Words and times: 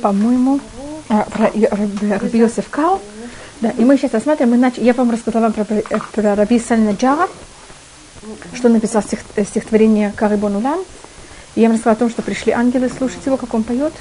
по-моему, 0.00 0.60
а, 1.08 1.22
про 1.24 1.50
Раби 2.18 2.38
Йосеф 2.38 2.68
Кау. 2.70 3.00
Да, 3.60 3.70
и 3.70 3.84
мы 3.84 3.98
сейчас 3.98 4.12
рассматриваем, 4.12 4.56
мы 4.56 4.60
начали, 4.60 4.84
я 4.84 4.94
вам 4.94 5.10
рассказала 5.10 5.50
про, 5.50 5.64
про 5.64 6.34
Раби 6.34 6.58
Сальнаджара, 6.58 7.28
что 8.54 8.68
написал 8.68 9.02
стих, 9.02 9.20
э, 9.36 9.44
стихотворение 9.44 10.12
Карибон 10.16 10.56
Улам. 10.56 10.80
И 11.54 11.60
я 11.60 11.68
вам 11.68 11.74
рассказала 11.74 11.96
о 11.96 11.98
том, 11.98 12.10
что 12.10 12.22
пришли 12.22 12.52
ангелы 12.52 12.88
слушать 12.88 13.24
его, 13.26 13.36
как 13.36 13.52
он 13.52 13.62
поет. 13.62 13.92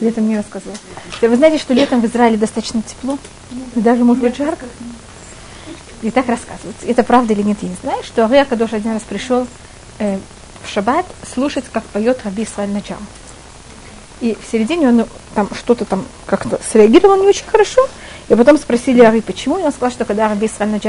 Летом 0.00 0.24
мне 0.24 0.38
рассказывала. 0.38 0.76
Вы 1.20 1.36
знаете, 1.36 1.58
что 1.58 1.74
летом 1.74 2.00
в 2.00 2.06
Израиле 2.06 2.38
достаточно 2.38 2.82
тепло, 2.82 3.18
даже 3.74 4.02
может 4.02 4.22
быть 4.22 4.36
жарко. 4.36 4.64
И 6.02 6.10
так 6.10 6.26
рассказывается. 6.26 6.86
Это 6.86 7.04
правда 7.04 7.34
или 7.34 7.42
нет, 7.42 7.58
я 7.60 7.68
не 7.68 7.76
знаю, 7.82 8.02
что 8.02 8.24
Ария 8.24 8.46
Кадош 8.46 8.72
один 8.72 8.94
раз 8.94 9.02
пришел 9.02 9.46
э, 9.98 10.18
в 10.64 10.68
шаббат 10.68 11.04
слушать, 11.34 11.66
как 11.70 11.84
поет 11.84 12.20
Раби 12.24 12.44
Исраиль 12.44 12.70
Наджам. 12.70 13.06
И 14.20 14.36
в 14.40 14.50
середине 14.50 14.88
он 14.88 15.06
там 15.34 15.48
что-то 15.54 15.84
там 15.84 16.04
как-то 16.26 16.60
среагировал 16.70 17.16
не 17.16 17.26
очень 17.26 17.46
хорошо. 17.46 17.88
И 18.28 18.34
потом 18.34 18.58
спросили 18.58 19.00
Ари, 19.00 19.20
почему. 19.20 19.58
И 19.58 19.62
он 19.62 19.72
сказал, 19.72 19.90
что 19.90 20.04
когда 20.04 20.28
Раби 20.28 20.46
Исраиль 20.46 20.80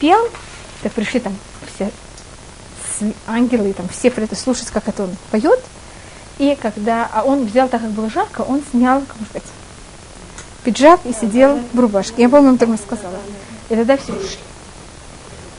пел, 0.00 0.28
так 0.82 0.92
пришли 0.92 1.20
там 1.20 1.36
все 1.74 1.90
ангелы, 3.26 3.72
там 3.72 3.88
все 3.88 4.08
это 4.08 4.34
слушать, 4.34 4.68
как 4.70 4.88
это 4.88 5.04
он 5.04 5.16
поет. 5.30 5.60
И 6.38 6.56
когда 6.60 7.08
а 7.12 7.22
он 7.22 7.44
взял, 7.44 7.68
так 7.68 7.82
как 7.82 7.90
было 7.90 8.08
жарко, 8.10 8.42
он 8.42 8.62
снял, 8.70 9.00
как 9.00 9.20
можно 9.20 9.26
сказать, 9.26 9.48
пиджак 10.64 11.00
и 11.04 11.12
сидел 11.12 11.60
в 11.72 11.80
рубашке. 11.80 12.22
Я 12.22 12.28
помню, 12.28 12.50
он 12.50 12.58
так 12.58 12.68
сказала. 12.78 13.18
И 13.68 13.74
тогда 13.74 13.96
все 13.96 14.12
ушли. 14.12 14.38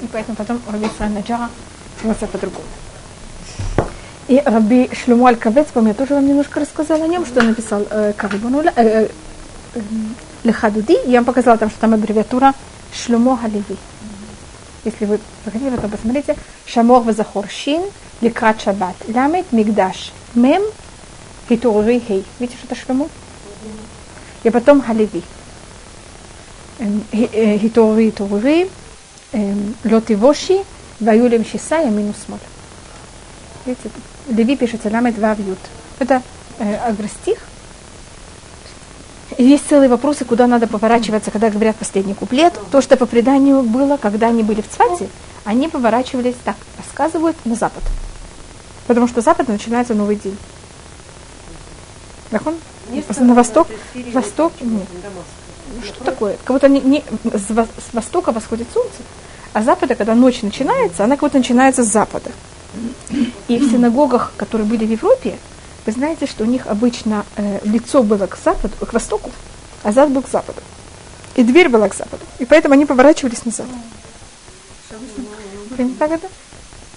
И 0.02 0.08
поэтому 0.12 0.36
потом 0.36 0.62
Раби 0.70 0.88
Исраиль 0.88 1.14
Наджара 1.14 1.50
себя 2.02 2.28
по-другому. 2.28 2.66
И 4.30 4.40
Раби 4.46 4.88
Шлюму 4.94 5.26
Аль-Кавецком, 5.26 5.88
я 5.88 5.96
тоже 5.96 6.14
вам 6.14 6.28
немножко 6.28 6.60
рассказала 6.60 7.04
о 7.04 7.08
нем, 7.08 7.26
что 7.26 7.42
написал 7.42 7.84
э, 7.90 8.14
Карибануля, 8.16 8.72
э, 8.76 8.84
э, 8.84 9.10
э, 9.74 9.82
Лехадуди. 10.44 10.96
Я 11.08 11.18
вам 11.18 11.26
показала 11.26 11.58
там, 11.58 11.72
что 11.72 11.80
там 11.80 11.96
аббревиатура 11.96 12.54
Шлюмо 12.94 13.40
Галеви. 13.42 13.76
Если 14.86 15.06
вы 15.06 15.20
захотите, 15.44 15.72
потом 15.72 15.90
посмотрите. 15.90 16.36
Шамор 16.68 17.02
Вазахоршин, 17.02 17.82
Ликрат 18.22 18.62
Шабат, 18.62 18.96
Ламет 19.08 19.52
Мигдаш, 19.52 20.12
Мем, 20.36 20.62
Хитуржи 21.50 22.00
Хей. 22.00 22.24
Видите, 22.38 22.56
что 22.60 22.72
это 22.72 22.80
Шлюмо? 22.80 23.06
Эм, 23.06 23.10
э, 23.12 23.66
эм, 23.66 23.80
и 24.44 24.50
потом 24.52 24.82
Галеви. 24.82 25.24
Хитуржи 27.58 28.12
Хитуржи, 28.12 28.70
Лотивоши, 29.84 30.60
Ваюлем 31.00 31.44
Шиса, 31.44 31.78
Ямину 31.78 32.14
Смоль. 32.14 32.38
Видите, 33.66 33.90
тут 33.90 34.04
Леви 34.30 34.56
пишется 34.56 34.90
ламет 34.90 35.18
вавьют. 35.18 35.60
Это 36.00 36.22
э, 36.60 36.76
агростих. 36.76 37.40
И 39.38 39.44
есть 39.44 39.68
целые 39.68 39.90
вопросы, 39.90 40.26
куда 40.26 40.48
надо 40.48 40.68
поворачиваться, 40.68 41.32
когда 41.32 41.50
говорят 41.50 41.76
последний 41.76 42.14
куплет. 42.14 42.54
То, 42.72 42.82
что 42.82 42.98
по 42.98 43.06
преданию 43.06 43.64
было, 43.64 43.98
когда 43.98 44.28
они 44.28 44.44
были 44.44 44.62
в 44.62 44.70
Цвате, 44.70 45.10
они 45.46 45.68
поворачивались 45.68 46.36
так, 46.44 46.56
рассказывают, 46.78 47.38
на 47.46 47.56
запад. 47.56 47.84
Потому 48.88 49.08
что 49.08 49.22
запад 49.22 49.48
начинается 49.48 49.94
новый 49.94 50.16
день. 50.16 50.38
Так 52.32 52.46
он? 52.46 52.56
На 53.20 53.34
восток? 53.34 53.68
Восток? 54.14 54.54
Нет. 54.62 54.88
Что 55.86 56.04
такое? 56.04 56.38
Как 56.44 56.56
будто 56.56 56.68
не, 56.68 56.82
не, 56.82 57.04
с 57.24 57.94
востока 57.94 58.32
восходит 58.32 58.68
солнце, 58.74 58.98
а 59.54 59.62
с 59.62 59.66
запада, 59.66 59.96
когда 59.96 60.16
ночь 60.16 60.42
начинается, 60.42 61.04
она 61.04 61.16
как 61.16 61.30
будто 61.30 61.38
начинается 61.38 61.84
с 61.84 61.88
запада. 61.88 62.32
И 63.50 63.58
в 63.58 63.72
синагогах, 63.72 64.32
которые 64.38 64.68
были 64.68 64.86
в 64.86 64.92
Европе, 64.92 65.36
вы 65.86 65.92
знаете, 65.92 66.28
что 66.28 66.44
у 66.44 66.48
них 66.48 66.68
обычно 66.68 67.26
э, 67.36 67.60
лицо 67.64 68.04
было 68.04 68.28
к 68.28 68.38
западу, 68.38 68.74
к 68.80 68.94
востоку, 68.94 69.32
а 69.82 69.92
зад 69.92 70.12
был 70.12 70.22
к 70.22 70.30
западу. 70.30 70.62
И 71.36 71.44
дверь 71.44 71.68
была 71.68 71.90
к 71.90 71.96
западу. 71.96 72.24
И 72.38 72.46
поэтому 72.46 72.76
они 72.76 72.86
поворачивались 72.86 73.46
назад. 73.46 73.66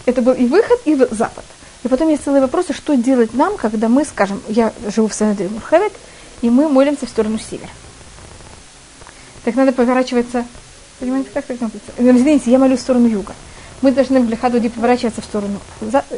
Это? 0.04 0.20
был 0.20 0.34
и 0.34 0.44
выход, 0.44 0.78
и 0.84 0.94
запад. 0.94 1.44
И 1.84 1.88
потом 1.88 2.10
есть 2.10 2.24
целые 2.24 2.42
вопросы, 2.42 2.74
что 2.74 2.96
делать 2.96 3.32
нам, 3.32 3.56
когда 3.56 3.88
мы, 3.88 4.04
скажем, 4.04 4.42
я 4.48 4.74
живу 4.94 5.08
в 5.08 5.14
Санадре 5.14 5.48
Мурхевет, 5.48 5.92
и 6.42 6.50
мы 6.50 6.68
молимся 6.68 7.06
в 7.06 7.08
сторону 7.08 7.38
севера. 7.38 7.70
Так 9.44 9.54
надо 9.54 9.72
поворачиваться. 9.72 10.44
Понимаете, 11.00 11.30
как 11.32 11.48
это 11.48 11.70
Извините, 11.96 12.50
я 12.50 12.58
молюсь 12.58 12.80
в 12.80 12.82
сторону 12.82 13.06
юга 13.06 13.32
мы 13.82 13.90
должны 13.90 14.20
в 14.20 14.30
Лихадуди 14.30 14.68
поворачиваться 14.68 15.20
в 15.20 15.24
сторону 15.24 15.60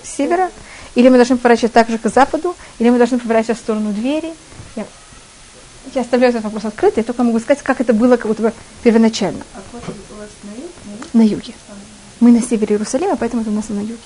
севера, 0.04 0.50
или 0.94 1.08
мы 1.08 1.16
должны 1.16 1.36
поворачиваться 1.36 1.74
так 1.74 1.88
же 1.88 1.98
к 1.98 2.08
западу, 2.08 2.54
или 2.78 2.90
мы 2.90 2.98
должны 2.98 3.18
поворачиваться 3.18 3.60
в 3.60 3.64
сторону 3.64 3.92
двери. 3.92 4.32
Я, 4.76 4.86
я 5.94 6.02
оставляю 6.02 6.30
этот 6.30 6.44
вопрос 6.44 6.66
открытый, 6.66 7.00
я 7.00 7.04
только 7.04 7.24
могу 7.24 7.40
сказать, 7.40 7.62
как 7.62 7.80
это 7.80 7.92
было 7.92 8.16
как 8.16 8.28
будто 8.28 8.42
бы 8.42 8.52
первоначально. 8.82 9.42
А 9.54 9.62
у 9.72 9.76
вас 10.16 10.28
на, 10.44 10.50
юг, 10.50 10.70
на, 10.84 10.92
юг? 10.92 11.14
на 11.14 11.22
юге. 11.22 11.54
Мы 12.20 12.30
на 12.32 12.42
севере 12.42 12.76
Иерусалима, 12.76 13.16
поэтому 13.16 13.42
это 13.42 13.50
у 13.50 13.54
нас 13.54 13.68
на 13.70 13.80
юге. 13.80 13.98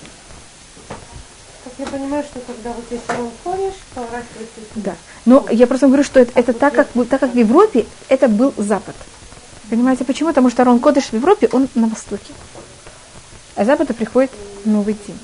Так 1.63 1.73
я 1.77 1.85
понимаю, 1.85 2.23
что 2.23 2.39
когда 2.39 2.71
вот 2.71 2.85
если 2.89 3.21
он 3.21 3.29
ходишь, 3.43 3.75
поворачивается... 3.93 4.61
Да. 4.75 4.95
Но 5.25 5.45
я 5.51 5.67
просто 5.67 5.87
говорю, 5.87 6.03
что 6.03 6.21
это, 6.21 6.31
это 6.39 6.53
так, 6.53 6.73
как, 6.73 6.87
так 7.09 7.19
как 7.19 7.33
в 7.33 7.37
Европе 7.37 7.85
это 8.07 8.29
был 8.29 8.53
Запад. 8.57 8.95
Понимаете, 9.69 10.05
почему? 10.05 10.29
Потому 10.29 10.49
что 10.49 10.63
Арон 10.63 10.79
Кодыш 10.79 11.05
в 11.05 11.13
Европе, 11.13 11.49
он 11.51 11.67
на 11.75 11.87
востоке 11.87 12.33
а 13.59 13.65
запада 13.65 13.93
приходит 13.93 14.31
новый 14.63 14.95
день. 15.05 15.19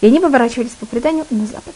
И 0.00 0.06
они 0.06 0.20
поворачивались 0.20 0.70
по 0.78 0.86
преданию 0.86 1.26
на 1.30 1.44
запад. 1.44 1.74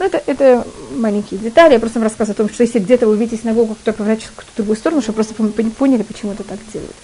Но 0.00 0.06
это, 0.06 0.20
это 0.26 0.66
маленькие 0.96 1.38
детали. 1.38 1.74
Я 1.74 1.78
просто 1.78 2.00
вам 2.00 2.08
рассказываю 2.08 2.34
о 2.34 2.38
том, 2.38 2.48
что 2.52 2.64
если 2.64 2.80
где-то 2.80 3.06
вы 3.06 3.16
видите 3.16 3.40
синагогу, 3.40 3.76
кто 3.76 3.92
поворачивается 3.92 4.42
в 4.52 4.56
другую 4.56 4.76
сторону, 4.76 5.00
чтобы 5.00 5.14
просто 5.14 5.34
поняли, 5.34 6.02
почему 6.02 6.32
это 6.32 6.42
так 6.42 6.58
делают. 6.72 6.96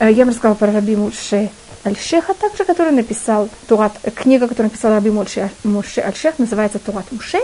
Э, 0.00 0.12
я 0.12 0.26
вам 0.26 0.28
рассказала 0.28 0.54
про 0.54 0.70
Раби 0.70 0.96
Муше 0.96 1.50
Альшеха, 1.82 2.34
также, 2.34 2.66
который 2.66 2.92
написал 2.92 3.48
Турат, 3.66 3.94
э, 4.02 4.10
книга, 4.10 4.48
которую 4.48 4.70
написал 4.70 4.92
Раби 4.92 5.10
Муше, 5.10 5.50
Альшех, 5.64 6.38
называется 6.38 6.78
Турат 6.78 7.10
Муше, 7.10 7.38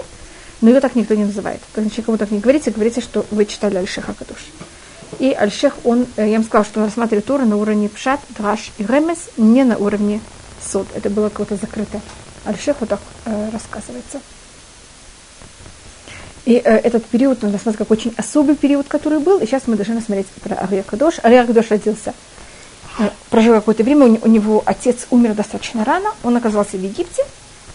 но 0.61 0.69
ее 0.69 0.81
так 0.81 0.95
никто 0.95 1.15
не 1.15 1.25
называет. 1.25 1.63
Когда 1.73 1.89
кому 2.03 2.19
так 2.19 2.31
не 2.31 2.41
говорите, 2.41 2.71
говорите, 2.71 3.01
что 3.01 3.25
вы 3.31 3.47
читали 3.47 3.79
Альшеха 3.79 4.13
Кадуш. 4.13 4.45
И 5.19 5.33
Альшех, 5.33 5.75
он, 5.85 6.07
э, 6.17 6.29
я 6.29 6.37
вам 6.37 6.45
сказала, 6.45 6.65
что 6.65 6.81
он 6.81 6.87
рассматривает 6.87 7.25
Тору 7.25 7.45
на 7.45 7.57
уровне 7.57 7.89
Пшат, 7.89 8.21
Драш 8.37 8.73
и 8.79 8.85
Ремес, 8.85 9.31
не 9.37 9.65
на 9.65 9.77
уровне 9.77 10.21
Сод. 10.61 10.87
Это 10.95 11.11
было 11.11 11.29
какое-то 11.29 11.57
закрытое. 11.57 12.01
Альшех 12.45 12.77
вот 12.81 12.89
так 12.89 13.01
э, 13.25 13.51
рассказывается. 13.51 14.21
И 16.45 16.55
э, 16.55 16.77
этот 16.79 17.05
период, 17.05 17.45
он 17.45 17.53
рассматривает 17.53 17.79
как 17.79 17.91
очень 17.91 18.15
особый 18.17 18.57
период, 18.57 18.89
который 18.89 19.19
был. 19.19 19.39
И 19.39 19.47
сейчас 19.47 19.67
мы 19.67 19.77
должны 19.77 20.01
смотреть 20.01 20.27
про 20.43 20.57
Ария 20.57 20.83
Кадош. 20.83 21.17
Ария 21.23 21.45
Кадош 21.45 21.71
родился, 21.71 22.15
э, 22.99 23.11
прожил 23.29 23.55
какое-то 23.55 23.83
время, 23.83 24.07
у, 24.07 24.19
у 24.23 24.29
него 24.29 24.63
отец 24.65 25.07
умер 25.11 25.35
достаточно 25.35 25.85
рано, 25.85 26.11
он 26.23 26.37
оказался 26.37 26.79
в 26.79 26.83
Египте. 26.83 27.23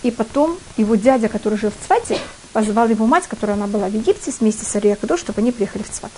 И 0.02 0.10
потом 0.10 0.58
его 0.76 0.96
дядя, 0.96 1.30
который 1.30 1.58
жил 1.58 1.70
в 1.72 1.86
Цвате, 1.86 2.18
позвал 2.52 2.88
его 2.90 3.06
мать, 3.06 3.26
которая 3.28 3.58
она 3.58 3.68
была 3.68 3.88
в 3.90 3.94
Египте, 3.94 4.32
вместе 4.40 4.66
с 4.66 4.76
Ария 4.76 4.96
Кадош, 4.96 5.20
чтобы 5.20 5.42
они 5.42 5.52
приехали 5.52 5.84
в 5.84 5.90
Цват. 5.90 6.12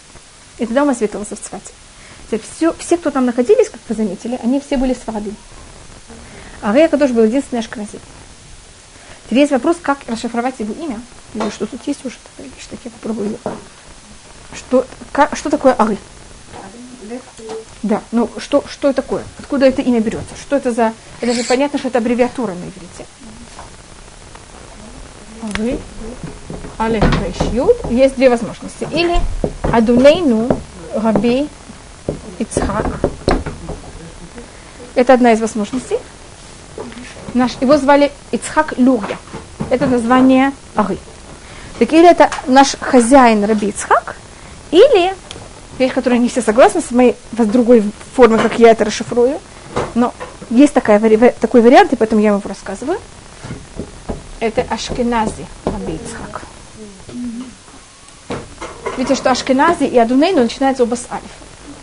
И 0.57 0.65
тогда 0.65 0.83
он 0.83 0.89
осветился 0.89 1.35
в 1.35 1.39
цвете. 1.39 1.71
Теперь 2.27 2.41
все, 2.41 2.73
все, 2.73 2.97
кто 2.97 3.11
там 3.11 3.25
находились, 3.25 3.69
как 3.69 3.81
вы 3.87 3.95
заметили, 3.95 4.39
они 4.43 4.59
все 4.59 4.77
были 4.77 4.93
с 4.93 5.05
воды. 5.05 5.33
А 6.61 6.73
Рея 6.73 6.87
тоже 6.89 7.13
был 7.13 7.23
единственный 7.23 7.59
ашкнази. 7.59 7.99
Теперь 9.25 9.39
есть 9.39 9.51
вопрос, 9.51 9.77
как 9.81 9.99
расшифровать 10.07 10.55
его 10.59 10.73
имя. 10.73 10.99
Или 11.33 11.49
что 11.49 11.65
тут 11.65 11.85
есть 11.87 12.05
уже, 12.05 12.15
что 12.59 12.77
я 12.83 12.91
попробую. 12.91 13.37
Что, 14.53 14.85
как, 15.11 15.35
что 15.35 15.49
такое 15.49 15.73
Ары? 15.73 15.97
Да, 17.83 18.01
ну 18.11 18.29
что, 18.37 18.63
что 18.67 18.89
это 18.89 19.01
такое? 19.01 19.23
Откуда 19.37 19.65
это 19.65 19.81
имя 19.81 19.99
берется? 19.99 20.35
Что 20.41 20.55
это 20.55 20.71
за... 20.71 20.93
Это 21.21 21.33
же 21.33 21.43
понятно, 21.43 21.77
что 21.77 21.89
это 21.89 21.99
аббревиатура 21.99 22.53
на 22.53 22.63
иврите. 22.63 23.05
Ары. 25.43 25.79
Алеф 26.79 27.03
Юд. 27.53 27.75
Есть 27.89 28.15
две 28.15 28.29
возможности. 28.29 28.87
Или 28.91 29.17
Адунейну 29.63 30.47
Раби 30.93 31.47
Ицхак. 32.39 32.85
Это 34.95 35.13
одна 35.13 35.33
из 35.33 35.41
возможностей. 35.41 35.97
Наш, 37.33 37.57
его 37.61 37.77
звали 37.77 38.11
Ицхак 38.31 38.77
Люрья. 38.77 39.17
Это 39.69 39.87
название 39.87 40.51
Ары. 40.75 40.97
Так 41.79 41.91
или 41.91 42.09
это 42.09 42.29
наш 42.47 42.75
хозяин 42.79 43.43
Раби 43.43 43.67
Ицхак, 43.69 44.15
или 44.71 45.13
вещь, 45.77 45.93
которая 45.93 46.19
не 46.19 46.29
все 46.29 46.41
согласны 46.41 46.81
с 46.81 46.91
моей 46.91 47.15
с 47.37 47.45
другой 47.45 47.83
формой, 48.15 48.39
как 48.39 48.57
я 48.59 48.71
это 48.71 48.85
расшифрую, 48.85 49.39
но 49.93 50.13
есть 50.49 50.73
такая, 50.73 50.99
такой 51.31 51.61
вариант, 51.61 51.91
и 51.91 51.95
поэтому 51.97 52.21
я 52.21 52.31
вам 52.31 52.39
его 52.39 52.47
рассказываю. 52.47 52.99
Это 54.39 54.65
Ашкенази 54.69 55.45
Раби 55.65 55.95
Ицхак. 55.95 56.43
Видите, 58.97 59.15
что 59.15 59.31
Ашкенази 59.31 59.83
и 59.83 59.97
Адунейну 59.97 60.41
начинается 60.41 60.83
оба 60.83 60.95
с 60.95 61.05
Алиф. 61.11 61.31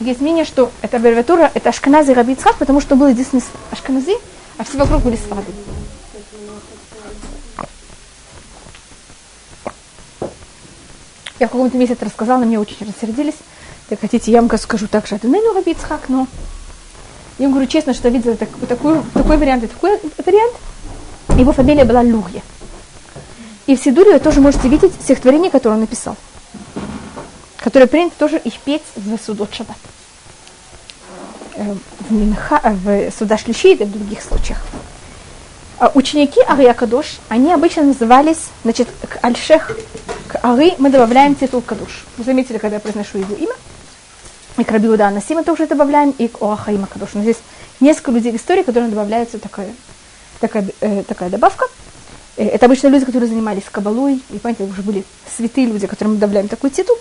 Есть 0.00 0.20
мнение, 0.20 0.44
что 0.44 0.70
эта 0.80 0.96
аббревиатура 0.96 1.50
это 1.52 1.68
Ашкенази 1.68 2.12
Раби 2.12 2.32
Ицхак, 2.32 2.56
потому 2.56 2.80
что 2.80 2.96
был 2.96 3.08
единственный 3.08 3.42
Ашкенази, 3.70 4.16
а 4.56 4.64
все 4.64 4.78
вокруг 4.78 5.02
были 5.02 5.16
свады. 5.16 5.52
Я 11.38 11.48
в 11.48 11.50
каком-то 11.50 11.76
это 11.76 12.04
рассказала, 12.04 12.40
на 12.40 12.44
меня 12.44 12.60
очень 12.60 12.76
рассердились. 12.80 13.34
Так 13.88 14.00
хотите, 14.00 14.30
я 14.30 14.40
вам 14.40 14.58
скажу 14.58 14.86
так 14.88 15.06
же, 15.06 15.18
ну, 15.22 15.54
Раби 15.54 15.72
Ицхак, 15.72 16.08
но... 16.08 16.26
Я 17.38 17.46
вам 17.46 17.52
говорю 17.52 17.68
честно, 17.68 17.94
что 17.94 18.08
видела 18.08 18.36
так, 18.36 18.48
такой, 18.68 19.02
такой 19.12 19.36
вариант 19.36 19.64
и 19.64 19.66
такой 19.66 19.98
вариант. 20.24 20.52
Его 21.36 21.52
фамилия 21.52 21.84
была 21.84 22.00
Лугья. 22.00 22.42
И 23.66 23.76
в 23.76 23.80
Сидуре 23.80 24.14
вы 24.14 24.18
тоже 24.20 24.40
можете 24.40 24.68
видеть 24.68 24.92
стихотворение, 25.02 25.50
которое 25.50 25.74
он 25.74 25.80
написал. 25.80 26.16
Которое 27.62 27.86
принято 27.86 28.14
тоже 28.18 28.38
их 28.38 28.58
петь 28.58 28.82
в 28.96 29.16
судот 29.18 29.54
шаббат. 29.54 29.76
Э, 31.54 31.74
в, 32.00 32.12
Минха, 32.12 32.60
э, 32.62 33.10
в 33.10 33.14
суда 33.16 33.36
и 33.46 33.74
в 33.84 33.92
других 33.92 34.22
случаях. 34.22 34.58
А 35.78 35.90
ученики 35.94 36.40
Ария 36.48 36.74
Кадош, 36.74 37.18
они 37.28 37.52
обычно 37.52 37.82
назывались, 37.82 38.50
значит, 38.62 38.88
к 39.08 39.18
Альшех, 39.22 39.76
к 40.28 40.38
Ары 40.42 40.74
мы 40.78 40.90
добавляем 40.90 41.34
титул 41.34 41.60
Кадош. 41.60 42.04
Вы 42.16 42.24
заметили, 42.24 42.58
когда 42.58 42.76
я 42.76 42.80
произношу 42.80 43.18
его 43.18 43.34
имя? 43.34 43.54
И 44.58 44.64
к 44.64 44.70
Рабиуда 44.70 45.10
Насима 45.10 45.42
тоже 45.42 45.66
добавляем, 45.66 46.10
и 46.18 46.28
к 46.28 46.40
Оахаима 46.40 46.86
Кадош. 46.86 47.10
Но 47.14 47.22
здесь 47.22 47.38
несколько 47.80 48.12
людей 48.12 48.32
в 48.32 48.36
истории, 48.36 48.62
которым 48.62 48.90
добавляется 48.90 49.38
такая, 49.38 49.74
такая, 50.40 50.66
э, 50.80 51.02
такая 51.02 51.30
добавка. 51.30 51.66
Э, 52.36 52.46
это 52.46 52.66
обычно 52.66 52.88
люди, 52.88 53.04
которые 53.04 53.28
занимались 53.28 53.64
кабалой, 53.70 54.22
и, 54.30 54.38
понимаете, 54.38 54.64
уже 54.64 54.82
были 54.82 55.04
святые 55.36 55.66
люди, 55.66 55.86
которым 55.86 56.14
мы 56.14 56.18
добавляем 56.20 56.48
такой 56.48 56.70
титул. 56.70 56.96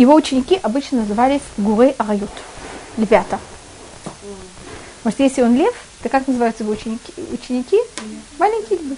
Его 0.00 0.14
ученики 0.14 0.58
обычно 0.62 1.00
назывались 1.00 1.42
Гурей 1.58 1.94
Арают, 1.98 2.30
львята. 2.96 3.38
Может, 5.04 5.20
если 5.20 5.42
он 5.42 5.54
лев, 5.54 5.74
то 6.02 6.08
как 6.08 6.26
называются 6.26 6.62
его 6.62 6.72
ученики? 6.72 7.12
Ученики? 7.30 7.78
Маленькие 8.38 8.78
львы. 8.78 8.96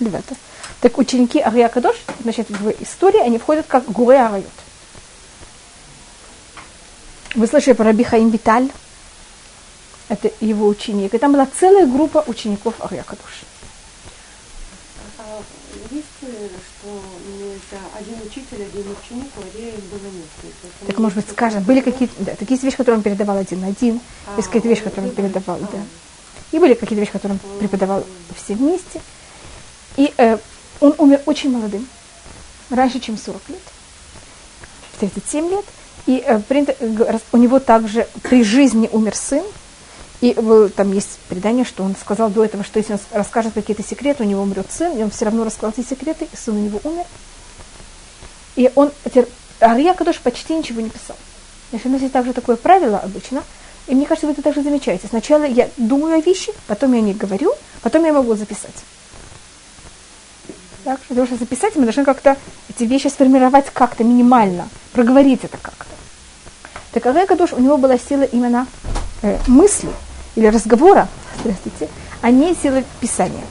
Львята. 0.00 0.34
Так 0.80 0.98
ученики 0.98 1.38
Ария 1.38 1.68
Кадош, 1.68 1.94
значит, 2.24 2.50
в 2.50 2.70
истории 2.82 3.20
они 3.20 3.38
входят 3.38 3.66
как 3.68 3.84
Гурей 3.84 4.20
Арают. 4.20 4.50
Вы 7.36 7.46
слышали 7.46 7.74
про 7.74 7.84
Раби 7.84 8.02
Виталь? 8.02 8.72
Это 10.08 10.28
его 10.40 10.66
ученик. 10.66 11.14
И 11.14 11.18
там 11.18 11.30
была 11.30 11.46
целая 11.46 11.86
группа 11.86 12.24
учеников 12.26 12.74
Ария 12.84 13.04
Кадош. 13.04 13.44
А 15.18 15.40
есть, 15.92 16.06
что 16.80 17.76
один 17.98 18.14
учитель, 18.24 18.62
один 18.62 18.86
ученик, 18.92 19.30
у 19.36 19.40
Ария 19.40 19.72
было 19.90 20.10
несколько. 20.12 20.86
Так, 20.86 20.98
может 20.98 21.16
быть, 21.16 21.30
скажем, 21.30 21.62
были 21.64 21.80
какие-то, 21.80 22.14
да, 22.18 22.34
такие 22.36 22.58
вещи, 22.58 22.76
которые 22.76 22.98
он 22.98 23.02
передавал 23.02 23.36
один 23.36 23.60
на 23.60 23.68
один, 23.68 24.00
а, 24.26 24.36
есть 24.36 24.48
какие-то 24.48 24.68
вещи, 24.68 24.82
которые 24.82 25.10
он 25.10 25.16
передавал, 25.16 25.58
да. 25.58 25.78
И 26.52 26.58
были 26.58 26.74
какие-то 26.74 27.00
вещи, 27.00 27.12
которые 27.12 27.38
он 27.42 27.58
преподавал 27.58 28.04
все 28.36 28.54
вместе. 28.54 29.00
И 29.96 30.12
э, 30.16 30.38
он 30.80 30.94
умер 30.98 31.22
очень 31.26 31.50
молодым, 31.50 31.86
раньше, 32.70 33.00
чем 33.00 33.18
40 33.18 33.48
лет, 33.48 33.58
37 35.00 35.50
лет. 35.50 35.64
И 36.06 36.22
э, 36.24 36.40
у 37.32 37.36
него 37.36 37.58
также 37.58 38.06
при 38.22 38.42
жизни 38.44 38.88
умер 38.92 39.14
сын. 39.14 39.44
И 40.20 40.34
э, 40.36 40.68
там 40.74 40.92
есть 40.92 41.18
предание, 41.28 41.64
что 41.64 41.84
он 41.84 41.94
сказал 41.94 42.28
до 42.28 42.44
этого, 42.44 42.64
что 42.64 42.78
если 42.78 42.94
он 42.94 42.98
расскажет 43.12 43.54
какие-то 43.54 43.84
секреты, 43.84 44.24
у 44.24 44.26
него 44.26 44.42
умрет 44.42 44.66
сын, 44.70 44.96
и 44.98 45.02
он 45.02 45.10
все 45.10 45.26
равно 45.26 45.44
рассказал 45.44 45.72
эти 45.76 45.86
секреты, 45.86 46.28
и 46.32 46.36
сын 46.36 46.56
у 46.56 46.60
него 46.60 46.80
умер. 46.82 47.04
И 48.56 48.72
он, 48.74 48.90
Ария 49.60 49.94
Кадош 49.94 50.18
почти 50.18 50.54
ничего 50.54 50.80
не 50.80 50.90
писал. 50.90 51.16
Значит, 51.70 51.86
у 51.86 51.90
нас 51.90 52.00
есть 52.00 52.12
также 52.12 52.32
такое 52.32 52.56
правило 52.56 52.98
обычно, 52.98 53.44
и 53.86 53.94
мне 53.94 54.06
кажется, 54.06 54.26
вы 54.26 54.32
это 54.32 54.42
также 54.42 54.62
замечаете. 54.62 55.06
Сначала 55.06 55.44
я 55.44 55.68
думаю 55.76 56.18
о 56.18 56.20
вещи, 56.20 56.52
потом 56.66 56.94
я 56.94 56.98
о 56.98 57.02
них 57.02 57.16
говорю, 57.16 57.52
потом 57.82 58.04
я 58.04 58.12
могу 58.12 58.34
записать. 58.34 58.74
Так, 60.82 60.98
потому 61.00 61.26
что 61.26 61.36
записать 61.36 61.76
мы 61.76 61.84
должны 61.84 62.04
как-то 62.04 62.36
эти 62.68 62.84
вещи 62.84 63.06
сформировать 63.06 63.66
как-то 63.72 64.02
минимально, 64.02 64.68
проговорить 64.92 65.44
это 65.44 65.58
как-то. 65.58 65.84
Так 66.92 67.06
Арей 67.06 67.26
Кадош, 67.26 67.52
у 67.52 67.60
него 67.60 67.76
была 67.76 67.98
сила 67.98 68.22
именно 68.22 68.66
э, 69.22 69.38
мысли 69.46 69.90
или 70.38 70.46
разговора, 70.46 71.08
здравствуйте, 71.40 71.88
а 72.22 72.30
не 72.30 72.54
сила 72.54 72.84
писания. 73.00 73.44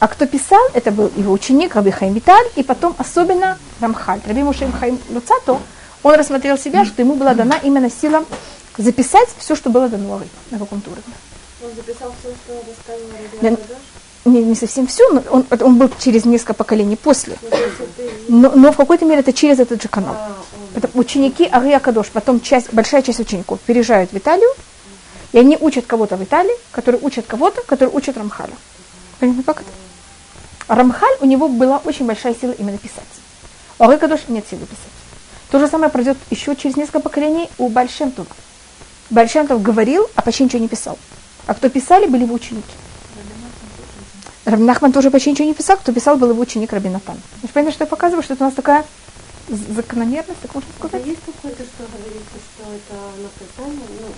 А 0.00 0.08
кто 0.08 0.26
писал, 0.26 0.60
это 0.74 0.90
был 0.90 1.10
его 1.16 1.32
ученик 1.32 1.76
Раби 1.76 1.92
Хаим 1.92 2.12
Виталь, 2.12 2.46
и 2.56 2.64
потом 2.64 2.94
особенно 2.98 3.56
Рамхаль. 3.80 4.20
Раби 4.26 4.42
Мушем 4.42 4.72
Хаим 4.72 4.98
Люцато, 5.10 5.60
он 6.02 6.14
рассмотрел 6.14 6.58
себя, 6.58 6.84
что 6.84 7.02
ему 7.02 7.14
была 7.14 7.34
дана 7.34 7.56
именно 7.62 7.88
сила 7.88 8.24
записать 8.76 9.28
все, 9.38 9.54
что 9.54 9.70
было 9.70 9.88
дано 9.88 10.20
на 10.50 10.58
каком-то 10.58 10.90
уровне. 10.90 11.14
Он 11.62 11.70
записал 11.74 12.12
все, 12.20 12.30
что 12.30 12.54
Раби 13.40 13.56
не, 14.24 14.42
не 14.42 14.54
совсем 14.56 14.86
все, 14.88 15.08
но 15.10 15.22
он, 15.30 15.46
он 15.50 15.78
был 15.78 15.90
через 16.00 16.24
несколько 16.24 16.52
поколений 16.52 16.96
после. 16.96 17.36
Но, 18.28 18.50
но 18.50 18.72
в 18.72 18.76
какой-то 18.76 19.04
мере 19.04 19.20
это 19.20 19.32
через 19.32 19.60
этот 19.60 19.80
же 19.80 19.88
канал. 19.88 20.16
Это 20.74 20.90
ученики 20.94 21.48
Ария 21.50 21.78
Кадош, 21.78 22.08
потом 22.08 22.40
часть, 22.40 22.72
большая 22.72 23.02
часть 23.02 23.20
учеников 23.20 23.60
переезжают 23.60 24.12
в 24.12 24.16
Италию, 24.18 24.50
и 25.32 25.38
они 25.38 25.56
учат 25.60 25.86
кого-то 25.86 26.16
в 26.16 26.24
Италии, 26.24 26.54
который 26.72 27.00
учат 27.02 27.26
кого-то, 27.26 27.62
который 27.62 27.90
учат 27.90 28.16
Рамхаля. 28.16 28.54
Понимаете, 29.18 29.44
как 29.44 29.60
это? 29.60 29.70
Рамхаль, 30.68 31.16
у 31.20 31.26
него 31.26 31.48
была 31.48 31.78
очень 31.84 32.06
большая 32.06 32.34
сила 32.34 32.52
именно 32.52 32.78
писать. 32.78 33.04
У 33.78 33.84
Ария 33.84 33.98
Кадош 33.98 34.20
нет 34.28 34.44
силы 34.48 34.66
писать. 34.66 34.78
То 35.50 35.58
же 35.58 35.68
самое 35.68 35.90
пройдет 35.90 36.18
еще 36.30 36.54
через 36.56 36.76
несколько 36.76 37.00
поколений 37.00 37.48
у 37.58 37.68
Бальшемтова. 37.68 38.28
Бальшемтов 39.10 39.62
говорил, 39.62 40.06
а 40.14 40.22
почти 40.22 40.44
ничего 40.44 40.60
не 40.60 40.68
писал. 40.68 40.98
А 41.46 41.54
кто 41.54 41.70
писали, 41.70 42.06
были 42.06 42.24
его 42.24 42.34
ученики. 42.34 42.72
Рабинахман 44.44 44.92
тоже 44.92 45.10
почти 45.10 45.30
ничего 45.30 45.48
не 45.48 45.54
писал, 45.54 45.76
кто 45.76 45.92
писал, 45.92 46.16
был 46.16 46.30
его 46.30 46.40
ученик 46.40 46.72
Рабинатан. 46.72 47.16
Понимаете, 47.52 47.74
что 47.74 47.84
я 47.84 47.88
показываю, 47.88 48.22
что 48.22 48.34
это 48.34 48.44
у 48.44 48.46
нас 48.46 48.54
такая 48.54 48.84
закономерность, 49.48 50.40
так 50.40 50.54
можно 50.54 50.70
сказать? 50.76 51.02
А 51.02 51.06
есть 51.06 51.20
какое-то, 51.24 51.62
что 51.64 51.84
говорится, 51.84 52.36
что 52.36 52.64
это 52.64 52.94
наказание, 53.22 53.86
ну, 54.00 54.08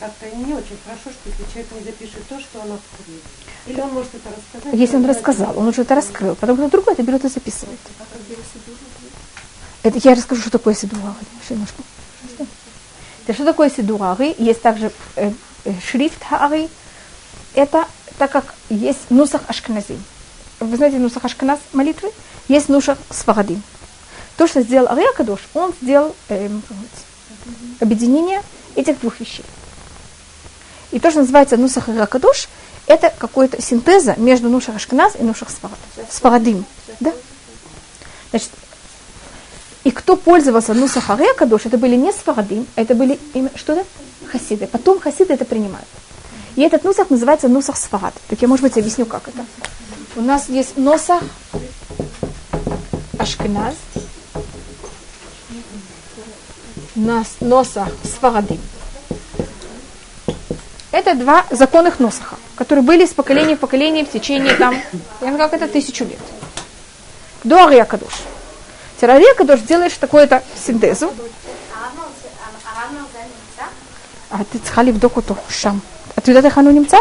как-то 0.00 0.26
не 0.34 0.54
очень 0.54 0.78
хорошо, 0.84 1.10
что 1.10 1.28
если 1.28 1.44
человек 1.52 1.72
не 1.72 1.84
запишет 1.84 2.26
то, 2.26 2.40
что 2.40 2.58
он 2.60 2.72
открыл. 2.72 3.20
Или 3.66 3.80
он 3.80 3.92
может 3.92 4.14
это 4.14 4.30
рассказать? 4.30 4.80
Если 4.80 4.96
он 4.96 5.04
рассказал, 5.04 5.58
он 5.58 5.68
уже 5.68 5.82
это 5.82 5.94
раскрыл, 5.94 6.34
потом 6.34 6.56
кто 6.56 6.68
другой 6.70 6.94
это 6.94 7.02
берет 7.02 7.24
и 7.24 7.28
записывает. 7.28 7.78
Это 9.82 9.98
я 10.02 10.14
расскажу, 10.14 10.40
что 10.40 10.50
такое. 10.50 10.74
Немножко. 11.50 11.82
Это 13.24 13.34
что 13.34 13.44
такое 13.44 13.70
сидуары? 13.70 14.34
Есть 14.38 14.62
также 14.62 14.90
э, 15.16 15.32
э, 15.64 15.72
шрифт 15.80 16.22
хаары. 16.24 16.68
Это 17.54 17.86
так 18.18 18.30
как 18.30 18.54
есть 18.70 19.10
нусах 19.10 19.42
ашкназим. 19.48 20.02
Вы 20.60 20.76
знаете 20.76 20.98
нусах 20.98 21.24
ашкназ 21.24 21.58
молитвы? 21.72 22.10
Есть 22.48 22.68
нусах 22.68 22.98
сфарадим. 23.10 23.62
То, 24.36 24.46
что 24.46 24.62
сделал 24.62 24.88
Ария 24.88 25.12
Кадош, 25.12 25.40
он 25.54 25.72
сделал 25.80 26.14
эм, 26.28 26.62
объединение 27.80 28.42
этих 28.74 29.00
двух 29.00 29.20
вещей. 29.20 29.44
И 30.92 30.98
то, 30.98 31.10
что 31.10 31.20
называется 31.20 31.56
нусах 31.56 31.88
Ария 31.88 32.06
Кадош, 32.06 32.48
это 32.86 33.12
какой-то 33.16 33.62
синтеза 33.62 34.14
между 34.16 34.48
нушах 34.48 34.76
ашкназ 34.76 35.14
и 35.18 35.22
нушах 35.22 35.50
сфарад. 35.50 35.78
сфарадим. 36.10 36.64
Да? 36.98 37.12
Значит, 38.30 38.50
и 39.84 39.90
кто 39.90 40.16
пользовался 40.16 40.74
нусах 40.74 41.10
Ария 41.10 41.32
Кадош, 41.34 41.66
это 41.66 41.78
были 41.78 41.96
не 41.96 42.12
сфарадим, 42.12 42.66
а 42.76 42.82
это 42.82 42.94
были 42.94 43.18
что-то 43.54 43.84
хасиды. 44.30 44.66
Потом 44.66 45.00
хасиды 45.00 45.34
это 45.34 45.44
принимают. 45.44 45.86
И 46.56 46.62
этот 46.62 46.84
нусах 46.84 47.10
называется 47.10 47.48
нусах 47.48 47.76
сфарад. 47.76 48.14
Так 48.28 48.42
я, 48.42 48.48
может 48.48 48.62
быть, 48.62 48.76
объясню, 48.76 49.06
как 49.06 49.28
это. 49.28 49.44
У 50.16 50.20
нас 50.20 50.48
есть 50.48 50.76
носах 50.76 51.22
ашкеназ, 53.18 53.74
носа 57.40 57.88
сфарадим 58.02 58.60
это 61.10 61.20
два 61.20 61.44
законных 61.50 61.98
носаха, 61.98 62.36
которые 62.56 62.84
были 62.84 63.04
из 63.04 63.10
поколения 63.10 63.56
в 63.56 63.60
поколение 63.60 64.04
в 64.04 64.10
течение 64.10 64.54
там, 64.54 64.74
я 65.20 65.30
не 65.30 65.34
знаю, 65.34 65.50
как 65.50 65.60
это, 65.60 65.72
тысячу 65.72 66.04
лет. 66.04 66.18
До 67.44 67.66
Ария 67.66 67.84
Кадуш. 67.84 68.12
Терария 69.00 69.34
Кадуш 69.34 69.60
делаешь 69.60 69.94
такую-то 69.94 70.42
синтезу. 70.64 71.12
А 74.30 74.44
ты 74.44 74.58
цхали 74.58 74.92
вдох 74.92 75.16
ото 75.16 75.36
шам. 75.48 75.82
А 76.14 76.20
ты 76.20 76.32
дадешь 76.32 76.52
хану 76.52 76.70
немца? 76.70 76.98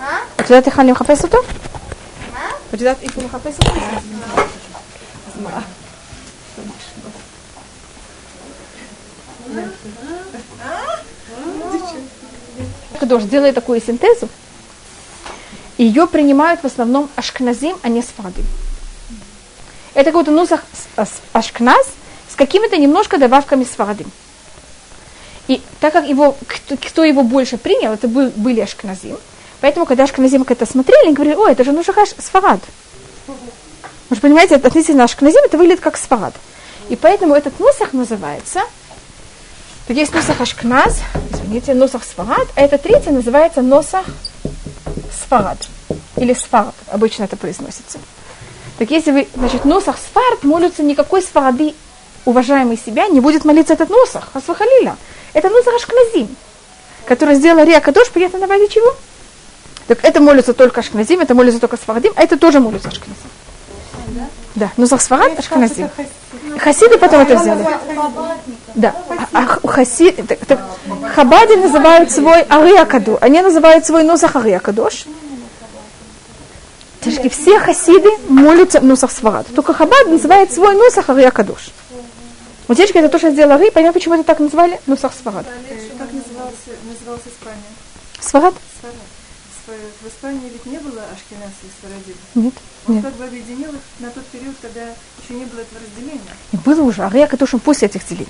А 0.00 0.42
ты 0.42 0.48
дадешь 0.48 0.72
хану 0.72 0.94
хапес 0.94 1.18
то? 1.18 1.44
А 2.70 2.76
ты 2.76 2.84
дадешь 2.84 3.12
хану 3.12 3.28
хапес 3.28 3.56
то? 3.56 3.72
Mm-hmm. 9.44 10.31
Акадош 13.02 13.24
делая 13.24 13.52
такую 13.52 13.82
синтезу, 13.82 14.28
ее 15.76 16.06
принимают 16.06 16.60
в 16.60 16.66
основном 16.66 17.10
ашкназим, 17.16 17.76
а 17.82 17.88
не 17.88 18.00
сфады. 18.00 18.42
Это 19.94 20.12
какой-то 20.12 20.30
нусах 20.30 20.62
ашкназ 21.32 21.84
с 22.30 22.36
какими-то 22.36 22.76
немножко 22.76 23.18
добавками 23.18 23.64
сфады. 23.64 24.06
И 25.48 25.60
так 25.80 25.92
как 25.92 26.06
его, 26.06 26.36
кто 26.86 27.02
его 27.02 27.24
больше 27.24 27.58
принял, 27.58 27.92
это 27.92 28.06
был 28.06 28.30
были 28.36 28.60
ашкназим. 28.60 29.18
Поэтому, 29.60 29.84
когда 29.84 30.04
ашкназим 30.04 30.46
это 30.48 30.64
смотрели, 30.64 31.06
они 31.06 31.14
говорили, 31.14 31.34
ой, 31.34 31.52
это 31.52 31.64
же 31.64 31.72
нушахаш 31.72 32.10
сфарад. 32.18 32.60
Вы 34.10 34.14
же 34.14 34.22
понимаете, 34.22 34.54
относительно 34.54 35.04
ашкназим 35.04 35.42
это 35.44 35.58
выглядит 35.58 35.80
как 35.80 35.96
сфарад. 35.96 36.34
И 36.88 36.94
поэтому 36.94 37.34
этот 37.34 37.58
нусах 37.58 37.94
называется– 37.94 38.60
так 39.86 39.96
есть 39.96 40.14
носах 40.14 40.40
Ашкназ, 40.40 41.00
извините, 41.32 41.74
носах 41.74 42.04
Сфарад, 42.04 42.48
а 42.54 42.60
это 42.60 42.78
третий 42.78 43.10
называется 43.10 43.62
носах 43.62 44.06
Сфарад. 45.12 45.58
Или 46.16 46.34
Сфарад, 46.34 46.74
обычно 46.90 47.24
это 47.24 47.36
произносится. 47.36 47.98
Так 48.78 48.90
если 48.90 49.10
вы, 49.10 49.28
значит, 49.34 49.64
носах 49.64 49.96
Сфарад 49.98 50.44
молятся, 50.44 50.82
никакой 50.82 51.20
Сфарады, 51.22 51.74
уважаемый 52.24 52.78
себя, 52.78 53.08
не 53.08 53.20
будет 53.20 53.44
молиться 53.44 53.74
этот 53.74 53.90
носах, 53.90 54.28
Асвахалиля. 54.34 54.96
Это 55.32 55.48
носах 55.50 55.74
Ашкназим, 55.74 56.28
который 57.06 57.34
сделал 57.34 57.64
Рия 57.64 57.80
Кадош, 57.80 58.10
понятно 58.10 58.38
на 58.38 58.46
базе 58.46 58.68
чего? 58.68 58.94
Так 59.88 60.04
это 60.04 60.20
молится 60.20 60.54
только 60.54 60.80
Ашкназим, 60.80 61.20
это 61.20 61.34
молится 61.34 61.58
только 61.58 61.76
Сфарадим, 61.76 62.12
а 62.14 62.22
это 62.22 62.38
тоже 62.38 62.60
молится 62.60 62.88
Ашкназим. 62.88 63.16
Да, 64.54 64.70
но 64.76 64.86
Сфарад 64.86 65.38
Ашкназим. 65.38 65.90
Хасиды 66.58 66.98
потом 66.98 67.22
это 67.22 67.36
взяли. 67.36 67.66
Да. 68.74 68.94
А, 69.32 69.58
а 69.62 69.84
так, 70.26 70.46
так, 70.46 70.60
хабади 71.14 71.54
называют 71.54 72.10
свой 72.10 72.42
Ариакаду. 72.42 73.18
Они 73.20 73.40
называют 73.40 73.86
свой 73.86 74.02
Носах 74.02 74.36
Ариакадош. 74.36 75.06
Все 77.30 77.58
хасиды 77.58 78.10
молятся 78.28 78.80
Носах 78.80 79.10
Сварад. 79.10 79.46
Только 79.54 79.74
Хабад 79.74 80.06
называет 80.06 80.52
свой 80.52 80.74
Носах 80.74 81.10
Ариакадош. 81.10 81.70
Вот 82.68 82.76
девочки, 82.76 82.98
это 82.98 83.08
то, 83.08 83.18
что 83.18 83.30
сделала 83.30 83.58
Ри, 83.58 83.70
понятно, 83.70 83.92
почему 83.92 84.14
это 84.14 84.24
так 84.24 84.38
назвали? 84.38 84.80
Нусах 84.86 85.12
Сварад. 85.20 85.44
Как 85.98 86.08
назывался, 86.12 87.28
Испания? 87.28 87.62
Сварад? 88.20 88.54
Сварад. 88.80 88.96
В 90.02 90.08
Испании 90.08 90.50
ведь 90.52 90.66
не 90.66 90.78
было 90.78 91.02
Ашкеназ 91.12 91.52
и 91.62 91.80
Сварадим. 91.80 92.14
Нет. 92.34 92.54
Он 92.86 92.96
Нет. 92.96 93.04
как 93.04 93.14
бы 93.14 93.24
объединил 93.24 93.70
их 93.70 93.80
на 94.00 94.10
тот 94.10 94.24
период, 94.26 94.54
когда 94.60 94.80
еще 94.80 95.34
не 95.34 95.44
было 95.44 95.60
этого 95.60 95.80
разделения. 95.80 96.36
И 96.52 96.56
было 96.56 96.82
уже 96.82 97.02
Ария 97.02 97.26
Кадошем 97.26 97.60
после 97.60 97.88
этих 97.88 98.06
делений. 98.06 98.26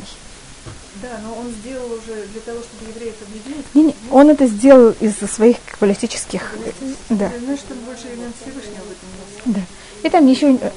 Да, 1.02 1.18
но 1.24 1.34
он 1.34 1.50
сделал 1.50 1.92
уже 1.92 2.26
для 2.28 2.40
того, 2.42 2.60
чтобы 2.60 2.90
евреев 2.90 3.14
объединить. 3.26 3.74
Не, 3.74 3.82
не, 3.82 3.94
он 4.10 4.30
это 4.30 4.46
сделал 4.46 4.94
из-за 5.00 5.26
своих 5.26 5.56
политических... 5.80 6.54
Да, 7.08 7.30
Ну, 7.40 7.56
чтобы 7.56 7.80
больше 7.80 8.04
имен 8.14 8.32
Всевышнего 8.40 8.82
в 8.84 8.90
этом 8.92 9.54
да. 9.54 9.60
И 10.04 10.08
там 10.08 10.26
еще, 10.26 10.54
э, 10.54 10.70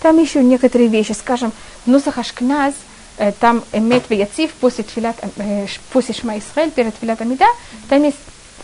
там 0.00 0.18
еще 0.20 0.42
некоторые 0.42 0.88
вещи, 0.88 1.12
скажем, 1.12 1.52
в 1.84 1.90
Нусах 1.90 2.18
Ашкназ, 2.18 2.74
э, 3.18 3.32
там 3.32 3.64
Эмет 3.72 4.08
Яцив 4.10 4.52
после, 4.60 4.84
тфилат, 4.84 5.16
э, 5.36 5.66
после 5.92 6.14
Шма 6.14 6.38
Исраэль, 6.38 6.70
перед 6.70 6.94
Тфилат 6.96 7.20
Амида, 7.20 7.46
там 7.88 8.02
есть, 8.04 8.16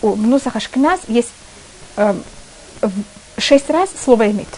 в 0.03 0.17
Нусах 0.27 0.55
Ашкназ 0.57 1.01
есть 1.09 1.31
э, 1.97 2.15
в- 2.83 3.41
шесть 3.41 3.69
раз 3.71 3.91
слово 4.05 4.31
Эмет. 4.31 4.49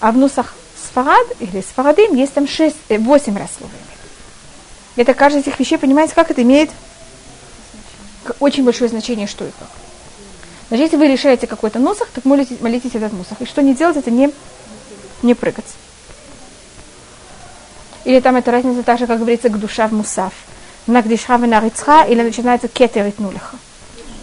А 0.00 0.12
в 0.12 0.16
Нусах 0.16 0.54
Сфарад 0.76 1.26
или 1.40 1.60
Сфарадим 1.60 2.14
есть 2.14 2.32
там 2.34 2.46
шесть, 2.48 2.76
восемь 2.88 3.36
раз 3.36 3.50
слово 3.58 3.70
Эмет. 3.72 3.91
Это 4.96 5.14
каждая 5.14 5.42
из 5.42 5.46
этих 5.46 5.58
вещей, 5.58 5.78
понимаете, 5.78 6.14
как 6.14 6.30
это 6.30 6.42
имеет 6.42 6.70
очень 8.40 8.64
большое 8.64 8.90
значение, 8.90 9.26
что 9.26 9.44
и 9.44 9.50
как. 9.58 9.68
Значит, 10.68 10.86
если 10.86 10.96
вы 10.96 11.12
решаете 11.12 11.46
какой-то 11.46 11.78
носах, 11.78 12.08
так 12.14 12.24
молитесь, 12.24 12.60
молитесь 12.60 12.94
этот 12.94 13.12
носах. 13.12 13.40
И 13.40 13.46
что 13.46 13.62
не 13.62 13.74
делать, 13.74 13.96
это 13.96 14.10
не, 14.10 14.32
не 15.22 15.34
прыгать. 15.34 15.66
Или 18.04 18.20
там 18.20 18.36
эта 18.36 18.50
разница 18.50 18.82
так 18.82 18.98
же, 18.98 19.06
как 19.06 19.18
говорится, 19.18 19.48
к 19.48 19.58
душа 19.58 19.86
в 19.86 19.92
мусав. 19.92 20.32
Нагдишха 20.86 21.36
в 21.36 21.46
нарицха, 21.46 22.04
или 22.04 22.22
начинается 22.22 22.68
кетер 22.68 23.08
итнулиха. 23.08 23.56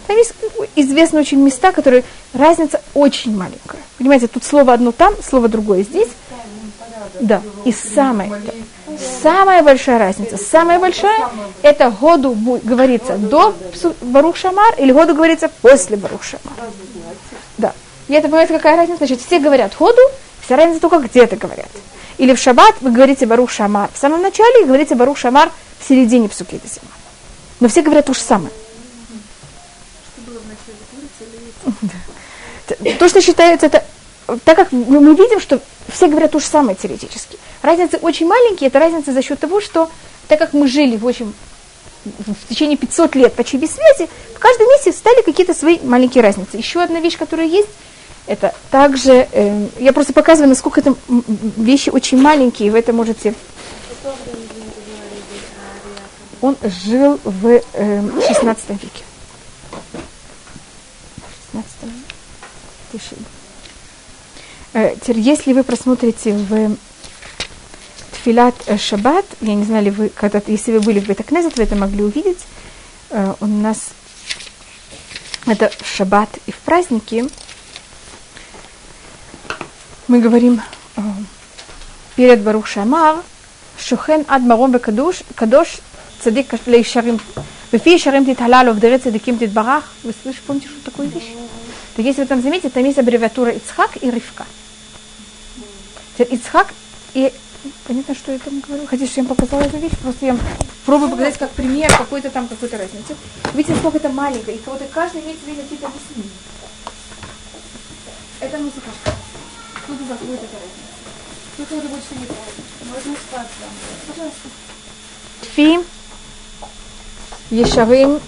Там 0.06 0.16
есть 0.16 0.34
известные 0.76 1.20
очень 1.22 1.40
места, 1.40 1.72
которые 1.72 2.04
разница 2.34 2.82
очень 2.94 3.36
маленькая. 3.36 3.80
Понимаете, 3.96 4.26
тут 4.26 4.44
слово 4.44 4.72
одно 4.72 4.92
там, 4.92 5.14
слово 5.22 5.48
другое 5.48 5.84
здесь. 5.84 6.08
Да, 7.20 7.42
и 7.64 7.72
самое, 7.72 8.32
самая 9.22 9.62
большая 9.62 9.98
разница, 9.98 10.36
самая 10.36 10.78
большая, 10.78 11.28
это 11.62 11.90
году 11.90 12.34
говорится 12.62 13.16
до 13.16 13.54
Барух 14.00 14.36
Шамар 14.36 14.74
или 14.78 14.92
году 14.92 15.14
говорится 15.14 15.48
после 15.48 15.96
Барух 15.96 16.22
Шамар. 16.22 16.56
Да. 17.58 17.72
И 18.08 18.12
это, 18.12 18.28
понимаете, 18.28 18.54
какая 18.54 18.76
разница? 18.76 18.98
Значит, 18.98 19.20
все 19.20 19.38
говорят 19.38 19.74
ходу, 19.74 20.00
вся 20.44 20.56
разница 20.56 20.80
только 20.80 20.98
где 20.98 21.24
это 21.24 21.36
говорят. 21.36 21.68
Или 22.18 22.34
в 22.34 22.38
шаббат 22.38 22.74
вы 22.80 22.90
говорите 22.90 23.26
Барух 23.26 23.50
Шамар 23.50 23.90
в 23.94 23.98
самом 23.98 24.20
начале 24.20 24.62
и 24.62 24.66
говорите 24.66 24.94
Барух 24.94 25.16
Шамар 25.16 25.50
в 25.78 25.88
середине 25.88 26.28
псуки 26.28 26.60
Десима. 26.62 26.90
Но 27.60 27.68
все 27.68 27.82
говорят 27.82 28.06
то 28.06 28.14
же 28.14 28.20
самое. 28.20 28.50
Что 30.12 30.30
было 30.30 30.38
в 30.38 30.46
начале 30.46 30.78
курицы 30.90 31.24
или 31.24 32.80
яйца? 32.84 32.98
То, 32.98 33.08
что 33.08 33.20
считается, 33.20 33.66
это 33.66 33.84
так 34.44 34.56
как 34.56 34.72
мы 34.72 35.14
видим, 35.14 35.40
что 35.40 35.60
все 35.88 36.08
говорят 36.08 36.30
то 36.32 36.38
же 36.38 36.46
самое 36.46 36.76
теоретически. 36.76 37.38
Разница 37.62 37.98
очень 37.98 38.26
маленькие, 38.26 38.68
это 38.68 38.78
разница 38.78 39.12
за 39.12 39.22
счет 39.22 39.38
того, 39.38 39.60
что 39.60 39.90
так 40.28 40.38
как 40.38 40.52
мы 40.52 40.68
жили 40.68 40.96
в 40.96 41.04
очень 41.04 41.32
в 42.04 42.48
течение 42.48 42.78
500 42.78 43.14
лет 43.14 43.34
почти 43.34 43.58
без 43.58 43.72
связи, 43.72 44.08
в 44.34 44.38
каждом 44.38 44.68
месте 44.68 44.92
стали 44.92 45.22
какие-то 45.22 45.52
свои 45.52 45.78
маленькие 45.82 46.22
разницы. 46.22 46.56
Еще 46.56 46.80
одна 46.80 47.00
вещь, 47.00 47.18
которая 47.18 47.46
есть, 47.46 47.68
это 48.26 48.54
также, 48.70 49.28
э, 49.32 49.66
я 49.78 49.92
просто 49.92 50.12
показываю, 50.12 50.48
насколько 50.48 50.80
это 50.80 50.94
вещи 51.08 51.90
очень 51.90 52.20
маленькие, 52.20 52.68
и 52.68 52.70
вы 52.70 52.78
это 52.78 52.92
можете... 52.92 53.34
Он 56.40 56.56
жил 56.62 57.20
в 57.22 57.60
э, 57.74 58.02
16 58.28 58.70
веке. 58.70 59.04
16 61.52 61.70
Тишина. 62.92 63.39
Э, 64.72 64.94
теперь, 65.00 65.18
если 65.18 65.52
вы 65.52 65.64
просмотрите 65.64 66.32
в 66.32 66.76
Тфилат 68.12 68.54
Шаббат, 68.78 69.24
я 69.40 69.54
не 69.54 69.64
знаю, 69.64 69.84
ли 69.84 69.90
вы 69.90 70.08
когда 70.10 70.40
если 70.46 70.72
вы 70.72 70.80
были 70.80 71.00
в 71.00 71.08
Бетакнезет, 71.08 71.56
вы 71.56 71.64
это 71.64 71.74
могли 71.74 72.04
увидеть, 72.04 72.38
э, 73.10 73.34
у 73.40 73.46
нас 73.46 73.90
это 75.46 75.70
в 75.80 75.86
Шаббат 75.86 76.28
и 76.46 76.52
в 76.52 76.58
праздники. 76.58 77.24
Мы 80.06 80.20
говорим 80.20 80.60
э, 80.96 81.00
перед 82.14 82.42
Барух 82.42 82.66
Шамар, 82.66 83.16
Шухен 83.78 84.24
ад 84.28 84.42
маром 84.42 84.72
бекадуш, 84.72 85.16
кадош 85.34 85.78
цадик 86.22 86.52
лейшарим. 86.66 87.18
Вефи 87.72 87.98
шарим 87.98 88.26
титхалалов, 88.26 88.78
дыры 88.78 88.98
цадиким 88.98 89.38
титбарах. 89.38 89.84
Вы 90.02 90.12
слышите, 90.22 90.44
помните, 90.46 90.68
что 90.68 90.90
такое 90.90 91.06
вещь? 91.06 91.32
Так 91.96 92.04
если 92.04 92.22
вы 92.22 92.26
там 92.26 92.42
заметите, 92.42 92.70
там 92.70 92.84
есть 92.84 92.98
аббревиатура 92.98 93.52
Ицхак 93.52 94.02
и 94.02 94.10
Ривка. 94.10 94.46
Теперь 96.14 96.34
Ицхак 96.34 96.72
и... 97.14 97.32
Понятно, 97.86 98.14
что 98.14 98.32
я 98.32 98.38
там 98.38 98.60
говорю? 98.60 98.86
Хотите, 98.86 99.10
чтобы 99.10 99.26
я 99.26 99.28
вам 99.28 99.36
показала 99.36 99.62
эту 99.62 99.76
вещь? 99.76 99.92
Просто 100.00 100.26
я 100.26 100.38
пробую 100.86 101.10
показать 101.10 101.36
как 101.36 101.50
пример 101.50 101.94
какой-то 101.94 102.30
там 102.30 102.48
какой-то 102.48 102.78
разницы. 102.78 103.14
Видите, 103.52 103.76
сколько 103.76 103.98
это 103.98 104.08
маленькое, 104.08 104.56
и 104.56 104.60
вот 104.64 104.80
каждый 104.92 105.20
имеет 105.20 105.38
себе 105.40 105.54
какие-то 105.54 105.88
объяснения. 105.88 106.30
Это 108.40 108.56
музыка. 108.58 108.88
Тут 109.86 109.98
заходит 110.08 110.40
эта 110.40 110.56
разница. 110.56 110.90
Тут 111.56 111.72
это 111.72 111.88
больше 111.88 112.06
не 112.12 112.88
Можно 112.88 113.14
спать 113.28 113.48
вам. 113.60 113.70
Пожалуйста. 114.08 114.48
Тфи, 115.42 115.80
Ешарим. 117.50 118.20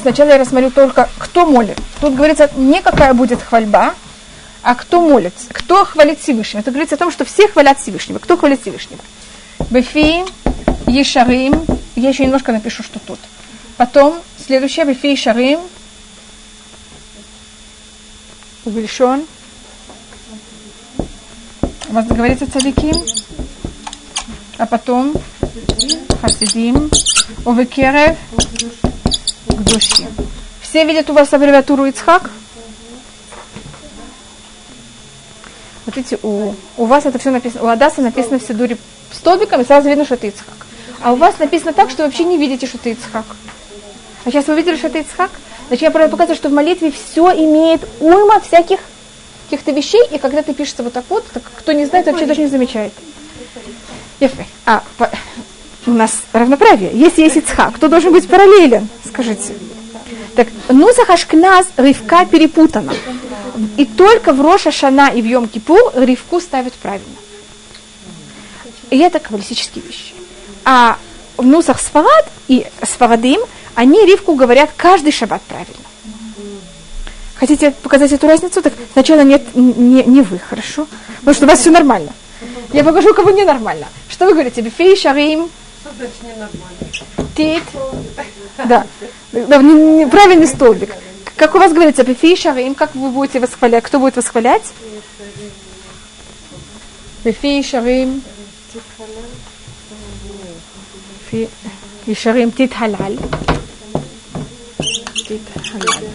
Сначала 0.00 0.30
я 0.30 0.38
рассмотрю 0.38 0.70
только, 0.70 1.08
кто 1.18 1.46
молит. 1.46 1.78
Тут 2.00 2.14
говорится 2.14 2.50
не 2.56 2.80
какая 2.80 3.14
будет 3.14 3.42
хвальба, 3.42 3.94
а 4.62 4.74
кто 4.74 5.00
молится, 5.00 5.46
кто 5.52 5.84
хвалит 5.84 6.20
Всевышнего. 6.20 6.60
Это 6.60 6.70
говорится 6.70 6.94
о 6.94 6.98
том, 6.98 7.10
что 7.10 7.24
все 7.24 7.48
хвалят 7.48 7.80
Всевышнего. 7.80 8.18
Кто 8.18 8.36
хвалит 8.36 8.60
Всевышнего? 8.62 9.00
Бефи, 9.70 10.24
Ешарим. 10.86 11.64
Я 11.96 12.10
еще 12.10 12.24
немножко 12.24 12.52
напишу, 12.52 12.82
что 12.82 12.98
тут. 12.98 13.18
Потом, 13.76 14.20
следующее, 14.44 14.84
Бефи, 14.84 15.08
Ешарим. 15.08 15.60
Увеличен. 18.64 19.26
У 21.88 21.92
вас 21.92 22.06
говорится 22.06 22.50
цадиким. 22.50 23.04
А 24.58 24.66
потом 24.66 25.14
Хасидим. 26.20 26.88
Овекерев. 27.44 28.16
Гдуши. 29.72 30.06
Все 30.60 30.84
видят 30.84 31.08
у 31.08 31.14
вас 31.14 31.32
аббревиатуру 31.32 31.86
Ицхак? 31.86 32.30
Вот 35.86 35.96
видите, 35.96 36.18
у, 36.22 36.54
у 36.76 36.84
вас 36.84 37.06
это 37.06 37.18
все 37.18 37.30
написано, 37.30 37.64
у 37.64 37.66
Адаса 37.68 38.02
написано 38.02 38.38
в 38.38 38.42
Сидуре 38.42 38.76
столбиком, 39.10 39.62
и 39.62 39.64
сразу 39.64 39.88
видно, 39.88 40.04
что 40.04 40.14
это 40.14 40.26
Ицхак. 40.26 40.66
А 41.02 41.12
у 41.12 41.16
вас 41.16 41.38
написано 41.38 41.72
так, 41.72 41.90
что 41.90 42.02
вы 42.02 42.08
вообще 42.08 42.24
не 42.24 42.36
видите, 42.36 42.66
что 42.66 42.76
это 42.76 42.90
Ицхак. 42.90 43.24
А 44.24 44.30
сейчас 44.30 44.46
вы 44.46 44.54
увидели, 44.54 44.76
что 44.76 44.88
это 44.88 44.98
Ицхак? 44.98 45.30
Значит, 45.68 45.82
я 45.82 45.90
просто 45.90 46.10
показываю, 46.10 46.36
что 46.36 46.50
в 46.50 46.52
молитве 46.52 46.92
все 46.92 47.32
имеет 47.32 47.80
уйма 48.00 48.40
всяких 48.40 48.78
каких-то 49.44 49.72
вещей, 49.72 50.02
и 50.10 50.18
когда 50.18 50.42
ты 50.42 50.52
пишется 50.52 50.82
вот 50.82 50.92
так 50.92 51.04
вот, 51.08 51.26
так 51.32 51.42
кто 51.56 51.72
не 51.72 51.86
знает, 51.86 52.06
вообще 52.06 52.26
даже 52.26 52.42
не 52.42 52.46
замечает. 52.46 52.92
А, 54.66 54.82
у 55.86 55.90
нас 55.90 56.22
равноправие. 56.32 56.90
Если 56.92 57.22
есть 57.22 57.36
Ицхак, 57.36 57.74
кто 57.74 57.88
должен 57.88 58.12
быть 58.12 58.28
параллелен? 58.28 58.88
Скажите. 59.06 59.54
Так, 60.36 60.48
Нусах 60.68 61.10
Ашкназ 61.10 61.66
Ривка 61.76 62.24
перепутана. 62.24 62.94
И 63.76 63.84
только 63.84 64.32
в 64.32 64.40
Роша 64.40 64.70
Шана 64.70 65.10
и 65.14 65.20
в 65.20 65.26
Йом 65.26 65.48
Кипур 65.48 65.92
Ривку 65.94 66.40
ставят 66.40 66.72
правильно. 66.74 67.16
И 68.90 68.98
это 68.98 69.18
каббалистические 69.18 69.84
вещи. 69.84 70.14
А 70.64 70.96
в 71.36 71.44
Нусах 71.44 71.80
Сфарад 71.80 72.30
и 72.48 72.66
Сфарадим, 72.82 73.40
они 73.74 74.04
Ривку 74.06 74.34
говорят 74.34 74.70
каждый 74.76 75.12
шаббат 75.12 75.42
правильно. 75.42 75.74
Хотите 77.34 77.72
показать 77.72 78.12
эту 78.12 78.28
разницу? 78.28 78.62
Так 78.62 78.72
сначала 78.92 79.22
нет, 79.22 79.42
не, 79.54 80.04
не 80.04 80.22
вы, 80.22 80.38
хорошо? 80.38 80.86
Потому 81.18 81.34
что 81.34 81.44
у 81.44 81.48
вас 81.48 81.58
все 81.58 81.70
нормально. 81.70 82.12
Я 82.72 82.84
покажу, 82.84 83.12
кого 83.14 83.30
ненормально. 83.30 83.86
Что 84.08 84.26
вы 84.26 84.32
говорите? 84.32 84.60
Бифей, 84.60 84.96
шарим, 84.96 85.50
тит. 87.35 87.63
Да. 88.65 88.85
да 89.31 89.61
не, 89.61 89.73
не, 89.73 90.07
правильный 90.07 90.47
столбик. 90.47 90.93
Как 91.35 91.53
у 91.55 91.59
вас 91.59 91.71
говорится, 91.71 92.03
бифей, 92.03 92.35
шарим, 92.35 92.73
как 92.73 92.95
вы 92.95 93.09
будете 93.09 93.39
восхвалять? 93.39 93.83
Кто 93.83 93.99
будет 93.99 94.15
восхвалять? 94.15 94.63
Бифей, 97.23 97.63
шарим. 97.63 98.23
ישרים 102.07 102.51
תתהלל. 102.51 103.17
תתהלל. 105.27 106.07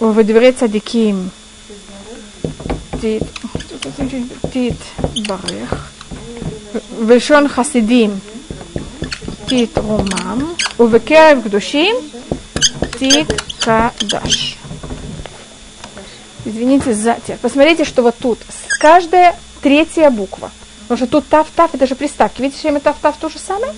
ובדברי 0.00 0.52
צדיקים 0.52 1.28
תתברך. 4.50 5.92
בלשון 7.06 7.48
חסידים 7.48 8.18
תתרומם. 9.46 10.52
ובקרב 10.80 11.38
קדושים 11.44 11.96
תתקדש. 12.90 14.58
Извините 16.46 16.92
за 16.92 17.14
текст. 17.26 17.40
Посмотрите, 17.40 17.84
что 17.84 18.02
вот 18.02 18.16
тут 18.18 18.38
каждая 18.80 19.36
третья 19.62 20.10
буква – 20.10 20.62
Потому 20.92 21.06
что 21.06 21.20
тут 21.20 21.28
тав-тав, 21.28 21.74
это 21.74 21.86
же 21.86 21.94
приставки. 21.94 22.42
Видите, 22.42 22.58
что 22.58 22.68
имя 22.68 22.80
тав-тав 22.80 23.16
то 23.16 23.30
же 23.30 23.38
самое? 23.38 23.72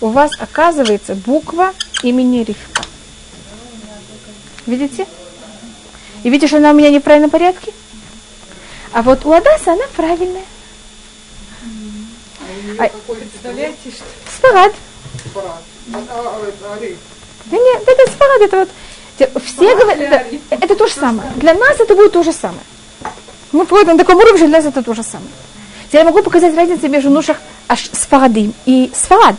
У 0.00 0.08
вас 0.08 0.30
оказывается 0.38 1.14
буква 1.14 1.74
имени 2.02 2.38
Ривка. 2.38 2.82
Видите? 4.64 5.06
И 6.22 6.30
видите, 6.30 6.46
что 6.46 6.56
она 6.56 6.70
у 6.70 6.74
меня 6.74 6.88
не 6.88 7.00
в 7.00 7.02
правильном 7.02 7.28
порядке? 7.28 7.72
А 8.92 9.02
вот 9.02 9.26
у 9.26 9.32
Адаса 9.32 9.72
она 9.72 9.84
правильная. 9.94 10.44
А, 12.79 12.89
Представляете, 12.89 13.77
что? 13.91 14.03
Спарад. 14.37 14.73
Да 17.45 17.57
нет, 17.57 17.83
это 17.85 18.11
спарад, 18.11 18.41
это 18.41 18.57
вот 18.57 18.69
все 19.43 19.75
говорят, 19.75 19.99
это, 19.99 20.25
это 20.49 20.75
то 20.75 20.87
же 20.87 20.93
самое. 20.93 21.29
Для 21.35 21.53
нас 21.53 21.79
это 21.79 21.95
будет 21.95 22.13
то 22.13 22.23
же 22.23 22.31
самое. 22.31 22.61
Мы 23.51 23.65
входим 23.65 23.89
на 23.89 23.97
таком 23.97 24.17
уровне, 24.17 24.37
что 24.37 24.47
для 24.47 24.57
нас 24.57 24.65
это 24.65 24.81
то 24.81 24.93
же 24.93 25.03
самое. 25.03 25.29
Я 25.91 26.03
могу 26.03 26.23
показать 26.23 26.55
разницу 26.55 26.87
между 26.87 27.11
нушах 27.11 27.37
Сфарадим 27.91 28.53
и 28.65 28.91
Сфарад. 28.95 29.35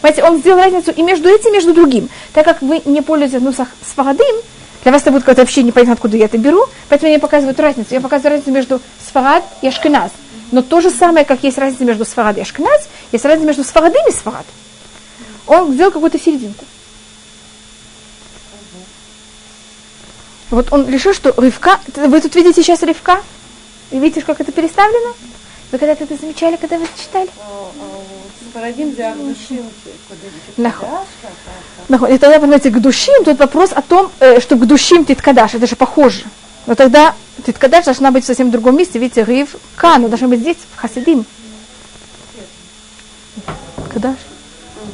Понимаете, 0.00 0.24
он 0.24 0.38
сделал 0.38 0.58
разницу 0.58 0.90
и 0.92 1.02
между 1.02 1.28
этим, 1.28 1.50
и 1.50 1.52
между 1.52 1.74
другим. 1.74 2.08
Так 2.32 2.44
как 2.44 2.62
вы 2.62 2.80
не 2.86 3.02
пользуетесь 3.02 3.42
нусах 3.42 3.68
Сфарадим, 3.86 4.34
для 4.82 4.92
вас 4.92 5.02
это 5.02 5.10
будет 5.10 5.22
какое-то 5.22 5.42
вообще 5.42 5.62
непонятно, 5.62 5.94
откуда 5.94 6.16
я 6.16 6.26
это 6.26 6.38
беру, 6.38 6.64
поэтому 6.88 7.10
я 7.10 7.18
показываю 7.18 7.54
разницу. 7.58 7.88
Я 7.92 8.00
показываю 8.00 8.32
разницу 8.32 8.50
между 8.50 8.80
Сфарад 9.06 9.44
и 9.60 9.68
Ашкеназ. 9.68 10.10
Но 10.54 10.62
то 10.62 10.80
же 10.80 10.88
самое, 10.90 11.26
как 11.26 11.42
есть 11.42 11.58
разница 11.58 11.84
между 11.84 12.04
Сфарад 12.04 12.38
и 12.38 12.40
Ашкеназ, 12.40 12.88
есть 13.10 13.24
разница 13.24 13.48
между 13.48 13.64
Сфарадим 13.64 14.06
и 14.08 14.12
Сфарад. 14.12 14.46
Он 15.48 15.72
сделал 15.72 15.90
какую-то 15.90 16.16
серединку. 16.16 16.64
Вот 20.50 20.72
он 20.72 20.88
решил, 20.88 21.12
что 21.12 21.34
Ривка, 21.36 21.80
вы 21.96 22.20
тут 22.20 22.36
видите 22.36 22.62
сейчас 22.62 22.82
Ривка, 22.82 23.20
и 23.90 23.98
видите, 23.98 24.22
как 24.22 24.40
это 24.40 24.52
переставлено? 24.52 25.14
Вы 25.72 25.78
когда-то 25.78 26.04
это 26.04 26.16
замечали, 26.16 26.54
когда 26.54 26.78
вы 26.78 26.86
читали? 26.96 27.28
Нахуй. 31.88 32.14
И 32.14 32.18
тогда, 32.18 32.38
понимаете, 32.38 32.70
к 32.70 32.80
душим, 32.80 33.24
тут 33.24 33.40
вопрос 33.40 33.72
о 33.72 33.82
том, 33.82 34.12
э, 34.20 34.38
что 34.38 34.54
к 34.54 34.64
душим 34.68 35.04
титкадаш, 35.04 35.54
это 35.54 35.66
же 35.66 35.74
похоже. 35.74 36.22
Но 36.66 36.74
тогда 36.74 37.14
титкадаш 37.44 37.84
должна 37.84 38.10
быть 38.10 38.24
в 38.24 38.26
совсем 38.26 38.50
другом 38.50 38.76
месте. 38.76 38.98
Видите, 38.98 39.24
рив 39.24 39.56
кану 39.76 40.08
должна 40.08 40.28
быть 40.28 40.40
здесь, 40.40 40.56
в 40.74 40.78
хасидим. 40.78 41.24
Кадаш. 43.92 44.16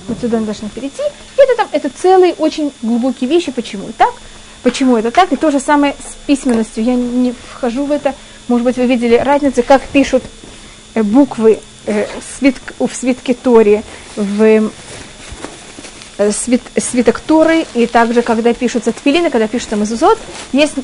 Вот 0.09 0.20
сюда 0.20 0.40
мы 0.40 0.46
должны 0.46 0.68
перейти. 0.68 1.02
И 1.02 1.40
это, 1.42 1.56
там, 1.56 1.68
это 1.72 1.90
целые 1.90 2.35
очень 2.35 2.72
глубокие 2.83 3.28
вещи. 3.28 3.52
Почему 3.52 3.88
так? 3.96 4.12
Почему 4.62 4.96
это 4.96 5.11
так? 5.11 5.33
И 5.33 5.37
то 5.37 5.50
же 5.50 5.61
самое 5.61 5.94
с 5.94 6.14
письменностью. 6.26 6.85
Я 6.85 6.94
не 6.94 7.33
вхожу 7.33 7.87
в 7.87 7.92
это. 7.92 8.14
Может 8.48 8.64
быть, 8.64 8.76
вы 8.76 8.87
видели 8.87 9.14
разницу, 9.16 9.62
как 9.62 9.83
пишут 9.83 10.22
Э, 10.94 11.02
буквы 11.02 11.61
э, 11.87 12.06
в 12.78 12.94
свитке 12.94 13.35
Тори, 13.35 13.83
в 14.16 14.70
э, 16.18 16.33
свит, 16.33 16.62
свиток 16.76 17.20
Торы, 17.20 17.64
и 17.74 17.87
также, 17.87 18.22
когда 18.22 18.52
пишутся 18.52 18.92
тфилины, 18.92 19.30
когда 19.30 19.46
пишутся 19.46 19.76
мазузот, 19.76 20.18
есть 20.52 20.74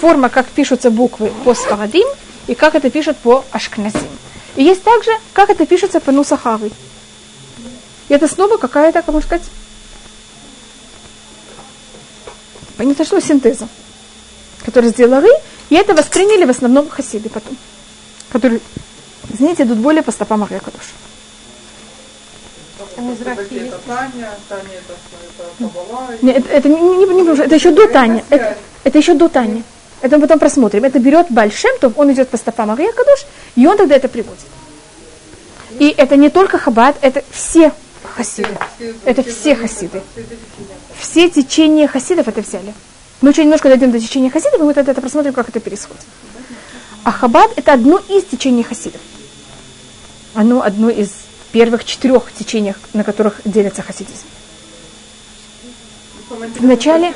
форма, 0.00 0.28
как 0.28 0.46
пишутся 0.46 0.90
буквы 0.90 1.32
по 1.44 1.54
Сфарадим, 1.54 2.06
и 2.46 2.54
как 2.54 2.74
это 2.74 2.90
пишут 2.90 3.16
по 3.18 3.44
Ашкназим. 3.50 4.08
И 4.56 4.62
есть 4.62 4.82
также, 4.82 5.10
как 5.32 5.50
это 5.50 5.66
пишется 5.66 6.00
по 6.00 6.12
Нусахавы. 6.12 6.70
И 8.08 8.14
это 8.14 8.28
снова 8.28 8.56
какая-то, 8.56 9.02
как 9.02 9.12
можно 9.12 9.26
сказать, 9.26 9.44
что 13.06 13.20
синтеза, 13.20 13.68
который 14.64 14.90
сделали, 14.90 15.30
и 15.70 15.74
это 15.74 15.94
восприняли 15.94 16.44
в 16.44 16.50
основном 16.50 16.88
хасиды 16.88 17.28
потом, 17.28 17.56
которые 18.30 18.60
Извините, 19.32 19.64
идут 19.64 19.78
более 19.78 20.02
по 20.02 20.12
стопам 20.12 20.46
Арьякадуш. 24.50 26.22
Нет, 26.22 26.36
это, 26.36 26.48
это, 26.48 26.68
не, 26.68 26.80
не, 26.80 27.06
не, 27.06 27.22
не, 27.22 27.44
это 27.44 27.54
еще 27.54 27.70
до 27.70 27.88
Тани. 27.88 28.22
Это, 28.28 28.56
это 28.84 28.98
еще 28.98 29.14
до 29.14 29.28
Тани. 29.28 29.62
Это 30.02 30.16
мы 30.16 30.22
потом 30.22 30.38
просмотрим. 30.38 30.84
Это 30.84 30.98
берет 30.98 31.26
Большем, 31.30 31.70
то 31.80 31.92
он 31.96 32.12
идет 32.12 32.28
по 32.28 32.36
стопам 32.36 32.70
Арьякадуш, 32.70 33.26
и 33.56 33.66
он 33.66 33.76
тогда 33.76 33.96
это 33.96 34.08
приводит. 34.08 34.46
И 35.78 35.94
это 35.96 36.16
не 36.16 36.30
только 36.30 36.58
Хаббат, 36.58 36.96
это 37.00 37.22
все 37.30 37.72
хасиды. 38.02 38.56
Это 39.04 39.22
все 39.22 39.54
хасиды. 39.54 40.02
Все 40.98 41.28
течения 41.28 41.88
хасидов 41.88 42.28
это 42.28 42.40
взяли. 42.40 42.72
Мы 43.20 43.30
еще 43.30 43.42
немножко 43.42 43.68
дойдем 43.68 43.90
до 43.90 44.00
течения 44.00 44.30
хасидов, 44.30 44.60
и 44.60 44.64
мы 44.64 44.74
тогда 44.74 44.92
это 44.92 45.00
просмотрим, 45.00 45.32
как 45.32 45.48
это 45.48 45.60
происходит. 45.60 46.04
А 47.04 47.12
Хаббат 47.12 47.50
это 47.56 47.72
одно 47.72 47.98
из 48.08 48.24
течений 48.24 48.62
хасидов 48.62 49.00
оно 50.36 50.62
одно 50.62 50.90
из 50.90 51.10
первых 51.56 51.86
четырех 51.86 52.30
течений, 52.38 52.74
на 52.92 53.02
которых 53.02 53.40
делится 53.46 53.80
хасидизм. 53.80 54.26
Вначале... 56.60 57.14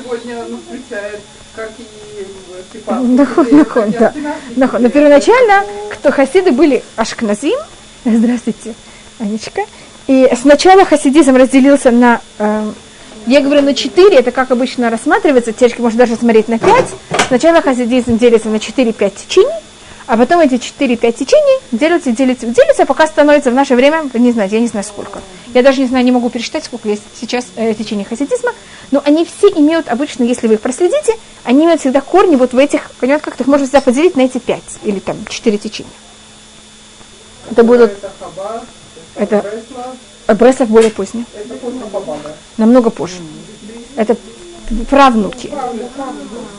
Нахон, 3.51 3.91
да. 3.91 4.11
Нахон. 4.55 4.81
Но 4.81 4.89
первоначально, 4.89 5.63
кто 5.91 6.09
хасиды 6.11 6.51
были 6.51 6.83
ашкназим, 6.95 7.59
здравствуйте, 8.05 8.73
Анечка, 9.19 9.61
и 10.07 10.27
сначала 10.35 10.85
хасидизм 10.85 11.35
разделился 11.35 11.91
на, 11.91 12.19
э, 12.39 12.71
я 13.27 13.41
говорю 13.41 13.61
на 13.61 13.75
четыре, 13.75 14.17
это 14.17 14.31
как 14.31 14.49
обычно 14.49 14.89
рассматривается, 14.89 15.53
девочки 15.53 15.81
можно 15.81 15.99
даже 15.99 16.15
смотреть 16.15 16.47
на 16.47 16.57
пять. 16.57 16.89
Сначала 17.27 17.61
хасидизм 17.61 18.17
делится 18.17 18.49
на 18.49 18.59
четыре-пять 18.59 19.17
течений, 19.17 19.53
а 20.07 20.17
потом 20.17 20.39
эти 20.39 20.55
4-5 20.55 21.13
течений 21.13 21.61
делятся, 21.71 22.11
делятся, 22.11 22.47
делятся, 22.47 22.85
пока 22.85 23.07
становится 23.07 23.51
в 23.51 23.53
наше 23.53 23.75
время, 23.75 24.03
не 24.13 24.31
знаете, 24.31 24.55
я 24.55 24.61
не 24.61 24.67
знаю 24.67 24.83
сколько. 24.83 25.19
Я 25.53 25.63
даже 25.63 25.81
не 25.81 25.87
знаю, 25.87 26.03
не 26.05 26.11
могу 26.11 26.29
пересчитать, 26.29 26.63
сколько 26.65 26.89
есть 26.89 27.03
сейчас 27.19 27.47
э, 27.55 27.73
течений 27.73 28.03
хасидизма, 28.03 28.51
но 28.91 29.01
они 29.05 29.25
все 29.25 29.47
имеют 29.49 29.89
обычно, 29.89 30.23
если 30.23 30.47
вы 30.47 30.55
их 30.55 30.61
проследите, 30.61 31.15
они 31.43 31.65
имеют 31.65 31.81
всегда 31.81 32.01
корни 32.01 32.35
вот 32.35 32.53
в 32.53 32.57
этих, 32.57 32.91
понимаете, 32.99 33.25
как 33.25 33.39
их 33.39 33.47
можно 33.47 33.65
всегда 33.65 33.81
поделить 33.81 34.15
на 34.15 34.21
эти 34.21 34.37
5 34.37 34.61
или 34.83 34.99
там 34.99 35.17
4 35.27 35.57
течения. 35.57 35.91
Это 37.49 37.63
будут... 37.63 37.91
Это 39.15 39.45
Бреслов 40.27 40.69
более 40.69 40.91
поздний. 40.91 41.25
Намного 42.57 42.89
позже. 42.89 43.17
Это 43.95 44.15
правнуки. 44.89 45.51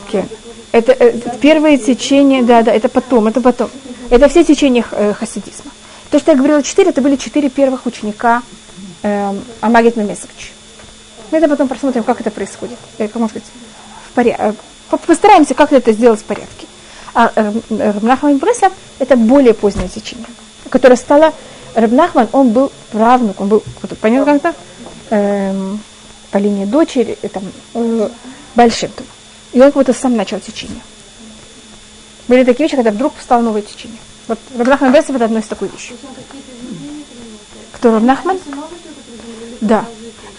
Okay. 0.08 0.26
Это, 0.72 0.92
это 0.92 1.30
первые 1.38 1.76
течения, 1.76 2.42
да, 2.42 2.62
да, 2.62 2.72
это 2.72 2.88
потом, 2.88 3.26
это 3.26 3.40
потом. 3.40 3.70
Это 4.10 4.28
все 4.28 4.42
течения 4.42 4.84
э, 4.90 5.12
хасидизма. 5.12 5.70
То, 6.10 6.18
что 6.18 6.32
я 6.32 6.36
говорила, 6.36 6.62
четыре, 6.62 6.90
это 6.90 7.02
были 7.02 7.16
четыре 7.16 7.50
первых 7.50 7.86
ученика 7.86 8.42
э, 9.02 9.34
Амагит 9.60 9.96
Мемесович. 9.96 10.52
Мы 11.30 11.38
это 11.38 11.48
потом 11.48 11.68
просмотрим, 11.68 12.04
как 12.04 12.20
это 12.20 12.30
происходит. 12.30 12.78
Э, 12.96 13.06
как 13.08 13.16
можно 13.16 13.28
сказать, 13.28 13.48
в 14.10 14.12
порядке. 14.12 14.54
Э, 14.90 14.96
постараемся 15.06 15.54
как 15.54 15.72
это 15.72 15.92
сделать 15.92 16.20
в 16.20 16.24
порядке. 16.24 16.66
А 17.14 17.30
э, 17.34 17.52
Рабнахман 17.68 18.38
Бреслав– 18.38 18.72
это 18.98 19.16
более 19.16 19.54
позднее 19.54 19.88
течение, 19.88 20.26
которое 20.70 20.96
стало... 20.96 21.32
Рабнахман, 21.74 22.28
он 22.32 22.50
был 22.50 22.70
правнук, 22.90 23.40
он 23.40 23.48
был, 23.48 23.62
понятно 24.02 24.38
как-то, 24.38 24.54
э, 25.08 25.76
по 26.30 26.36
линии 26.36 26.66
дочери, 26.66 27.16
там, 27.32 27.42
э, 27.74 28.08
большим. 28.54 28.90
И 29.52 29.60
он 29.60 29.66
как 29.66 29.74
будто 29.74 29.92
сам 29.92 30.16
начал 30.16 30.40
течение. 30.40 30.82
Были 32.28 32.44
такие 32.44 32.64
вещи, 32.64 32.76
когда 32.76 32.90
вдруг 32.90 33.14
встало 33.18 33.42
новое 33.42 33.62
течение. 33.62 33.98
Вот 34.28 34.38
Рабнахман 34.56 34.92
Бесов 34.92 35.16
это 35.16 35.26
одно 35.26 35.40
из 35.40 35.46
такой 35.46 35.68
вещей. 35.68 35.96
Кто 37.72 37.92
Рабнахман? 37.92 38.38
Да. 39.60 39.84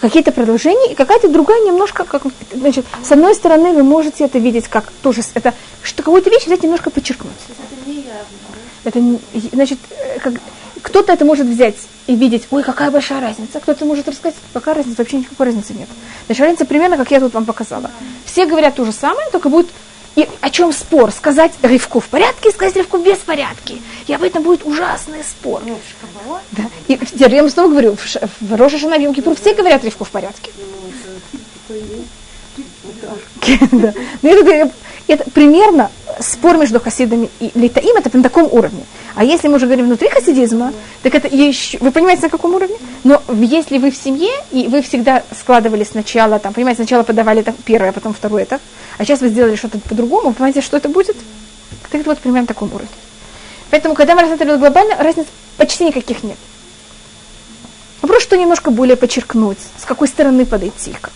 Какие-то 0.00 0.32
продолжения 0.32 0.92
и 0.92 0.94
какая-то 0.94 1.28
другая 1.28 1.60
немножко, 1.64 2.04
как, 2.04 2.22
значит, 2.52 2.84
с 3.02 3.12
одной 3.12 3.34
стороны 3.34 3.72
вы 3.72 3.82
можете 3.82 4.24
это 4.24 4.38
видеть 4.38 4.68
как 4.68 4.90
тоже, 5.02 5.22
это, 5.34 5.54
что 5.82 6.02
какую-то 6.02 6.30
вещь 6.30 6.46
взять 6.46 6.62
немножко 6.62 6.90
подчеркнуть. 6.90 7.32
Это, 8.84 9.00
значит, 9.52 9.78
э, 9.90 10.18
как, 10.18 10.34
кто-то 10.84 11.14
это 11.14 11.24
может 11.24 11.46
взять 11.46 11.76
и 12.06 12.14
видеть, 12.14 12.46
ой, 12.50 12.62
какая 12.62 12.90
большая 12.90 13.22
разница. 13.22 13.58
Кто-то 13.58 13.86
может 13.86 14.06
рассказать, 14.06 14.36
какая 14.52 14.74
разница, 14.74 14.98
вообще 14.98 15.16
никакой 15.16 15.46
разницы 15.46 15.72
нет. 15.72 15.88
Значит, 16.26 16.42
разница 16.42 16.66
примерно, 16.66 16.98
как 16.98 17.10
я 17.10 17.20
тут 17.20 17.32
вам 17.32 17.46
показала. 17.46 17.90
Все 18.26 18.44
говорят 18.44 18.74
то 18.74 18.84
же 18.84 18.92
самое, 18.92 19.30
только 19.30 19.48
будет 19.48 19.68
и 20.14 20.28
о 20.42 20.50
чем 20.50 20.72
спор? 20.72 21.10
Сказать 21.10 21.52
Ривку 21.62 22.00
в 22.00 22.04
порядке, 22.06 22.50
сказать 22.50 22.76
Ривку 22.76 22.98
без 22.98 23.16
порядке. 23.16 23.78
И 24.06 24.12
об 24.12 24.22
этом 24.22 24.42
будет 24.42 24.64
ужасный 24.64 25.24
спор. 25.24 25.62
Ну, 25.64 25.78
да. 26.52 26.64
И 26.86 27.00
я 27.14 27.42
вам 27.42 27.50
снова 27.50 27.70
говорю, 27.70 27.96
в, 27.96 28.54
Роша 28.54 28.78
Шана 28.78 28.94
Йом 28.94 29.14
Кипур 29.14 29.34
все 29.36 29.54
говорят 29.54 29.82
Ривку 29.84 30.04
в 30.04 30.10
порядке. 30.10 30.50
Да. 33.72 33.92
Но 34.22 34.30
это, 34.30 34.70
это 35.06 35.28
примерно 35.30 35.90
спор 36.20 36.56
между 36.56 36.80
хасидами 36.80 37.28
и 37.40 37.50
литаим, 37.54 37.96
это 37.96 38.16
на 38.16 38.22
таком 38.22 38.48
уровне. 38.50 38.84
А 39.14 39.22
если 39.22 39.48
мы 39.48 39.56
уже 39.56 39.66
говорим 39.66 39.86
внутри 39.86 40.08
хасидизма, 40.08 40.72
так 41.02 41.14
это 41.14 41.28
еще, 41.28 41.78
вы 41.78 41.90
понимаете, 41.90 42.22
на 42.22 42.30
каком 42.30 42.54
уровне? 42.54 42.76
Но 43.04 43.22
если 43.28 43.78
вы 43.78 43.90
в 43.90 43.96
семье, 43.96 44.32
и 44.50 44.66
вы 44.66 44.82
всегда 44.82 45.22
складывали 45.38 45.84
сначала, 45.84 46.38
там, 46.38 46.52
понимаете, 46.52 46.82
сначала 46.82 47.02
подавали 47.02 47.40
это 47.40 47.54
первое, 47.64 47.90
а 47.90 47.92
потом 47.92 48.14
второе 48.14 48.42
это, 48.42 48.60
а 48.98 49.04
сейчас 49.04 49.20
вы 49.20 49.28
сделали 49.28 49.56
что-то 49.56 49.78
по-другому, 49.78 50.32
понимаете, 50.32 50.62
что 50.62 50.76
это 50.76 50.88
будет? 50.88 51.16
Так 51.82 52.00
это 52.00 52.10
вот 52.10 52.18
примерно 52.18 52.46
таком 52.46 52.68
уровне. 52.68 52.88
Поэтому, 53.70 53.94
когда 53.94 54.14
мы 54.14 54.22
рассматриваем 54.22 54.60
глобально, 54.60 54.96
разниц 54.96 55.26
почти 55.56 55.84
никаких 55.84 56.22
нет. 56.22 56.38
Вопрос, 58.02 58.22
что 58.22 58.36
немножко 58.36 58.70
более 58.70 58.96
подчеркнуть, 58.96 59.58
с 59.78 59.84
какой 59.84 60.08
стороны 60.08 60.44
подойти, 60.46 60.92
как. 61.00 61.12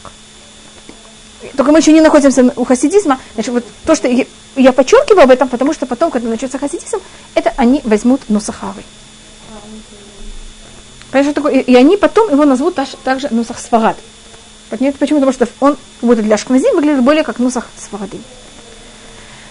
Только 1.57 1.73
мы 1.73 1.79
еще 1.79 1.93
не 1.93 2.01
находимся 2.01 2.53
у 2.57 2.65
хасидизма. 2.65 3.19
Значит, 3.35 3.53
вот 3.53 3.65
то, 3.85 3.95
что 3.95 4.09
я, 4.09 4.27
я 4.57 4.73
подчеркиваю 4.73 5.25
об 5.25 5.31
этом, 5.31 5.49
потому 5.49 5.73
что 5.73 5.87
потом, 5.87 6.11
когда 6.11 6.29
начнется 6.29 6.59
хасидизм, 6.59 6.99
это 7.35 7.53
они 7.57 7.81
возьмут 7.85 8.29
Нусахавы. 8.29 8.83
Понимаешь, 11.11 11.33
что 11.33 11.35
такое? 11.35 11.61
И, 11.61 11.73
и 11.73 11.75
они 11.75 11.97
потом 11.97 12.31
его 12.31 12.45
назовут 12.45 12.75
также, 12.75 12.97
также 12.99 13.29
Нусах 13.31 13.59
Сфагад. 13.59 13.97
Почему? 14.71 14.93
Потому 14.93 15.33
что 15.33 15.49
он 15.61 15.77
будет 16.03 16.25
для 16.25 16.37
Шкназим 16.37 16.75
выглядит 16.75 17.03
более 17.03 17.25
как 17.25 17.39
Нусах 17.39 17.67
Сфагадим. 17.79 18.23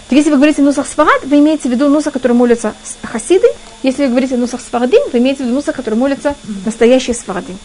Так 0.08 0.16
если 0.16 0.30
вы 0.30 0.36
говорите 0.36 0.62
Нусах 0.62 0.86
Сфагад, 0.86 1.24
вы 1.24 1.40
имеете 1.40 1.68
в 1.68 1.72
виду 1.72 1.88
Нусах, 1.88 2.12
который 2.12 2.32
молится 2.32 2.74
хасиды. 3.02 3.46
Если 3.82 4.04
вы 4.04 4.10
говорите 4.10 4.36
Нусах 4.36 4.60
Сфагадим, 4.60 5.00
вы 5.12 5.18
имеете 5.18 5.42
в 5.42 5.46
виду 5.46 5.54
Нусах, 5.56 5.74
который 5.74 5.96
молится 5.96 6.34
настоящие 6.64 7.14
Сфагадим. 7.14 7.58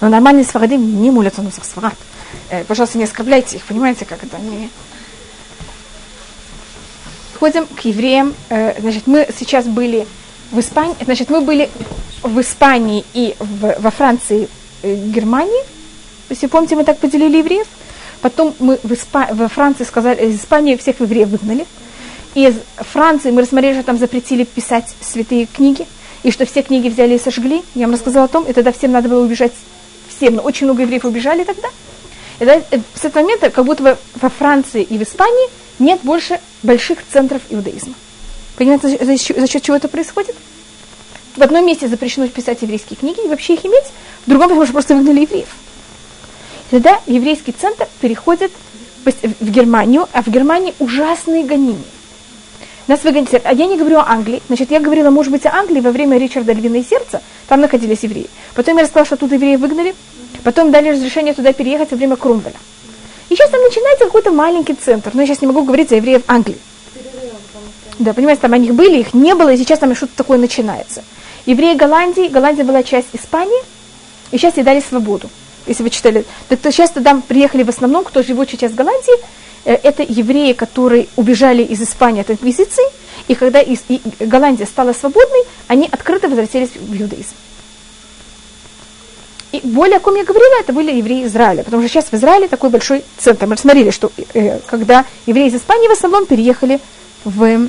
Но 0.00 0.08
нормальные 0.08 0.44
Сфагадим 0.44 1.02
не 1.02 1.10
молятся 1.10 1.42
Нусах 1.42 1.64
Сфагад. 1.64 1.94
Э, 2.50 2.64
пожалуйста, 2.64 2.98
не 2.98 3.04
оскорбляйте 3.04 3.56
их, 3.56 3.64
понимаете, 3.64 4.04
как 4.04 4.22
это 4.22 4.36
они... 4.36 4.70
Ходим 7.38 7.66
к 7.66 7.80
евреям. 7.80 8.34
Э, 8.50 8.80
значит, 8.80 9.06
мы 9.06 9.28
сейчас 9.36 9.66
были 9.66 10.06
в 10.50 10.60
Испании, 10.60 10.94
значит, 11.02 11.30
мы 11.30 11.40
были 11.40 11.70
в 12.22 12.40
Испании 12.40 13.04
и 13.14 13.34
в, 13.38 13.76
во 13.80 13.90
Франции, 13.90 14.48
э, 14.82 14.94
Германии. 14.94 15.62
Если 16.28 16.46
помните, 16.46 16.76
мы 16.76 16.84
так 16.84 16.98
поделили 16.98 17.38
евреев. 17.38 17.66
Потом 18.20 18.54
мы 18.60 18.78
в 18.82 18.92
Испа... 18.92 19.28
во 19.32 19.48
Франции 19.48 19.84
сказали, 19.84 20.26
из 20.26 20.36
Испании 20.36 20.76
всех 20.76 21.00
евреев 21.00 21.28
выгнали. 21.28 21.66
Из 22.34 22.54
Франции 22.76 23.30
мы 23.30 23.42
рассмотрели, 23.42 23.74
что 23.74 23.82
там 23.82 23.98
запретили 23.98 24.44
писать 24.44 24.94
святые 25.00 25.46
книги, 25.46 25.86
и 26.22 26.30
что 26.30 26.46
все 26.46 26.62
книги 26.62 26.88
взяли 26.88 27.14
и 27.14 27.18
сожгли. 27.18 27.62
Я 27.74 27.86
вам 27.86 27.94
рассказала 27.94 28.26
о 28.26 28.28
том, 28.28 28.44
и 28.44 28.52
тогда 28.52 28.72
всем 28.72 28.92
надо 28.92 29.08
было 29.08 29.22
убежать, 29.22 29.52
всем, 30.08 30.36
но 30.36 30.42
очень 30.42 30.66
много 30.66 30.82
евреев 30.82 31.04
убежали 31.04 31.44
тогда. 31.44 31.68
И 32.40 32.44
э, 32.44 32.62
с 32.94 33.04
этого 33.04 33.22
момента, 33.22 33.50
как 33.50 33.64
будто 33.64 33.82
бы 33.82 33.98
во 34.20 34.28
Франции 34.28 34.82
и 34.82 34.98
в 34.98 35.02
Испании 35.02 35.48
нет 35.78 36.00
больше 36.02 36.40
больших 36.62 36.98
центров 37.12 37.42
иудаизма. 37.50 37.94
Понимаете, 38.56 38.88
за, 38.88 39.04
за, 39.40 39.46
счет 39.46 39.62
чего 39.62 39.76
это 39.76 39.88
происходит? 39.88 40.36
В 41.36 41.42
одном 41.42 41.66
месте 41.66 41.88
запрещено 41.88 42.28
писать 42.28 42.62
еврейские 42.62 42.96
книги 42.96 43.24
и 43.24 43.28
вообще 43.28 43.54
их 43.54 43.64
иметь, 43.64 43.84
в 44.26 44.30
другом, 44.30 44.48
потому 44.48 44.64
что 44.64 44.72
просто 44.74 44.94
выгнали 44.94 45.20
евреев. 45.20 45.48
Тогда 46.70 47.00
еврейский 47.06 47.52
центр 47.52 47.88
переходит 48.00 48.52
в 49.04 49.50
Германию, 49.50 50.08
а 50.12 50.22
в 50.22 50.28
Германии 50.28 50.74
ужасные 50.78 51.44
гонения. 51.44 51.82
Нас 52.88 53.04
выгонят. 53.04 53.42
А 53.44 53.52
я 53.52 53.66
не 53.66 53.76
говорю 53.76 53.98
о 53.98 54.06
Англии. 54.06 54.42
Значит, 54.48 54.70
я 54.70 54.80
говорила, 54.80 55.10
может 55.10 55.32
быть, 55.32 55.46
о 55.46 55.54
Англии 55.54 55.80
во 55.80 55.90
время 55.90 56.18
Ричарда 56.18 56.52
Львиное 56.52 56.82
сердце. 56.82 57.22
Там 57.48 57.60
находились 57.60 58.02
евреи. 58.02 58.28
Потом 58.54 58.76
я 58.76 58.82
рассказала, 58.82 59.06
что 59.06 59.16
тут 59.16 59.32
евреев 59.32 59.60
выгнали. 59.60 59.94
Потом 60.42 60.70
дали 60.72 60.90
разрешение 60.90 61.34
туда 61.34 61.52
переехать 61.52 61.90
во 61.92 61.96
время 61.96 62.16
Крумвеля. 62.16 62.56
И 63.28 63.34
сейчас 63.34 63.50
там 63.50 63.62
начинается 63.62 64.06
какой-то 64.06 64.32
маленький 64.32 64.74
центр. 64.74 65.10
Но 65.14 65.20
я 65.20 65.26
сейчас 65.26 65.40
не 65.40 65.46
могу 65.46 65.62
говорить 65.62 65.90
за 65.90 65.96
евреев 65.96 66.22
Англии. 66.26 66.58
Да, 67.98 68.12
понимаете, 68.14 68.42
там 68.42 68.52
о 68.52 68.58
них 68.58 68.74
были, 68.74 68.98
их 68.98 69.14
не 69.14 69.34
было, 69.34 69.52
и 69.52 69.56
сейчас 69.56 69.78
там 69.78 69.94
что-то 69.94 70.16
такое 70.16 70.38
начинается. 70.38 71.04
Евреи 71.46 71.76
Голландии, 71.76 72.28
Голландия 72.28 72.64
была 72.64 72.82
часть 72.82 73.08
Испании, 73.12 73.62
и 74.32 74.38
сейчас 74.38 74.56
ей 74.56 74.64
дали 74.64 74.80
свободу 74.80 75.28
если 75.66 75.82
вы 75.82 75.90
читали, 75.90 76.24
то, 76.48 76.72
сейчас 76.72 76.90
туда 76.90 77.20
приехали 77.26 77.62
в 77.62 77.68
основном, 77.68 78.04
кто 78.04 78.22
живет 78.22 78.50
сейчас 78.50 78.72
в 78.72 78.74
Голландии, 78.74 79.14
э, 79.64 79.74
это 79.74 80.02
евреи, 80.02 80.52
которые 80.52 81.08
убежали 81.16 81.62
из 81.62 81.82
Испании 81.82 82.20
от 82.20 82.30
инквизиции, 82.30 82.84
и 83.28 83.34
когда 83.34 83.60
из, 83.60 83.80
и 83.88 84.00
Голландия 84.20 84.66
стала 84.66 84.92
свободной, 84.92 85.44
они 85.68 85.88
открыто 85.90 86.28
возвратились 86.28 86.70
в 86.74 87.00
иудаизм. 87.00 87.34
И 89.52 89.60
более 89.64 89.98
о 89.98 90.00
ком 90.00 90.14
я 90.14 90.24
говорила, 90.24 90.60
это 90.60 90.72
были 90.72 90.92
евреи 90.92 91.26
Израиля, 91.26 91.62
потому 91.62 91.82
что 91.82 91.92
сейчас 91.92 92.06
в 92.06 92.14
Израиле 92.14 92.48
такой 92.48 92.70
большой 92.70 93.04
центр. 93.18 93.46
Мы 93.46 93.56
смотрели, 93.58 93.90
что 93.90 94.10
э, 94.32 94.58
когда 94.66 95.04
евреи 95.26 95.48
из 95.48 95.54
Испании 95.54 95.88
в 95.88 95.92
основном 95.92 96.24
переехали 96.24 96.80
в 97.24 97.68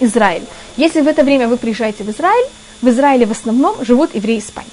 Израиль. 0.00 0.44
Если 0.76 1.00
в 1.00 1.08
это 1.08 1.24
время 1.24 1.48
вы 1.48 1.56
приезжаете 1.56 2.04
в 2.04 2.10
Израиль, 2.10 2.46
в 2.82 2.88
Израиле 2.88 3.26
в 3.26 3.30
основном 3.30 3.82
живут 3.84 4.14
евреи 4.14 4.38
Испании. 4.38 4.70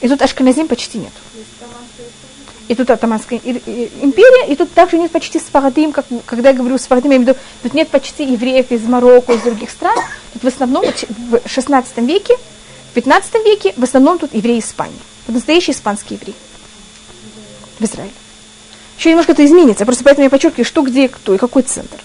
И 0.00 0.08
тут 0.08 0.22
Ашканазим 0.22 0.68
почти 0.68 0.98
нет. 0.98 1.12
И 2.68 2.74
тут 2.74 2.90
Атаманская 2.90 3.38
империя, 3.38 4.52
и 4.52 4.54
тут 4.54 4.72
также 4.72 4.98
нет 4.98 5.10
почти 5.10 5.38
Сфарадим, 5.38 5.92
как, 5.92 6.04
когда 6.26 6.50
я 6.50 6.54
говорю 6.54 6.76
Сфарадим, 6.76 7.10
я 7.10 7.16
имею 7.16 7.32
в 7.32 7.36
виду, 7.36 7.40
тут 7.62 7.74
нет 7.74 7.88
почти 7.88 8.24
евреев 8.24 8.70
из 8.70 8.82
Марокко, 8.82 9.32
из 9.32 9.40
других 9.40 9.70
стран. 9.70 9.96
Тут 10.34 10.44
в 10.44 10.46
основном 10.46 10.84
в 10.84 11.48
16 11.48 11.96
веке, 11.98 12.36
в 12.90 12.94
15 12.94 13.34
веке, 13.46 13.72
в 13.76 13.82
основном 13.82 14.18
тут 14.18 14.34
евреи 14.34 14.60
Испании. 14.60 14.98
Вот 15.26 15.34
настоящие 15.34 15.74
испанские 15.74 16.18
евреи 16.18 16.34
в 17.78 17.84
Израиле. 17.84 18.12
Еще 18.98 19.10
немножко 19.10 19.32
это 19.32 19.46
изменится, 19.46 19.86
просто 19.86 20.04
поэтому 20.04 20.24
я 20.24 20.30
подчеркиваю, 20.30 20.64
что, 20.66 20.82
где, 20.82 21.08
кто 21.08 21.34
и 21.34 21.38
какой 21.38 21.62
центр. 21.62 21.98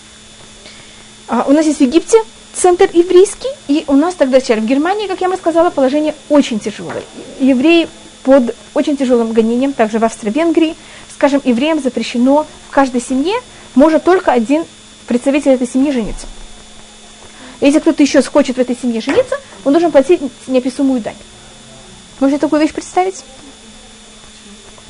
А, 1.27 1.43
у 1.47 1.51
нас 1.51 1.65
есть 1.65 1.79
в 1.79 1.81
Египте 1.81 2.17
центр 2.53 2.89
еврейский, 2.93 3.49
и 3.67 3.83
у 3.87 3.93
нас 3.93 4.15
тогда 4.15 4.39
сейчас 4.39 4.59
в 4.59 4.65
Германии, 4.65 5.07
как 5.07 5.21
я 5.21 5.29
вам 5.29 5.37
сказала, 5.37 5.69
положение 5.69 6.15
очень 6.29 6.59
тяжелое. 6.59 7.03
Евреи 7.39 7.89
под 8.23 8.55
очень 8.73 8.95
тяжелым 8.95 9.33
гонением, 9.33 9.73
также 9.73 9.99
в 9.99 10.05
Австро-Венгрии, 10.05 10.75
скажем, 11.13 11.41
евреям 11.43 11.81
запрещено 11.81 12.45
в 12.69 12.71
каждой 12.71 13.01
семье, 13.01 13.35
может 13.75 14.03
только 14.03 14.31
один 14.31 14.65
представитель 15.07 15.51
этой 15.51 15.67
семьи 15.67 15.91
жениться. 15.91 16.27
Если 17.59 17.79
кто-то 17.79 18.03
еще 18.03 18.21
хочет 18.21 18.57
в 18.57 18.59
этой 18.59 18.75
семье 18.75 19.01
жениться, 19.01 19.37
он 19.63 19.73
должен 19.73 19.91
платить 19.91 20.21
неописуемую 20.47 21.01
дань. 21.01 21.15
Можете 22.19 22.39
такую 22.39 22.61
вещь 22.61 22.73
представить? 22.73 23.23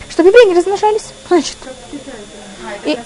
Чтобы 0.09 0.29
евреи 0.29 0.49
не 0.49 0.55
размножались. 0.55 1.13
Значит. 1.27 1.57
И. 2.85 2.97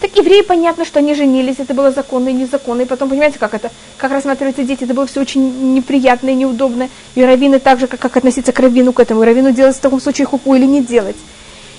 Так 0.00 0.16
евреи, 0.16 0.42
понятно, 0.42 0.84
что 0.84 1.00
они 1.00 1.14
женились, 1.14 1.56
это 1.58 1.74
было 1.74 1.90
законно 1.90 2.28
и 2.28 2.32
незаконно. 2.32 2.82
И 2.82 2.84
потом, 2.84 3.08
понимаете, 3.10 3.38
как 3.38 3.54
это, 3.54 3.70
как 3.96 4.12
рассматриваются 4.12 4.62
дети, 4.62 4.84
это 4.84 4.94
было 4.94 5.06
все 5.06 5.20
очень 5.20 5.74
неприятно 5.74 6.30
и 6.30 6.34
неудобно. 6.34 6.88
И 7.16 7.22
раввины 7.24 7.58
так 7.58 7.80
же, 7.80 7.88
как, 7.88 7.98
как 7.98 8.16
относиться 8.16 8.52
к 8.52 8.60
раввину 8.60 8.92
к 8.92 9.00
этому. 9.00 9.22
И 9.22 9.26
раввину 9.26 9.50
делать 9.50 9.76
в 9.76 9.80
таком 9.80 10.00
случае 10.00 10.26
хупу 10.26 10.54
или 10.54 10.66
не 10.66 10.82
делать. 10.82 11.16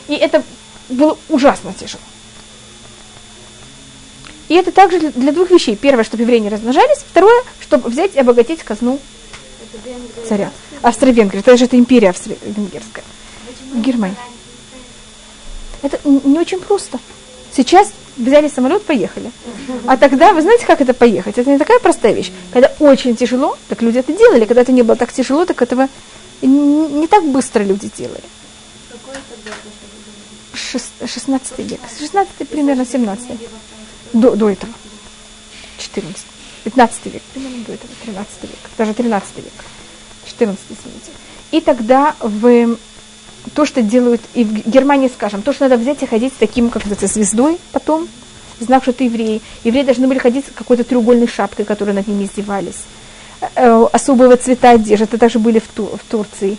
И 0.10 0.16
это 0.16 0.44
было 0.90 1.18
ужасно 1.30 1.74
тяжело. 1.74 2.02
И 4.50 4.56
это 4.56 4.72
также 4.72 5.00
для, 5.00 5.12
для 5.12 5.32
двух 5.32 5.52
вещей. 5.52 5.78
Первое, 5.78 6.04
чтобы 6.04 6.24
евреи 6.24 6.40
не 6.40 6.50
размножались. 6.50 7.06
Второе, 7.10 7.44
чтобы 7.62 7.90
взять 7.90 8.16
и 8.16 8.20
обогатить 8.20 8.64
казну 8.64 9.00
царя. 10.28 10.52
Австро-Венгрия. 10.82 11.40
Это 11.40 11.56
же 11.56 11.66
это 11.66 11.78
империя 11.78 12.10
австро-венгерская. 12.10 13.04
Германия. 13.76 14.16
Это 15.82 16.00
не 16.04 16.38
очень 16.38 16.60
просто. 16.60 17.00
Сейчас 17.56 17.94
взяли 18.20 18.48
самолет, 18.48 18.84
поехали. 18.84 19.32
А 19.88 19.98
тогда, 19.98 20.34
вы 20.34 20.42
знаете, 20.42 20.66
как 20.66 20.82
это 20.82 20.94
поехать? 20.94 21.38
Это 21.38 21.50
не 21.50 21.58
такая 21.58 21.80
простая 21.80 22.14
вещь. 22.14 22.32
Когда 22.54 22.72
очень 22.80 23.16
тяжело, 23.16 23.58
так 23.68 23.82
люди 23.82 23.98
это 23.98 24.14
делали. 24.14 24.46
Когда 24.46 24.62
это 24.62 24.72
не 24.72 24.84
было 24.84 24.96
так 24.96 25.12
тяжело, 25.12 25.46
так 25.46 25.62
этого 25.62 25.88
не, 26.42 27.08
так 27.08 27.26
быстро 27.26 27.64
люди 27.64 27.90
делали. 27.98 28.24
16 30.54 31.60
век. 31.60 31.80
16 32.00 32.50
примерно 32.50 32.86
17 32.86 33.32
до, 34.14 34.36
до 34.36 34.50
этого. 34.50 34.72
14. 35.78 36.26
15 36.64 37.06
век, 37.06 37.22
примерно 37.34 37.66
до 37.66 37.74
этого, 37.74 37.94
13 38.04 38.44
век, 38.44 38.60
даже 38.78 38.94
13 38.94 39.38
век, 39.38 39.54
14, 40.26 40.60
извините. 40.70 41.12
И 41.52 41.62
тогда 41.62 42.16
в 42.20 42.78
то, 43.54 43.66
что 43.66 43.82
делают 43.82 44.22
и 44.34 44.44
в 44.44 44.68
Германии, 44.68 45.10
скажем, 45.14 45.42
то, 45.42 45.54
что 45.54 45.68
надо 45.68 45.78
взять 45.78 46.04
и 46.04 46.06
ходить 46.06 46.34
с 46.34 46.38
таким, 46.38 46.70
как 46.70 46.86
называется, 46.86 47.08
звездой 47.08 47.58
потом, 47.72 48.08
знак, 48.60 48.84
что 48.84 48.94
ты 48.94 49.06
еврей. 49.06 49.42
Евреи 49.64 49.84
должны 49.84 50.08
были 50.08 50.20
ходить 50.20 50.46
с 50.46 50.52
какой-то 50.54 50.84
треугольной 50.84 51.28
шапкой, 51.28 51.66
которой 51.66 51.92
над 51.92 52.08
ними 52.08 52.26
издевались. 52.26 52.84
Э, 53.56 53.86
особого 53.92 54.36
цвета 54.38 54.72
одежды, 54.72 55.06
это 55.06 55.18
также 55.18 55.40
были 55.40 55.60
в, 55.60 55.68
Ту, 55.68 55.86
в 55.86 56.12
Турции. 56.12 56.58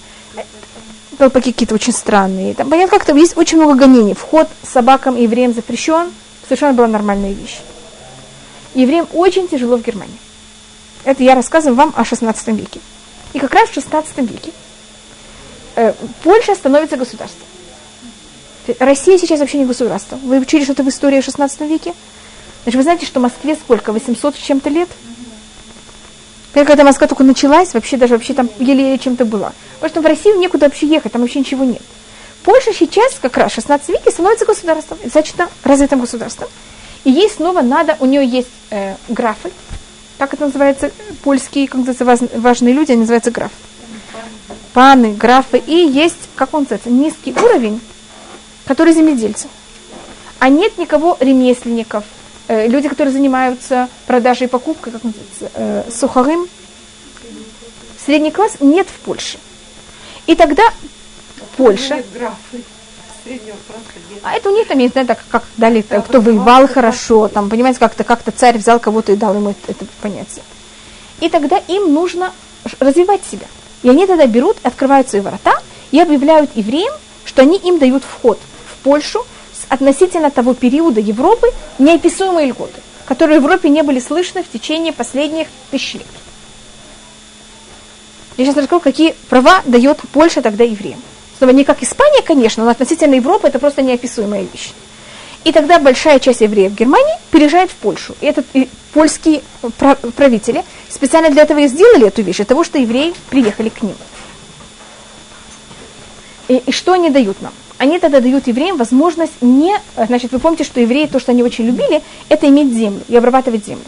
Толпаки 1.18 1.52
какие-то 1.52 1.74
очень 1.74 1.92
странные. 1.92 2.54
Там, 2.54 2.70
понятно, 2.70 2.96
как-то 2.96 3.14
есть 3.14 3.36
очень 3.36 3.58
много 3.58 3.74
гонений. 3.74 4.14
Вход 4.14 4.48
собакам 4.62 5.16
и 5.16 5.22
евреям 5.22 5.52
запрещен. 5.52 6.10
Совершенно 6.44 6.72
была 6.72 6.86
нормальная 6.86 7.32
вещь. 7.32 7.58
Евреям 8.74 9.06
очень 9.12 9.46
тяжело 9.46 9.76
в 9.76 9.82
Германии. 9.82 10.16
Это 11.04 11.22
я 11.22 11.34
рассказываю 11.34 11.76
вам 11.76 11.92
о 11.96 12.04
16 12.04 12.48
веке. 12.48 12.80
И 13.34 13.38
как 13.38 13.52
раз 13.52 13.68
в 13.68 13.74
16 13.74 14.16
веке 14.18 14.52
э, 15.80 15.94
Польша 16.22 16.54
становится 16.54 16.96
государством. 16.96 17.46
Россия 18.78 19.18
сейчас 19.18 19.40
вообще 19.40 19.58
не 19.58 19.64
государство. 19.64 20.16
Вы 20.22 20.38
учили 20.38 20.64
что-то 20.64 20.82
в 20.82 20.88
истории 20.88 21.20
в 21.20 21.24
16 21.24 21.60
веке? 21.62 21.94
Значит, 22.62 22.76
вы 22.76 22.82
знаете, 22.82 23.06
что 23.06 23.20
Москве 23.20 23.54
сколько? 23.54 23.92
800 23.92 24.36
с 24.36 24.38
чем-то 24.38 24.68
лет? 24.68 24.88
Когда 26.52 26.84
Москва 26.84 27.06
только 27.06 27.24
началась, 27.24 27.74
вообще 27.74 27.96
даже 27.96 28.14
вообще 28.14 28.34
там 28.34 28.50
еле 28.58 28.98
чем-то 28.98 29.24
была. 29.24 29.52
Потому 29.74 29.90
что 29.90 30.00
в 30.02 30.06
Россию 30.06 30.38
некуда 30.38 30.66
вообще 30.66 30.86
ехать, 30.86 31.12
там 31.12 31.22
вообще 31.22 31.38
ничего 31.38 31.64
нет. 31.64 31.82
Польша 32.42 32.72
сейчас, 32.72 33.14
как 33.20 33.36
раз 33.36 33.52
в 33.52 33.54
16 33.54 33.88
веке, 33.88 34.10
становится 34.10 34.46
государством, 34.46 34.98
достаточно 35.02 35.48
развитым 35.62 36.00
государством. 36.00 36.48
И 37.04 37.10
ей 37.10 37.30
снова 37.30 37.62
надо, 37.62 37.96
у 38.00 38.06
нее 38.06 38.26
есть 38.26 38.48
э, 38.70 38.96
графы, 39.08 39.52
как 40.18 40.34
это 40.34 40.46
называется, 40.46 40.90
польские, 41.22 41.66
как 41.66 41.86
называется, 41.86 42.28
важные 42.34 42.74
люди, 42.74 42.92
они 42.92 43.00
называются 43.00 43.30
графы. 43.30 43.54
Паны, 44.72 45.14
графы. 45.14 45.59
И 45.59 45.74
есть, 45.74 46.28
как 46.37 46.54
он 46.54 46.61
называется, 46.62 46.90
низкий 46.90 47.33
уровень, 47.33 47.80
который 48.66 48.92
земледельцы. 48.92 49.48
А 50.38 50.48
нет 50.48 50.78
никого 50.78 51.16
ремесленников, 51.20 52.04
э, 52.48 52.66
люди, 52.68 52.88
которые 52.88 53.12
занимаются 53.12 53.88
продажей 54.06 54.46
и 54.46 54.50
покупкой, 54.50 54.92
как 54.92 55.04
называется, 55.04 55.50
э, 55.54 55.90
сухарым. 55.90 56.48
Средний 58.04 58.30
класс 58.30 58.56
нет 58.61 58.88
в 58.88 58.98
Польше. 59.00 59.38
И 60.26 60.35
тогда 60.35 60.62
Польша... 61.56 61.96
Нет 61.96 62.06
графы 62.14 62.64
а 64.22 64.35
это 64.35 64.50
у 64.50 64.54
них 64.54 64.66
там 64.66 64.78
есть, 64.78 64.94
да, 64.94 65.04
так, 65.04 65.18
как 65.30 65.44
дали, 65.56 65.85
да, 65.88 66.00
кто 66.00 66.20
воевал 66.20 66.66
хорошо, 66.68 67.28
там, 67.28 67.48
понимаете, 67.50 67.78
как-то 67.78 68.04
как 68.04 68.22
царь 68.35 68.59
взял 68.59 68.80
кого-то 68.80 69.12
и 69.12 69.16
дал 69.16 69.35
ему 69.35 69.50
это, 69.50 69.72
это 69.72 69.85
понятие. 70.00 70.42
И 71.20 71.28
тогда 71.28 71.59
им 71.59 71.92
нужно 71.92 72.33
развивать 72.78 73.20
себя. 73.30 73.46
И 73.82 73.88
они 73.88 74.06
тогда 74.06 74.26
берут, 74.26 74.56
открывают 74.62 75.08
свои 75.08 75.22
ворота 75.22 75.54
и 75.90 76.00
объявляют 76.00 76.50
евреям, 76.54 76.92
что 77.24 77.42
они 77.42 77.56
им 77.58 77.78
дают 77.78 78.04
вход 78.04 78.38
в 78.70 78.82
Польшу 78.82 79.24
с 79.52 79.64
относительно 79.68 80.30
того 80.30 80.54
периода 80.54 81.00
Европы 81.00 81.48
неописуемые 81.78 82.48
льготы, 82.48 82.80
которые 83.06 83.40
в 83.40 83.44
Европе 83.44 83.68
не 83.68 83.82
были 83.82 84.00
слышны 84.00 84.42
в 84.42 84.50
течение 84.50 84.92
последних 84.92 85.48
тысяч 85.70 85.94
лет. 85.94 86.06
Я 88.36 88.44
сейчас 88.44 88.56
расскажу, 88.56 88.80
какие 88.80 89.14
права 89.28 89.62
дает 89.66 89.98
Польша 90.12 90.42
тогда 90.42 90.64
евреям. 90.64 91.02
Снова 91.38 91.52
не 91.52 91.64
как 91.64 91.82
Испания, 91.82 92.22
конечно, 92.22 92.64
но 92.64 92.70
относительно 92.70 93.14
Европы 93.14 93.48
это 93.48 93.58
просто 93.58 93.82
неописуемая 93.82 94.42
вещь. 94.42 94.72
И 95.44 95.53
тогда 95.53 95.79
большая 95.79 96.18
часть 96.18 96.42
евреев 96.42 96.72
Германии 96.72 97.14
переезжает 97.31 97.70
в 97.70 97.74
Польшу. 97.74 98.14
И 98.20 98.26
этот 98.26 98.46
и 98.53 98.68
польские 98.92 99.42
правители 100.16 100.64
специально 100.88 101.31
для 101.31 101.42
этого 101.42 101.61
и 101.61 101.68
сделали 101.68 102.09
эту 102.09 102.22
вещь, 102.22 102.37
для 102.37 102.44
того, 102.44 102.64
что 102.64 102.79
евреи 102.79 103.14
приехали 103.31 103.68
к 103.68 103.83
ним. 103.83 103.94
И, 106.48 106.57
и 106.57 106.72
что 106.72 106.92
они 106.92 107.11
дают 107.11 107.40
нам? 107.40 107.53
Они 107.79 107.98
тогда 107.98 108.20
дают 108.20 108.46
евреям 108.48 108.76
возможность 108.76 109.33
не... 109.40 109.74
Значит, 109.96 110.33
вы 110.33 110.38
помните, 110.38 110.64
что 110.64 110.81
евреи, 110.81 111.07
то, 111.07 111.18
что 111.18 111.33
они 111.33 111.42
очень 111.42 111.64
любили, 111.64 112.03
это 112.29 112.46
иметь 112.48 112.74
землю 112.74 113.00
и 113.09 113.16
обрабатывать 113.16 113.64
землю. 113.64 113.85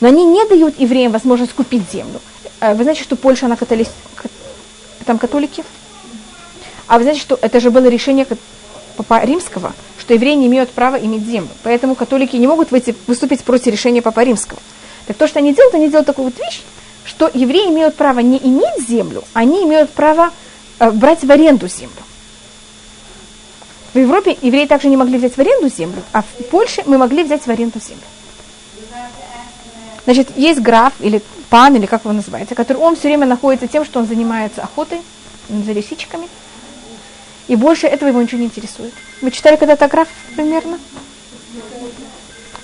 Но 0.00 0.08
они 0.08 0.24
не 0.24 0.44
дают 0.46 0.78
евреям 0.78 1.12
возможность 1.12 1.52
купить 1.54 1.90
землю. 1.90 2.20
Э, 2.60 2.74
вы 2.74 2.82
знаете, 2.82 3.02
что 3.02 3.16
Польша, 3.16 3.46
она 3.46 3.56
католик... 3.56 3.88
там 5.06 5.18
католики? 5.18 5.64
А 6.86 6.98
вы 6.98 7.04
знаете, 7.04 7.20
что 7.20 7.38
это 7.40 7.60
же 7.60 7.70
было 7.70 7.86
решение 7.86 8.26
Папа 8.98 9.24
Римского, 9.24 9.74
что 9.96 10.14
евреи 10.14 10.34
не 10.34 10.48
имеют 10.48 10.70
права 10.70 10.96
иметь 10.96 11.24
землю. 11.24 11.50
Поэтому 11.62 11.94
католики 11.94 12.34
не 12.34 12.48
могут 12.48 12.72
выйти, 12.72 12.96
выступить 13.06 13.44
против 13.44 13.68
решения 13.68 14.02
Папа 14.02 14.24
Римского. 14.24 14.58
Так 15.06 15.16
то, 15.16 15.28
что 15.28 15.38
они 15.38 15.54
делают, 15.54 15.74
они 15.74 15.88
делают 15.88 16.06
такую 16.06 16.26
вот 16.26 16.38
вещь, 16.38 16.62
что 17.04 17.30
евреи 17.32 17.68
имеют 17.68 17.94
право 17.94 18.18
не 18.18 18.38
иметь 18.38 18.88
землю, 18.88 19.22
они 19.34 19.62
имеют 19.64 19.90
право 19.90 20.30
э, 20.80 20.90
брать 20.90 21.22
в 21.22 21.30
аренду 21.30 21.68
землю. 21.68 21.94
В 23.94 23.98
Европе 23.98 24.36
евреи 24.42 24.66
также 24.66 24.88
не 24.88 24.96
могли 24.96 25.16
взять 25.16 25.36
в 25.36 25.38
аренду 25.38 25.68
землю, 25.68 26.02
а 26.12 26.22
в 26.22 26.44
Польше 26.50 26.82
мы 26.86 26.98
могли 26.98 27.22
взять 27.22 27.46
в 27.46 27.48
аренду 27.48 27.78
землю. 27.80 28.02
Значит, 30.04 30.36
есть 30.36 30.60
граф 30.60 30.92
или 30.98 31.22
пан, 31.50 31.76
или 31.76 31.86
как 31.86 32.04
его 32.04 32.12
называете, 32.12 32.54
который 32.54 32.78
он 32.78 32.96
все 32.96 33.08
время 33.08 33.26
находится 33.26 33.68
тем, 33.68 33.84
что 33.84 34.00
он 34.00 34.06
занимается 34.06 34.62
охотой 34.62 35.00
за 35.48 35.72
лисичками, 35.72 36.28
и 37.48 37.56
больше 37.56 37.86
этого 37.86 38.08
его 38.08 38.22
ничего 38.22 38.40
не 38.40 38.46
интересует. 38.46 38.92
Вы 39.20 39.30
читали 39.30 39.56
когда-то 39.56 39.88
граф 39.88 40.08
примерно? 40.36 40.78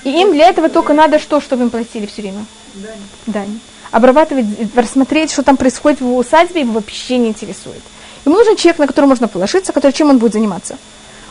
И 0.04 0.10
им 0.10 0.32
для 0.32 0.48
этого 0.48 0.68
только 0.68 0.92
надо 0.92 1.18
что, 1.18 1.40
чтобы 1.40 1.64
им 1.64 1.70
платили 1.70 2.06
все 2.06 2.22
время? 2.22 2.44
Дань. 2.74 2.98
Дань. 3.26 3.60
Обрабатывать, 3.90 4.46
рассмотреть, 4.74 5.32
что 5.32 5.42
там 5.42 5.56
происходит 5.56 6.00
в 6.00 6.16
усадьбе, 6.16 6.60
его 6.60 6.74
вообще 6.74 7.16
не 7.16 7.28
интересует. 7.28 7.82
Ему 8.26 8.36
нужен 8.36 8.56
человек, 8.56 8.78
на 8.78 8.86
которого 8.86 9.10
можно 9.10 9.28
положиться, 9.28 9.72
который 9.72 9.92
чем 9.92 10.10
он 10.10 10.18
будет 10.18 10.34
заниматься. 10.34 10.76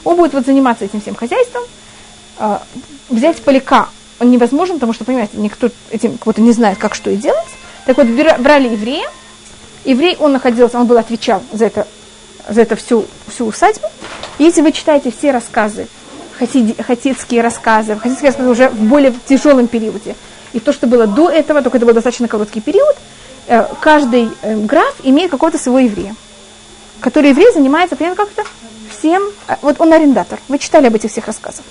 Он 0.04 0.16
будет 0.16 0.34
вот 0.34 0.46
заниматься 0.46 0.86
этим 0.86 1.02
всем 1.02 1.16
хозяйством, 1.16 1.64
э, 2.40 2.58
взять 3.10 3.42
поляка 3.42 3.90
он 4.20 4.32
невозможен, 4.32 4.76
потому 4.76 4.94
что, 4.94 5.06
понимаете, 5.06 5.38
никто 5.38 5.70
этим 5.92 6.18
кого-то 6.18 6.42
не 6.42 6.52
знает, 6.52 6.78
как 6.78 6.96
что 6.96 7.10
и 7.10 7.16
делать. 7.16 7.48
Так 7.86 7.98
вот, 7.98 8.08
брали 8.08 8.70
еврея, 8.70 9.10
еврей, 9.86 10.16
он 10.20 10.32
находился, 10.32 10.80
он 10.80 10.88
был 10.88 10.98
отвечал 10.98 11.44
за 11.52 11.66
это 11.66 11.88
за 12.48 12.62
это 12.62 12.76
всю, 12.76 13.06
всю 13.28 13.46
усадьбу. 13.46 13.88
Если 14.40 14.62
вы 14.62 14.72
читаете 14.72 15.12
все 15.12 15.32
рассказы, 15.32 15.88
хасид, 16.38 16.82
хасидские 16.82 17.42
рассказы, 17.42 17.96
хасидские 17.96 18.30
рассказы 18.30 18.50
уже 18.50 18.70
в 18.70 18.82
более 18.84 19.14
тяжелом 19.26 19.68
периоде, 19.68 20.16
и 20.54 20.60
то, 20.60 20.72
что 20.72 20.88
было 20.88 21.08
до 21.08 21.30
этого, 21.30 21.62
только 21.62 21.78
это 21.78 21.86
был 21.86 21.94
достаточно 21.94 22.28
короткий 22.28 22.62
период, 22.62 22.96
э, 23.48 23.66
каждый 23.82 24.30
э, 24.42 24.58
граф 24.58 24.96
имеет 25.04 25.32
какого-то 25.32 25.58
своего 25.58 25.80
еврея, 25.80 26.16
который 27.00 27.30
еврей 27.30 27.52
занимается, 27.54 27.96
примерно 27.96 28.18
как-то 28.18 28.44
всем, 28.96 29.24
э, 29.48 29.56
вот 29.62 29.80
он 29.80 29.94
арендатор. 29.94 30.40
Вы 30.48 30.60
читали 30.60 30.88
об 30.88 30.96
этих 30.96 31.12
всех 31.12 31.28
рассказах. 31.28 31.66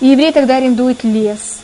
И 0.00 0.06
еврей 0.06 0.32
тогда 0.32 0.56
арендует 0.56 1.04
лес, 1.04 1.60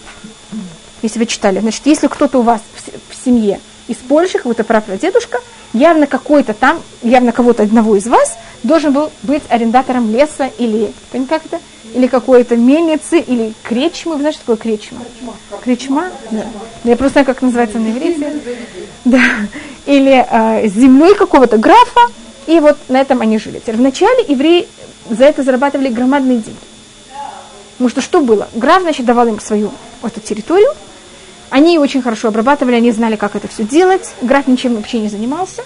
если 1.03 1.18
вы 1.18 1.27
читали. 1.27 1.61
Значит, 1.61 1.83
если 1.87 2.07
кто-то 2.07 2.38
у 2.38 2.42
вас 2.42 2.61
в 3.09 3.25
семье 3.25 3.61
из 3.88 3.96
Польши, 3.96 4.38
какой-то 4.38 4.64
прапрадедушка, 4.64 5.40
явно 5.72 6.07
какой-то 6.07 6.55
там, 6.55 6.81
явно 7.02 7.33
кого-то 7.33 7.62
одного 7.62 7.96
из 7.96 8.07
вас 8.07 8.37
должен 8.62 8.92
был 8.92 9.11
быть 9.22 9.42
арендатором 9.48 10.11
леса 10.12 10.50
или, 10.59 10.92
как 11.29 11.46
это, 11.46 11.61
или 11.94 12.07
какой-то 12.07 12.57
мельницы, 12.57 13.18
или 13.20 13.55
кречмы. 13.62 14.14
Вы 14.14 14.20
знаете, 14.20 14.38
что 14.38 14.52
такое 14.52 14.76
кречма? 14.76 14.98
Кречма? 15.62 16.11
Да. 16.31 16.44
Я 16.85 16.96
просто 16.96 17.14
знаю, 17.14 17.26
как 17.26 17.42
называется 17.42 17.79
на 17.79 17.90
иврите. 17.90 18.33
Да. 19.05 19.22
Или 19.87 20.26
э, 20.29 20.68
землей 20.68 21.14
какого-то 21.14 21.59
графа, 21.59 22.00
и 22.46 22.61
вот 22.61 22.76
на 22.88 23.00
этом 23.00 23.20
они 23.20 23.38
жили. 23.38 23.62
Вначале 23.66 24.24
евреи 24.26 24.68
за 25.09 25.24
это 25.24 25.42
зарабатывали 25.42 25.88
громадные 25.88 26.38
деньги. 26.38 26.59
Потому 27.72 27.90
что 27.90 28.00
что 28.00 28.20
было? 28.20 28.48
Граф, 28.55 28.83
значит, 28.83 29.05
давал 29.05 29.29
им 29.29 29.38
свою 29.38 29.70
эту 30.02 30.20
территорию, 30.20 30.70
они 31.50 31.78
очень 31.78 32.02
хорошо 32.02 32.28
обрабатывали, 32.28 32.76
они 32.76 32.92
знали, 32.92 33.16
как 33.16 33.37
это 33.37 33.48
все 33.48 33.64
делать. 33.64 34.12
Граф 34.22 34.46
ничем 34.46 34.74
вообще 34.76 34.98
не 34.98 35.09
занимался. 35.09 35.62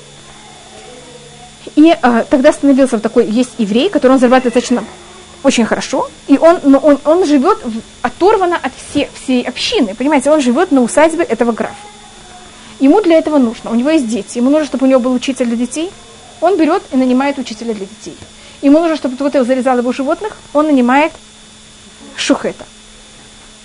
И 1.77 1.95
э, 2.01 2.25
тогда 2.29 2.53
становился 2.53 2.99
в 2.99 3.01
такой, 3.01 3.27
есть 3.27 3.51
еврей, 3.59 3.91
который 3.91 4.13
он 4.13 4.19
зарабатывает 4.19 4.55
достаточно 4.55 4.85
очень 5.43 5.65
хорошо, 5.65 6.11
и 6.29 6.37
он, 6.37 6.61
но 6.65 6.79
он, 6.79 6.99
он 7.05 7.25
живет 7.25 7.59
в, 7.65 7.81
оторванно 8.03 8.57
от 8.57 8.73
все, 8.77 9.09
всей 9.15 9.43
общины, 9.43 9.95
понимаете, 9.95 10.31
он 10.31 10.41
живет 10.41 10.71
на 10.71 10.83
усадьбе 10.83 11.25
этого 11.25 11.53
графа. 11.53 11.75
Ему 12.79 13.01
для 13.01 13.17
этого 13.17 13.39
нужно, 13.39 13.71
у 13.71 13.75
него 13.75 13.91
есть 13.91 14.09
дети, 14.09 14.39
ему 14.39 14.51
нужно, 14.51 14.67
чтобы 14.67 14.87
у 14.87 14.91
него 14.91 15.01
был 15.01 15.15
учитель 15.15 15.47
для 15.47 15.57
детей, 15.57 15.91
он 16.41 16.59
берет 16.59 16.83
и 16.93 16.97
нанимает 16.97 17.39
учителя 17.39 17.75
для 17.75 17.87
детей. 17.87 18.17
Ему 18.63 18.81
нужно, 18.81 18.97
чтобы 18.97 19.17
кто-то 19.17 19.45
зарезал 19.45 19.79
его 19.79 19.93
животных, 19.93 20.37
он 20.53 20.67
нанимает 20.67 21.13
шухета. 22.17 22.65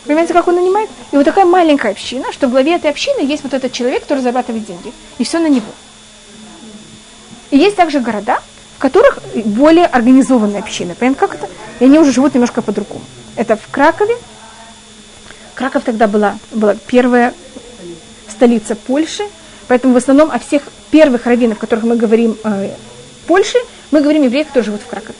Понимаете, 0.05 0.33
как 0.33 0.47
он 0.47 0.55
нанимает? 0.55 0.89
И 1.11 1.15
вот 1.17 1.25
такая 1.25 1.45
маленькая 1.45 1.91
община, 1.91 2.31
что 2.31 2.47
в 2.47 2.51
главе 2.51 2.75
этой 2.75 2.91
общины 2.91 3.21
есть 3.21 3.43
вот 3.43 3.53
этот 3.53 3.71
человек, 3.71 4.03
который 4.03 4.19
зарабатывает 4.19 4.65
деньги. 4.65 4.93
И 5.17 5.23
все 5.23 5.39
на 5.39 5.47
него. 5.47 5.71
И 7.49 7.57
есть 7.57 7.75
также 7.75 7.99
города, 7.99 8.39
в 8.77 8.79
которых 8.79 9.19
более 9.45 9.85
организованные 9.85 10.59
общины. 10.59 10.93
Понимаете, 10.93 11.19
как 11.19 11.35
это? 11.35 11.49
и 11.79 11.85
они 11.85 11.99
уже 11.99 12.11
живут 12.11 12.33
немножко 12.33 12.61
по-другому. 12.61 13.01
Это 13.35 13.55
в 13.55 13.67
Кракове. 13.71 14.15
Краков 15.55 15.83
тогда 15.83 16.07
была, 16.07 16.37
была 16.51 16.75
первая 16.87 17.33
столица 18.29 18.75
Польши, 18.75 19.23
поэтому 19.67 19.93
в 19.93 19.97
основном 19.97 20.31
о 20.31 20.39
всех 20.39 20.63
первых 20.91 21.25
раввинах, 21.25 21.57
о 21.57 21.61
которых 21.61 21.85
мы 21.85 21.95
говорим 21.95 22.37
э, 22.43 22.71
Польши, 23.25 23.57
мы 23.91 24.01
говорим 24.01 24.23
евреи, 24.23 24.43
которые 24.43 24.65
живут 24.65 24.81
в 24.81 24.87
Кракове. 24.87 25.15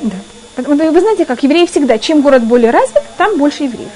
Да. 0.00 0.16
Вы 0.56 1.00
знаете, 1.00 1.24
как 1.24 1.42
евреи 1.42 1.66
всегда, 1.66 1.98
чем 1.98 2.22
город 2.22 2.44
более 2.44 2.70
развит, 2.70 3.02
там 3.16 3.36
больше 3.38 3.64
евреев. 3.64 3.90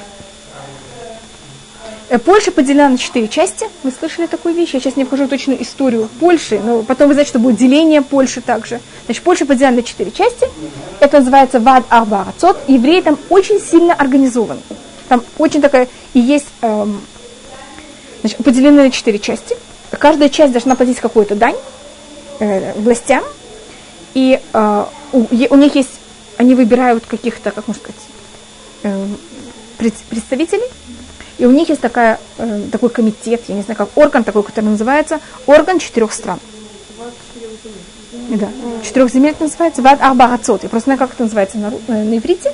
Э, 2.08 2.18
Польша 2.18 2.50
поделена 2.50 2.88
на 2.88 2.98
четыре 2.98 3.28
части. 3.28 3.66
Вы 3.82 3.92
слышали 3.92 4.26
такую 4.26 4.54
вещь? 4.54 4.70
Я 4.72 4.80
сейчас 4.80 4.96
не 4.96 5.04
вхожу 5.04 5.24
в 5.24 5.28
точную 5.28 5.62
историю 5.62 6.08
Польши, 6.20 6.58
но 6.58 6.82
потом 6.82 7.08
вы 7.08 7.14
знаете, 7.14 7.30
что 7.30 7.38
будет 7.38 7.56
деление 7.56 8.02
Польши 8.02 8.40
также. 8.40 8.80
Значит, 9.04 9.22
Польша 9.22 9.46
поделена 9.46 9.76
на 9.76 9.82
четыре 9.82 10.10
части. 10.10 10.48
Это 11.00 11.18
называется 11.18 11.60
Вад 11.60 11.84
Арбарацот. 11.88 12.58
Евреи 12.66 13.02
там 13.02 13.18
очень 13.28 13.60
сильно 13.60 13.94
организованы. 13.94 14.60
Там 15.08 15.22
очень 15.38 15.60
такая... 15.60 15.88
И 16.14 16.20
есть... 16.20 16.46
Эм, 16.62 17.00
значит, 18.20 18.42
поделены 18.42 18.84
на 18.84 18.90
четыре 18.90 19.18
части. 19.18 19.56
Каждая 19.90 20.28
часть 20.28 20.52
должна 20.52 20.76
платить 20.76 20.98
какую-то 20.98 21.34
дань 21.34 21.56
э, 22.40 22.72
властям. 22.78 23.22
И 24.14 24.40
э, 24.52 24.84
у, 25.12 25.26
у 25.50 25.56
них 25.56 25.74
есть... 25.74 25.97
Они 26.38 26.54
выбирают 26.54 27.04
каких-то, 27.04 27.50
как 27.50 27.68
можно 27.68 27.82
сказать, 27.82 28.00
э, 28.84 29.06
представителей 29.76 30.64
и 31.38 31.46
у 31.46 31.52
них 31.52 31.68
есть 31.68 31.80
такая, 31.80 32.18
э, 32.38 32.62
такой 32.72 32.90
комитет, 32.90 33.42
я 33.46 33.54
не 33.54 33.62
знаю, 33.62 33.78
как 33.78 33.96
орган 33.96 34.24
такой, 34.24 34.42
который 34.42 34.66
называется 34.66 35.20
орган 35.46 35.78
четырех 35.78 36.12
стран. 36.12 36.40
Да, 38.30 38.48
четырех 38.84 39.10
земель 39.10 39.30
это 39.30 39.44
называется, 39.44 39.80
Вад 39.80 40.02
Арбарацот. 40.02 40.64
Я 40.64 40.68
просто 40.68 40.86
знаю, 40.86 40.98
как 40.98 41.12
это 41.12 41.22
называется 41.22 41.58
на, 41.58 41.72
э, 41.86 42.02
на 42.02 42.18
иврите. 42.18 42.52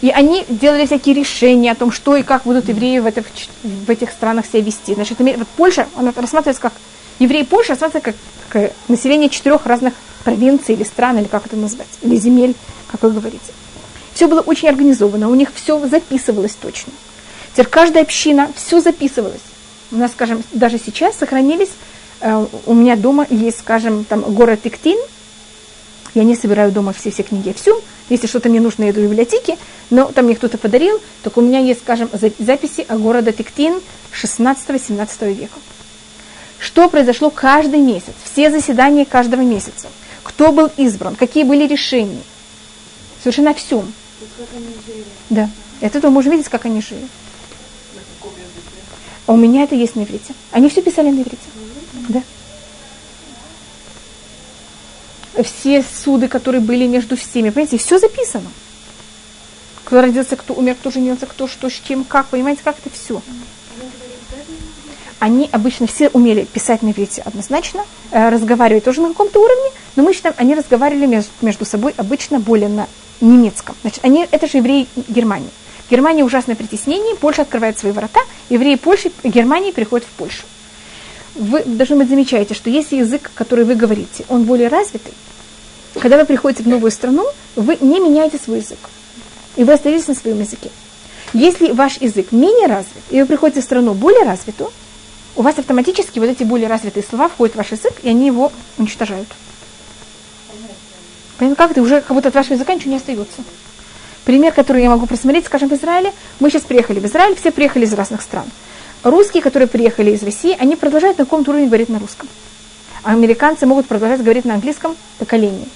И 0.00 0.10
они 0.10 0.46
делали 0.48 0.86
всякие 0.86 1.14
решения 1.14 1.72
о 1.72 1.74
том, 1.74 1.92
что 1.92 2.16
и 2.16 2.22
как 2.22 2.44
будут 2.44 2.68
евреи 2.68 3.00
в 3.00 3.06
этих, 3.06 3.24
в 3.62 3.90
этих 3.90 4.12
странах 4.12 4.46
себя 4.46 4.62
вести. 4.62 4.94
Значит, 4.94 5.18
вот 5.18 5.48
Польша, 5.56 5.88
она 5.96 6.12
рассматривается 6.16 6.62
как, 6.62 6.72
евреи 7.18 7.42
Польши 7.42 7.70
рассматривается 7.70 8.12
как, 8.12 8.62
как 8.62 8.72
население 8.88 9.28
четырех 9.28 9.66
разных 9.66 9.92
провинций 10.24 10.74
или 10.74 10.84
стран, 10.84 11.18
или 11.18 11.26
как 11.26 11.46
это 11.46 11.56
назвать, 11.56 11.88
или 12.02 12.16
земель, 12.16 12.54
как 12.90 13.02
вы 13.02 13.10
говорите. 13.10 13.52
Все 14.14 14.26
было 14.26 14.40
очень 14.40 14.68
организовано, 14.68 15.28
у 15.28 15.34
них 15.34 15.50
все 15.54 15.78
записывалось 15.86 16.54
точно. 16.54 16.92
Теперь 17.52 17.66
каждая 17.66 18.02
община, 18.02 18.50
все 18.54 18.80
записывалось. 18.80 19.40
У 19.92 19.96
нас, 19.96 20.12
скажем, 20.12 20.42
даже 20.52 20.78
сейчас 20.78 21.16
сохранились, 21.16 21.70
э, 22.20 22.46
у 22.66 22.74
меня 22.74 22.96
дома 22.96 23.26
есть, 23.30 23.58
скажем, 23.58 24.04
там 24.04 24.20
город 24.20 24.60
Иктин, 24.64 24.98
я 26.14 26.24
не 26.24 26.34
собираю 26.34 26.72
дома 26.72 26.92
все, 26.92 27.10
все 27.10 27.22
книги 27.22 27.54
всю. 27.56 27.80
Если 28.08 28.26
что-то 28.26 28.48
мне 28.48 28.60
нужно, 28.60 28.84
я 28.84 28.90
иду 28.90 29.00
в 29.00 29.04
библиотеке, 29.04 29.56
но 29.90 30.06
там 30.06 30.24
мне 30.24 30.34
кто-то 30.34 30.58
подарил, 30.58 31.00
так 31.22 31.36
у 31.36 31.40
меня 31.40 31.60
есть, 31.60 31.80
скажем, 31.80 32.10
записи 32.38 32.84
о 32.88 32.98
городе 32.98 33.32
Тиктин 33.32 33.80
16-17 34.12 35.32
века. 35.32 35.58
Что 36.58 36.88
произошло 36.88 37.30
каждый 37.30 37.78
месяц, 37.78 38.12
все 38.30 38.50
заседания 38.50 39.04
каждого 39.04 39.40
месяца, 39.40 39.88
кто 40.22 40.52
был 40.52 40.70
избран, 40.76 41.16
какие 41.16 41.44
были 41.44 41.66
решения. 41.66 42.22
Совершенно 43.22 43.54
всем. 43.54 43.92
Да. 45.28 45.50
От 45.80 45.96
этого 45.96 46.10
можем 46.10 46.32
видеть, 46.32 46.48
как 46.48 46.66
они 46.66 46.80
жили. 46.80 47.06
А 49.26 49.32
у 49.32 49.36
меня 49.36 49.62
это 49.62 49.74
есть 49.74 49.96
на 49.96 50.02
иврите. 50.02 50.34
Они 50.50 50.68
все 50.68 50.82
писали 50.82 51.10
на 51.10 51.20
иврите. 51.20 51.36
Да. 52.08 52.22
Все 55.42 55.82
суды, 55.82 56.28
которые 56.28 56.60
были 56.60 56.86
между 56.86 57.16
всеми, 57.16 57.50
понимаете, 57.50 57.78
все 57.78 57.98
записано. 57.98 58.50
Кто 59.84 60.00
родился, 60.00 60.36
кто 60.36 60.54
умер, 60.54 60.74
кто 60.74 60.90
женился, 60.90 61.26
кто 61.26 61.46
что, 61.46 61.70
с 61.70 61.72
чем, 61.72 62.04
как, 62.04 62.26
понимаете, 62.26 62.62
как 62.64 62.76
это 62.78 62.90
все. 62.90 63.22
Они 65.20 65.50
обычно 65.52 65.86
все 65.86 66.08
умели 66.08 66.44
писать 66.44 66.82
на 66.82 66.92
иврите 66.92 67.20
однозначно, 67.22 67.84
э, 68.10 68.30
разговаривать 68.30 68.84
тоже 68.84 69.02
на 69.02 69.08
каком-то 69.08 69.38
уровне, 69.38 69.70
но 69.94 70.02
мы 70.02 70.14
считаем, 70.14 70.34
они 70.38 70.54
разговаривали 70.54 71.22
между, 71.42 71.64
собой 71.66 71.92
обычно 71.98 72.40
более 72.40 72.70
на 72.70 72.88
немецком. 73.20 73.76
Значит, 73.82 74.00
они, 74.02 74.26
это 74.30 74.48
же 74.48 74.56
евреи 74.56 74.88
Германии. 75.08 75.50
Германия 75.90 76.24
ужасное 76.24 76.56
притеснение, 76.56 77.16
Польша 77.16 77.42
открывает 77.42 77.78
свои 77.78 77.92
ворота, 77.92 78.20
евреи 78.48 78.76
Польши, 78.76 79.12
Германии 79.22 79.72
приходят 79.72 80.06
в 80.06 80.10
Польшу. 80.12 80.44
Вы, 81.34 81.64
должны 81.64 81.96
быть, 81.96 82.08
замечаете, 82.08 82.54
что 82.54 82.70
если 82.70 82.96
язык, 82.96 83.30
который 83.34 83.66
вы 83.66 83.74
говорите, 83.74 84.24
он 84.30 84.44
более 84.44 84.68
развитый, 84.68 85.12
когда 86.00 86.16
вы 86.16 86.24
приходите 86.24 86.62
в 86.62 86.68
новую 86.68 86.90
страну, 86.90 87.26
вы 87.56 87.76
не 87.82 88.00
меняете 88.00 88.38
свой 88.42 88.60
язык. 88.60 88.78
И 89.56 89.64
вы 89.64 89.74
остаетесь 89.74 90.08
на 90.08 90.14
своем 90.14 90.40
языке. 90.40 90.70
Если 91.34 91.72
ваш 91.72 91.98
язык 92.00 92.32
менее 92.32 92.68
развит, 92.68 93.02
и 93.10 93.20
вы 93.20 93.26
приходите 93.26 93.60
в 93.60 93.64
страну 93.64 93.92
более 93.92 94.24
развитую, 94.24 94.70
у 95.36 95.42
вас 95.42 95.58
автоматически 95.58 96.18
вот 96.18 96.28
эти 96.28 96.42
более 96.42 96.68
развитые 96.68 97.04
слова 97.04 97.28
входят 97.28 97.54
в 97.54 97.58
ваш 97.58 97.72
язык, 97.72 97.94
и 98.02 98.08
они 98.08 98.26
его 98.26 98.52
уничтожают. 98.78 99.28
Понимаете, 101.38 101.56
как 101.56 101.74
ты 101.74 101.80
уже 101.80 102.00
как 102.00 102.14
будто 102.14 102.28
от 102.28 102.34
вашего 102.34 102.54
языка 102.54 102.74
ничего 102.74 102.90
не 102.90 102.96
остается. 102.98 103.42
Пример, 104.24 104.52
который 104.52 104.82
я 104.82 104.90
могу 104.90 105.06
просмотреть, 105.06 105.46
скажем, 105.46 105.68
в 105.68 105.72
Израиле. 105.72 106.12
Мы 106.38 106.50
сейчас 106.50 106.62
приехали 106.62 107.00
в 107.00 107.06
Израиль, 107.06 107.34
все 107.36 107.50
приехали 107.50 107.84
из 107.84 107.92
разных 107.94 108.20
стран. 108.20 108.44
Русские, 109.02 109.42
которые 109.42 109.66
приехали 109.66 110.10
из 110.10 110.22
России, 110.22 110.54
они 110.58 110.76
продолжают 110.76 111.16
на 111.16 111.24
каком-то 111.24 111.52
уровне 111.52 111.66
говорить 111.66 111.88
на 111.88 111.98
русском. 111.98 112.28
А 113.02 113.12
американцы 113.12 113.64
могут 113.64 113.86
продолжать 113.86 114.22
говорить 114.22 114.44
на 114.44 114.54
английском 114.54 114.94
поколении. 115.18 115.66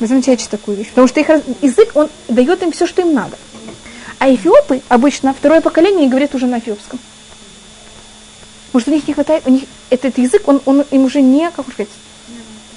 Вы 0.00 0.06
замечаете 0.06 0.46
такую 0.50 0.76
вещь? 0.76 0.88
Потому 0.88 1.08
что 1.08 1.20
их 1.20 1.28
язык, 1.62 1.92
он 1.94 2.10
дает 2.28 2.62
им 2.62 2.72
все, 2.72 2.86
что 2.86 3.00
им 3.00 3.14
надо. 3.14 3.38
А 4.18 4.32
эфиопы 4.32 4.82
обычно 4.88 5.32
второе 5.32 5.62
поколение 5.62 6.08
говорят 6.08 6.34
уже 6.34 6.46
на 6.46 6.58
эфиопском. 6.58 6.98
Может, 8.72 8.88
у 8.88 8.90
них 8.92 9.06
не 9.06 9.14
хватает, 9.14 9.42
у 9.46 9.50
них 9.50 9.64
этот 9.90 10.18
язык, 10.18 10.42
он, 10.46 10.60
он 10.64 10.82
им 10.90 11.04
уже 11.04 11.20
не, 11.20 11.50
как 11.50 11.66
сказать, 11.70 11.90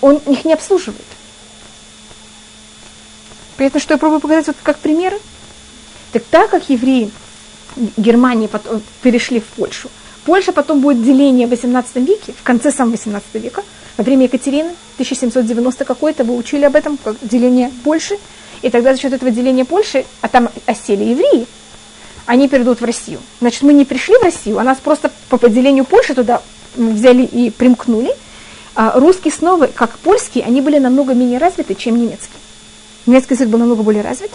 он 0.01 0.17
их 0.27 0.45
не 0.45 0.53
обслуживает. 0.53 1.05
Поэтому, 3.57 3.79
что 3.79 3.93
я 3.93 3.97
пробую 3.97 4.19
показать 4.19 4.47
вот 4.47 4.57
как 4.61 4.79
примеры. 4.79 5.17
Так 6.11 6.23
так 6.29 6.49
как 6.49 6.69
евреи 6.69 7.11
Германии 7.97 8.47
потом 8.47 8.81
перешли 9.01 9.39
в 9.39 9.45
Польшу, 9.45 9.89
Польша 10.25 10.51
потом 10.51 10.81
будет 10.81 11.03
деление 11.03 11.47
в 11.47 11.51
18 11.51 11.95
веке, 11.97 12.33
в 12.33 12.43
конце 12.43 12.71
самого 12.71 12.93
18 12.93 13.35
века, 13.35 13.63
во 13.97 14.03
время 14.03 14.23
Екатерины, 14.23 14.71
1790 14.95 15.85
какой-то, 15.85 16.23
вы 16.23 16.35
учили 16.35 16.65
об 16.65 16.75
этом, 16.75 16.97
как 16.97 17.15
деление 17.21 17.71
Польши, 17.83 18.17
и 18.61 18.69
тогда 18.69 18.93
за 18.93 19.01
счет 19.01 19.13
этого 19.13 19.29
деления 19.31 19.65
Польши, 19.65 20.05
а 20.21 20.27
там 20.27 20.49
осели 20.65 21.03
евреи, 21.03 21.45
они 22.25 22.47
перейдут 22.47 22.81
в 22.81 22.85
Россию. 22.85 23.19
Значит, 23.39 23.61
мы 23.63 23.73
не 23.73 23.85
пришли 23.85 24.17
в 24.17 24.23
Россию, 24.23 24.59
а 24.59 24.63
нас 24.63 24.77
просто 24.79 25.11
по 25.29 25.37
поделению 25.37 25.85
Польши 25.85 26.15
туда 26.15 26.41
взяли 26.75 27.23
и 27.23 27.49
примкнули. 27.49 28.11
А 28.75 28.99
русские 28.99 29.31
снова, 29.31 29.67
как 29.67 29.97
польские, 29.99 30.43
они 30.43 30.59
были 30.61 30.79
намного 30.79 31.13
менее 31.13 31.39
развиты, 31.39 31.75
чем 31.75 31.97
немецкие. 31.97 32.39
Немецкий 33.05 33.35
язык 33.35 33.47
был 33.47 33.59
намного 33.59 33.83
более 33.83 34.01
развит, 34.01 34.31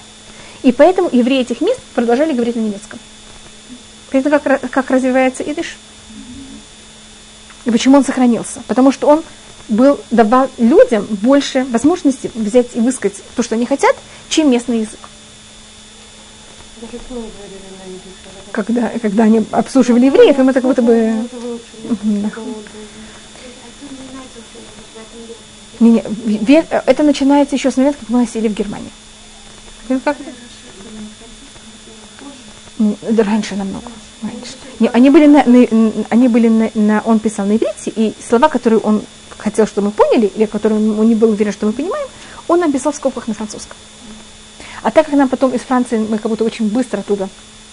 и 0.62 0.72
поэтому 0.72 1.10
евреи 1.12 1.40
этих 1.40 1.60
мест 1.60 1.80
продолжали 1.94 2.32
говорить 2.32 2.56
на 2.56 2.60
немецком. 2.60 2.98
Понятно, 4.10 4.38
как, 4.38 4.70
как 4.70 4.90
развивается 4.90 5.42
идыш? 5.42 5.76
И 7.64 7.70
почему 7.70 7.98
он 7.98 8.04
сохранился? 8.04 8.62
Потому 8.66 8.92
что 8.92 9.08
он 9.08 9.22
был, 9.68 10.00
давал 10.10 10.48
людям 10.56 11.06
больше 11.22 11.64
возможностей 11.64 12.30
взять 12.34 12.68
и 12.74 12.80
высказать 12.80 13.22
то, 13.36 13.42
что 13.42 13.56
они 13.56 13.66
хотят, 13.66 13.94
чем 14.28 14.50
местный 14.50 14.80
язык. 14.80 15.00
Когда, 18.52 18.90
когда 19.00 19.24
они 19.24 19.44
обслуживали 19.50 20.06
евреев, 20.06 20.38
им 20.38 20.48
это 20.48 20.60
как 20.60 20.68
будто 20.70 20.82
бы... 20.82 21.14
Не, 25.78 26.04
не, 26.24 26.64
это 26.86 27.02
начинается 27.02 27.56
еще 27.56 27.70
с 27.70 27.76
момента, 27.76 27.98
как 28.00 28.08
мы 28.10 28.22
осели 28.22 28.48
в 28.48 28.54
Германии. 28.54 28.90
Как 30.04 30.16
Раньше 33.18 33.56
намного. 33.56 33.86
Раньше. 34.22 34.56
Не, 34.78 34.88
они 34.88 35.10
были 35.10 35.26
на, 35.26 35.44
на, 35.44 35.92
они 36.08 36.28
были 36.28 36.48
на, 36.48 36.70
на, 36.74 37.02
он 37.04 37.18
писал 37.18 37.46
на 37.46 37.56
иврите, 37.56 37.92
и 37.94 38.14
слова, 38.26 38.48
которые 38.48 38.80
он 38.80 39.02
хотел, 39.36 39.66
чтобы 39.66 39.88
мы 39.88 39.92
поняли, 39.92 40.26
или 40.34 40.46
которые 40.46 40.78
он 40.80 41.08
не 41.08 41.14
был 41.14 41.30
уверен, 41.30 41.52
что 41.52 41.66
мы 41.66 41.72
понимаем, 41.72 42.08
он 42.48 42.60
написал 42.60 42.92
в 42.92 42.96
скобках 42.96 43.28
на 43.28 43.34
французском. 43.34 43.76
А 44.82 44.90
так 44.90 45.06
как 45.06 45.14
нам 45.14 45.28
потом 45.28 45.52
из 45.52 45.60
Франции, 45.60 45.98
мы 45.98 46.18
как 46.18 46.30
будто 46.30 46.44
очень 46.44 46.68
быстро 46.68 47.00
оттуда 47.00 47.28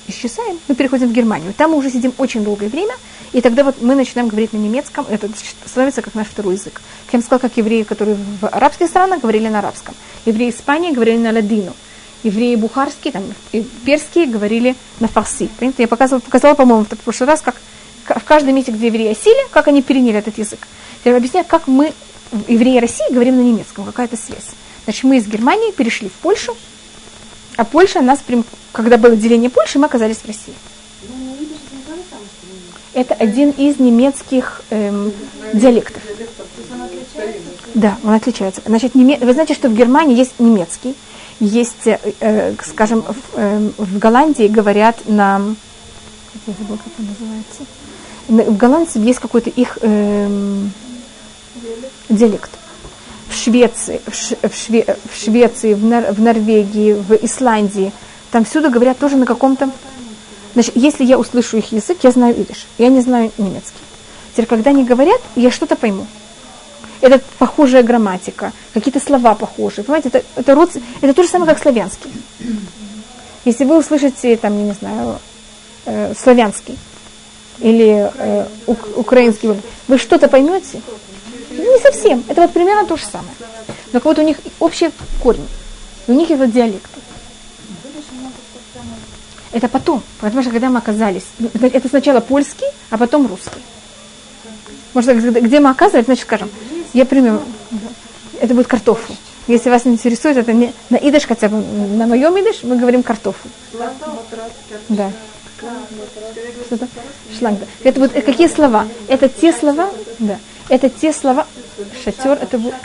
исчезаем, 0.07 0.59
мы 0.67 0.75
переходим 0.75 1.09
в 1.09 1.13
Германию. 1.13 1.53
Там 1.53 1.71
мы 1.71 1.77
уже 1.77 1.89
сидим 1.89 2.13
очень 2.17 2.43
долгое 2.43 2.69
время, 2.69 2.95
и 3.33 3.41
тогда 3.41 3.63
вот 3.63 3.81
мы 3.81 3.95
начинаем 3.95 4.29
говорить 4.29 4.53
на 4.53 4.57
немецком, 4.57 5.05
это 5.09 5.29
становится 5.65 6.01
как 6.01 6.15
наш 6.15 6.27
второй 6.27 6.55
язык. 6.55 6.81
Я 7.11 7.17
вам 7.17 7.23
сказала, 7.23 7.39
как 7.39 7.57
евреи, 7.57 7.83
которые 7.83 8.17
в 8.41 8.47
арабских 8.47 8.87
странах 8.87 9.21
говорили 9.21 9.47
на 9.47 9.59
арабском. 9.59 9.95
Евреи 10.25 10.49
Испании 10.49 10.91
говорили 10.91 11.17
на 11.17 11.31
ладину. 11.31 11.73
Евреи 12.23 12.55
бухарские, 12.55 13.11
там, 13.13 13.23
перские 13.85 14.27
говорили 14.27 14.75
на 14.99 15.07
фарси. 15.07 15.49
Понимаете? 15.59 15.83
Я 15.83 15.87
показывала, 15.87 16.21
показала, 16.21 16.55
по-моему, 16.55 16.85
в 16.85 16.97
прошлый 17.03 17.27
раз, 17.27 17.41
как 17.41 17.55
в 18.05 18.23
каждом 18.23 18.55
месте, 18.55 18.71
где 18.71 18.87
евреи 18.87 19.11
осели, 19.11 19.47
как 19.51 19.67
они 19.67 19.81
переняли 19.81 20.17
этот 20.17 20.37
язык. 20.37 20.67
Я 21.03 21.15
объясняю, 21.15 21.45
как 21.45 21.67
мы, 21.67 21.93
евреи 22.47 22.79
России, 22.79 23.11
говорим 23.11 23.37
на 23.37 23.41
немецком, 23.41 23.85
какая-то 23.85 24.17
связь. 24.17 24.47
Значит, 24.85 25.03
мы 25.03 25.17
из 25.17 25.27
Германии 25.27 25.71
перешли 25.71 26.09
в 26.09 26.13
Польшу, 26.13 26.55
а 27.57 27.65
Польша 27.65 28.01
нас, 28.01 28.19
когда 28.71 28.97
было 28.97 29.15
деление 29.15 29.49
Польши, 29.49 29.79
мы 29.79 29.85
оказались 29.85 30.17
в 30.17 30.25
России. 30.27 30.53
Это 32.93 33.13
один 33.13 33.51
из 33.51 33.79
немецких 33.79 34.61
эм, 34.69 35.11
диалектов. 35.53 36.01
Да, 37.75 37.97
он 38.03 38.13
отличается. 38.13 38.61
Значит, 38.65 38.95
неме... 38.95 39.19
вы 39.19 39.33
знаете, 39.33 39.53
что 39.53 39.69
в 39.69 39.75
Германии 39.75 40.15
есть 40.15 40.39
немецкий, 40.39 40.95
есть, 41.39 41.85
э, 41.85 41.99
э, 42.19 42.55
скажем, 42.63 43.03
в, 43.03 43.15
э, 43.35 43.69
в 43.77 43.99
Голландии 43.99 44.47
говорят 44.47 45.07
на... 45.07 45.41
Я 46.47 46.53
забыла, 46.57 46.77
как 46.77 46.93
он 46.97 47.05
называется. 47.05 48.51
В 48.51 48.57
Голландии 48.57 48.99
есть 48.99 49.19
какой-то 49.19 49.49
их 49.49 49.77
э, 49.81 50.59
диалект. 52.09 52.51
В 53.29 53.35
Швеции, 53.35 54.01
в, 54.07 54.55
Шве, 54.55 54.97
в 55.11 55.15
Швеции, 55.15 55.73
в, 55.73 55.83
Нор, 55.83 56.03
в 56.11 56.21
Норвегии, 56.21 56.93
в 56.93 57.13
Исландии, 57.13 57.91
там 58.31 58.45
всюду 58.45 58.69
говорят 58.69 58.97
тоже 58.97 59.17
на 59.17 59.25
каком-то... 59.25 59.69
Значит, 60.53 60.75
если 60.75 61.03
я 61.03 61.19
услышу 61.19 61.57
их 61.57 61.71
язык, 61.71 61.99
я 62.03 62.11
знаю 62.11 62.39
идиш, 62.39 62.67
я 62.77 62.89
не 62.89 63.01
знаю 63.01 63.31
немецкий. 63.37 63.79
Теперь, 64.31 64.45
когда 64.45 64.71
они 64.71 64.83
говорят, 64.83 65.21
я 65.35 65.51
что-то 65.51 65.75
пойму 65.75 66.07
это 67.01 67.21
похожая 67.37 67.83
грамматика, 67.83 68.53
какие-то 68.73 68.99
слова 68.99 69.35
похожие. 69.35 69.83
Понимаете, 69.83 70.09
это, 70.09 70.23
это, 70.35 70.55
род, 70.55 70.71
это 71.01 71.13
то 71.13 71.23
же 71.23 71.29
самое, 71.29 71.51
как 71.51 71.61
славянский. 71.61 72.11
Если 73.45 73.65
вы 73.65 73.77
услышите, 73.77 74.35
там, 74.37 74.57
я 74.57 74.65
не 74.65 74.73
знаю, 74.73 75.19
э, 75.85 76.13
славянский 76.17 76.77
или 77.59 78.11
э, 78.17 78.45
ук, 78.67 78.87
украинский, 78.95 79.53
вы 79.87 79.97
что-то 79.97 80.27
поймете? 80.27 80.81
Совсем. 81.91 82.23
Это 82.27 82.41
вот 82.41 82.53
примерно 82.53 82.85
то 82.85 82.97
же 82.97 83.05
самое. 83.05 83.31
Но 83.93 84.01
вот 84.03 84.19
у 84.19 84.21
них 84.21 84.37
общий 84.59 84.89
корень. 85.23 85.47
У 86.07 86.13
них 86.13 86.29
это 86.29 86.47
диалект. 86.47 86.89
Это 89.53 89.67
потом. 89.67 90.03
Потому 90.19 90.41
что 90.41 90.51
когда 90.51 90.69
мы 90.69 90.79
оказались, 90.79 91.23
это 91.61 91.87
сначала 91.87 92.19
польский, 92.19 92.67
а 92.89 92.97
потом 92.97 93.27
русский. 93.27 93.61
Может, 94.93 95.17
где 95.43 95.59
мы 95.59 95.69
оказывались, 95.69 96.05
значит, 96.05 96.25
скажем, 96.25 96.49
я 96.93 97.05
приму. 97.05 97.41
Это 98.41 98.53
будет 98.53 98.67
картофель. 98.67 99.15
Если 99.47 99.69
вас 99.69 99.87
интересует, 99.87 100.37
это 100.37 100.51
не 100.51 100.73
на 100.89 100.97
идыш 100.97 101.25
хотя 101.25 101.47
бы, 101.47 101.57
на 101.57 102.05
моем 102.05 102.37
идыш 102.37 102.63
мы 102.63 102.77
говорим 102.77 103.01
картофель. 103.01 103.49
Да. 104.89 105.11
Шланг. 107.39 107.59
Это 107.83 107.99
вот 107.99 108.11
какие 108.11 108.47
слова? 108.47 108.87
Это 109.07 109.29
те 109.29 109.53
слова, 109.53 109.89
да. 110.19 110.37
Это 110.69 110.89
те 110.89 111.13
слова. 111.13 111.47
Шатер, 112.03 112.37
это 112.41 112.57
будет. 112.57 112.75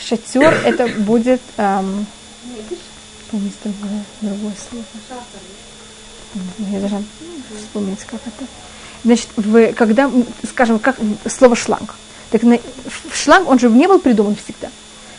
Шатер, 0.00 0.54
это 0.64 0.88
будет. 1.00 1.40
Эм, 1.56 2.06
помните 3.30 3.56
другое, 4.20 4.54
слово. 4.68 4.84
Я 6.70 6.80
даже 6.80 7.02
вспомнить, 7.58 8.00
как 8.04 8.20
это. 8.26 8.46
Значит, 9.04 9.28
в, 9.36 9.72
когда, 9.74 10.10
скажем, 10.48 10.78
как 10.78 10.96
слово 11.28 11.56
шланг. 11.56 11.94
Так 12.30 12.42
на, 12.44 12.58
шланг, 13.12 13.48
он 13.48 13.58
же 13.58 13.68
не 13.68 13.86
был 13.86 13.98
придуман 13.98 14.36
всегда. 14.36 14.70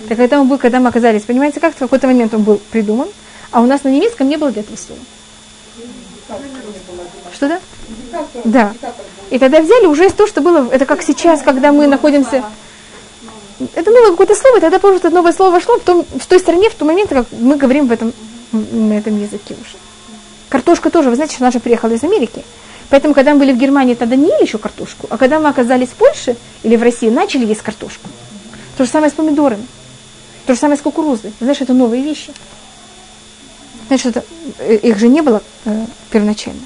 Так 0.07 0.17
когда 0.17 0.41
он 0.41 0.47
был, 0.47 0.57
когда 0.57 0.79
мы 0.79 0.89
оказались, 0.89 1.23
понимаете, 1.23 1.59
как 1.59 1.75
в 1.75 1.77
какой-то 1.79 2.07
момент 2.07 2.33
он 2.33 2.43
был 2.43 2.57
придуман, 2.71 3.09
а 3.51 3.61
у 3.61 3.65
нас 3.67 3.83
на 3.83 3.89
немецком 3.89 4.27
не 4.27 4.37
было 4.37 4.51
для 4.51 4.61
этого 4.61 4.75
слова. 4.75 5.01
Что 7.33 7.47
да? 7.47 7.59
Да. 8.43 8.73
И 9.29 9.39
тогда 9.39 9.61
взяли 9.61 9.87
уже 9.87 10.09
того, 10.09 10.27
что 10.27 10.41
было, 10.41 10.69
это 10.71 10.85
как 10.85 11.01
сейчас, 11.01 11.41
когда 11.41 11.71
мы 11.71 11.87
находимся... 11.87 12.43
Это 13.75 13.91
было 13.91 14.11
какое-то 14.11 14.35
слово, 14.35 14.57
и 14.57 14.61
тогда 14.61 14.79
просто 14.79 15.07
это 15.07 15.15
новое 15.15 15.31
слово 15.31 15.51
вошло 15.51 15.77
в, 15.77 15.83
том, 15.83 16.03
в 16.03 16.25
той 16.25 16.39
стране, 16.39 16.69
в 16.69 16.75
тот 16.75 16.87
момент, 16.87 17.09
как 17.09 17.27
мы 17.31 17.55
говорим 17.55 17.87
в 17.87 17.91
этом, 17.91 18.13
на 18.51 18.93
этом 18.97 19.19
языке 19.21 19.53
уже. 19.53 19.77
Картошка 20.49 20.89
тоже, 20.89 21.09
вы 21.09 21.15
знаете, 21.15 21.35
что 21.35 21.45
она 21.45 21.51
же 21.51 21.59
приехала 21.59 21.91
из 21.91 22.03
Америки. 22.03 22.43
Поэтому, 22.89 23.13
когда 23.13 23.33
мы 23.33 23.39
были 23.39 23.53
в 23.53 23.57
Германии, 23.57 23.95
тогда 23.95 24.15
не 24.15 24.27
ели 24.27 24.43
еще 24.43 24.57
картошку. 24.57 25.07
А 25.09 25.17
когда 25.17 25.39
мы 25.39 25.49
оказались 25.49 25.89
в 25.89 25.93
Польше 25.93 26.35
или 26.63 26.75
в 26.75 26.83
России, 26.83 27.09
начали 27.09 27.45
есть 27.45 27.61
картошку. 27.61 28.07
То 28.77 28.85
же 28.85 28.89
самое 28.89 29.11
с 29.11 29.15
помидорами. 29.15 29.65
То 30.45 30.53
же 30.53 30.59
самое 30.59 30.77
с 30.77 30.81
кукурузой. 30.81 31.33
Знаешь, 31.39 31.61
это 31.61 31.73
новые 31.73 32.03
вещи. 32.03 32.33
Значит, 33.87 34.17
это, 34.17 34.25
э, 34.59 34.75
их 34.75 34.97
же 34.97 35.07
не 35.07 35.21
было 35.21 35.41
э, 35.65 35.85
первоначально. 36.11 36.61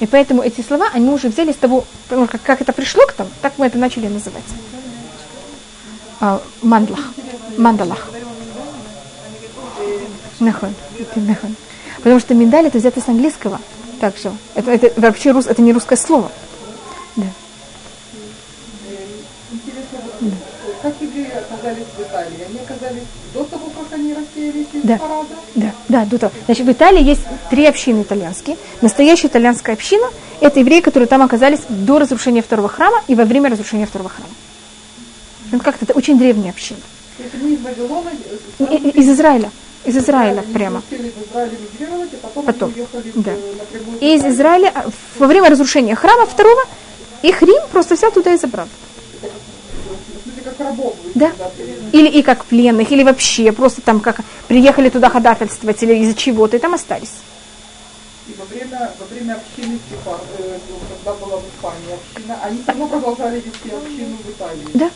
И 0.00 0.06
поэтому 0.06 0.42
эти 0.42 0.60
слова, 0.60 0.88
они 0.92 1.08
уже 1.10 1.28
взяли 1.28 1.52
с 1.52 1.56
того, 1.56 1.84
как, 2.08 2.42
как 2.42 2.60
это 2.60 2.72
пришло 2.72 3.06
к 3.06 3.18
нам, 3.18 3.28
так 3.42 3.54
мы 3.58 3.66
это 3.66 3.78
начали 3.78 4.08
называть. 4.08 4.42
А, 6.20 6.42
мандлах. 6.62 7.00
Мандалах. 7.56 8.08
Нахон. 10.40 10.74
Потому 11.98 12.20
что 12.20 12.34
миндаль 12.34 12.66
это 12.66 12.78
взято 12.78 13.00
с 13.00 13.08
английского 13.08 13.60
так 14.00 14.16
же. 14.18 14.32
Это, 14.54 14.72
это 14.72 15.00
вообще 15.00 15.30
рус, 15.30 15.46
это 15.46 15.62
не 15.62 15.72
русское 15.72 15.96
слово. 15.96 16.30
Да. 17.16 17.26
Как 20.84 20.92
евреи 21.00 21.30
оказались 21.32 21.86
в 21.96 22.02
Италии? 22.02 22.44
Они 22.46 22.58
оказались 22.58 23.04
до 23.32 23.44
того, 23.44 23.70
как 23.70 23.98
они 23.98 24.12
рассеялись 24.12 24.66
из 24.74 24.82
да. 24.82 24.98
парада? 24.98 25.34
Да, 25.54 25.72
да, 25.88 26.04
до 26.04 26.18
того. 26.18 26.32
Значит, 26.44 26.66
в 26.66 26.72
Италии 26.72 27.02
есть 27.02 27.22
три 27.50 27.64
общины 27.64 28.02
итальянские. 28.02 28.58
Настоящая 28.82 29.28
итальянская 29.28 29.74
община– 29.74 30.06
это 30.40 30.60
евреи, 30.60 30.80
которые 30.80 31.08
там 31.08 31.22
оказались 31.22 31.60
до 31.70 31.98
разрушения 31.98 32.42
второго 32.42 32.68
храма 32.68 33.02
и 33.08 33.14
во 33.14 33.24
время 33.24 33.48
разрушения 33.48 33.86
второго 33.86 34.10
храма. 34.10 34.30
Ну, 35.52 35.58
как-то 35.58 35.86
это 35.86 35.94
очень 35.94 36.18
древняя 36.18 36.50
община. 36.50 36.80
Это 37.18 37.36
не 37.38 37.54
из 37.54 37.60
Вавилона? 37.62 38.10
Из 38.58 39.08
Израиля. 39.08 39.50
Из 39.86 39.96
Израиля 39.96 40.40
они 40.40 40.52
прямо. 40.52 40.82
мигрировать, 40.90 42.10
а 42.22 42.26
потом, 42.26 42.44
Потом, 42.44 42.72
да. 43.14 43.32
И 44.00 44.16
из. 44.16 44.24
Израиля 44.24 44.70
а, 44.74 44.90
во 45.18 45.26
время 45.26 45.48
разрушения 45.48 45.94
храма 45.94 46.26
второго 46.26 46.62
их 47.22 47.40
Рим 47.42 47.62
просто 47.70 47.94
взял 47.94 48.10
туда 48.10 48.34
и 48.34 48.38
забрал. 48.38 48.66
Как 50.44 50.60
рабов 50.60 50.94
Да. 51.14 51.32
Или 51.92 52.08
и 52.08 52.22
как 52.22 52.44
пленных, 52.44 52.90
или 52.92 53.02
вообще 53.02 53.50
просто 53.52 53.80
там 53.80 54.00
как 54.00 54.20
приехали 54.46 54.90
туда 54.90 55.08
ходатайствовать 55.08 55.82
или 55.82 55.94
из-за 56.00 56.14
чего-то, 56.14 56.56
и 56.56 56.60
там 56.60 56.74
остались. 56.74 57.12
И 58.28 58.34
во 58.38 58.44
время, 58.46 58.90
во 58.98 59.06
время 59.06 59.34
общины 59.34 59.78
Стефан, 59.86 60.20
э, 60.38 60.58
когда 60.96 61.18
была 61.18 61.38
в 61.38 61.44
Испании 61.48 61.94
община, 61.94 62.38
они 62.42 62.62
все 62.62 62.68
равно 62.68 62.88
продолжали 62.88 63.36
вести 63.36 63.70
общину 63.70 64.16
в 64.24 64.30
Италии. 64.30 64.66
Да. 64.74 64.90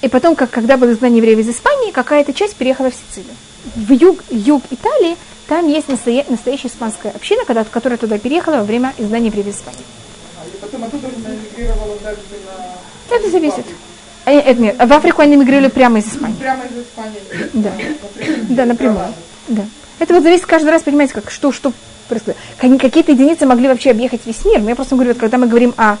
И 0.00 0.08
потом, 0.08 0.34
как, 0.36 0.50
когда 0.50 0.76
было 0.76 0.92
изгнание 0.92 1.18
евреев 1.18 1.38
из 1.38 1.48
Испании, 1.48 1.90
какая-то 1.90 2.32
часть 2.32 2.56
переехала 2.56 2.90
в 2.90 2.94
Сицилию. 2.94 3.34
В 3.74 3.92
юг, 3.92 4.22
юг 4.30 4.62
Италии 4.70 5.16
там 5.46 5.68
есть 5.68 5.88
настоя- 5.88 6.24
настоящая 6.28 6.68
испанская 6.68 7.12
община, 7.12 7.44
когда, 7.46 7.64
которая 7.64 7.98
туда 7.98 8.18
переехала 8.18 8.56
во 8.56 8.64
время 8.64 8.94
изгнания 8.98 9.28
евреев 9.28 9.48
из 9.48 9.56
Испании. 9.56 9.84
А, 10.38 10.46
и 10.46 10.56
потом 10.58 10.84
оттуда 10.84 11.08
уже 11.08 11.16
мигрировала 11.16 11.98
дальше 12.02 12.22
на... 12.46 13.14
Это 13.16 13.30
зависит. 13.30 13.64
А, 13.66 13.93
э, 14.32 14.54
нет, 14.54 14.76
в 14.78 14.92
Африку 14.92 15.22
они 15.22 15.36
мигрировали 15.36 15.68
прямо 15.68 15.98
из 15.98 16.06
Испании. 16.06 16.36
Прямо 16.36 16.64
из 16.64 16.86
Испании. 16.86 17.20
Да. 17.52 17.72
Да, 18.48 18.64
напрямую. 18.66 19.06
Да. 19.48 19.64
Это 19.98 20.14
вот 20.14 20.22
зависит 20.22 20.46
каждый 20.46 20.70
раз, 20.70 20.82
понимаете, 20.82 21.14
как, 21.14 21.30
что, 21.30 21.52
что 21.52 21.72
происходит. 22.08 22.38
Какие-то 22.58 23.12
единицы 23.12 23.46
могли 23.46 23.68
вообще 23.68 23.90
объехать 23.90 24.22
весь 24.26 24.44
мир. 24.44 24.60
Но 24.60 24.70
я 24.70 24.76
просто 24.76 24.94
говорю, 24.94 25.12
вот 25.12 25.20
когда 25.20 25.38
мы 25.38 25.46
говорим 25.46 25.74
о, 25.76 25.96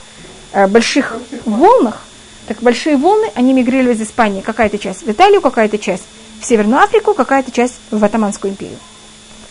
э, 0.52 0.66
больших 0.66 1.16
волнах, 1.44 2.04
так 2.46 2.58
большие 2.60 2.96
волны, 2.96 3.26
они 3.34 3.52
мигрировали 3.52 3.94
из 3.94 4.02
Испании. 4.02 4.40
Какая-то 4.40 4.78
часть 4.78 5.06
в 5.06 5.10
Италию, 5.10 5.40
какая-то 5.40 5.78
часть 5.78 6.04
в 6.40 6.46
Северную 6.46 6.82
Африку, 6.82 7.14
какая-то 7.14 7.50
часть 7.50 7.74
в 7.90 8.04
Атаманскую 8.04 8.52
империю. 8.52 8.78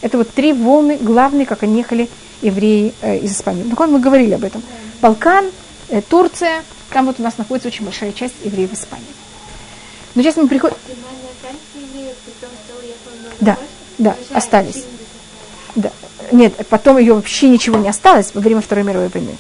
Это 0.02 0.18
вот 0.18 0.30
три 0.30 0.54
волны 0.54 0.98
главные, 1.00 1.46
как 1.46 1.64
они 1.64 1.78
ехали 1.78 2.10
евреи 2.42 2.94
э, 3.02 3.20
из 3.20 3.32
Испании. 3.32 3.64
Ну, 3.64 3.88
мы 3.88 4.00
говорили 4.00 4.34
об 4.34 4.44
этом. 4.44 4.62
Балкан, 5.02 5.46
э, 5.90 6.02
Турция, 6.02 6.64
там 6.94 7.08
вот 7.08 7.20
у 7.20 7.24
нас 7.24 7.38
находится 7.38 7.68
очень 7.68 7.84
большая 7.84 8.14
часть 8.14 8.36
евреев 8.44 8.70
в 8.70 8.74
Испании. 8.74 9.06
Но 10.16 10.22
сейчас 10.22 10.38
мы 10.38 10.48
приходим... 10.48 10.78
Да, 13.42 13.58
да, 13.98 14.16
остались. 14.32 14.86
Да. 15.76 15.92
Нет, 16.32 16.54
потом 16.70 16.98
ее 16.98 17.16
вообще 17.16 17.50
ничего 17.50 17.78
не 17.78 17.90
осталось 17.90 18.34
во 18.34 18.42
время 18.42 18.62
Второй 18.62 18.86
мировой 18.86 19.10
войны. 19.10 19.36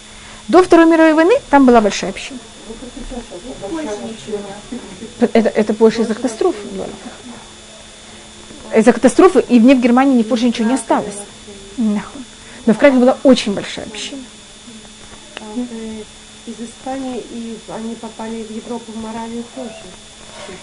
До 0.47 0.64
Второй 0.64 0.88
мировой 0.88 1.14
войны 1.14 1.36
там 1.49 1.66
была 1.66 1.80
большая 1.80 2.10
община. 2.10 2.39
Это, 5.20 5.49
это 5.49 5.74
больше 5.74 6.01
из-за 6.01 6.16
катастрофы 6.16 6.68
было. 6.72 6.88
Из-за 8.76 8.91
катастрофы 8.91 9.45
и 9.47 9.60
ни 9.60 9.74
в 9.76 9.80
Германии, 9.80 10.18
ни 10.18 10.24
в 10.24 10.28
Польше 10.28 10.45
ничего 10.45 10.68
не 10.68 10.74
осталось. 10.74 11.20
Но 11.78 12.74
в 12.74 12.78
Кракове 12.78 12.99
была 12.99 13.18
очень 13.24 13.54
большая 13.54 13.86
община. 13.86 14.22
Из 16.46 16.56
Испании, 16.60 17.24
и 17.32 17.58
они 17.74 17.96
попали 17.96 18.44
в 18.44 18.52
Европу, 18.52 18.91
в 18.91 19.02
Моравию 19.02 19.44
тоже. 19.56 19.70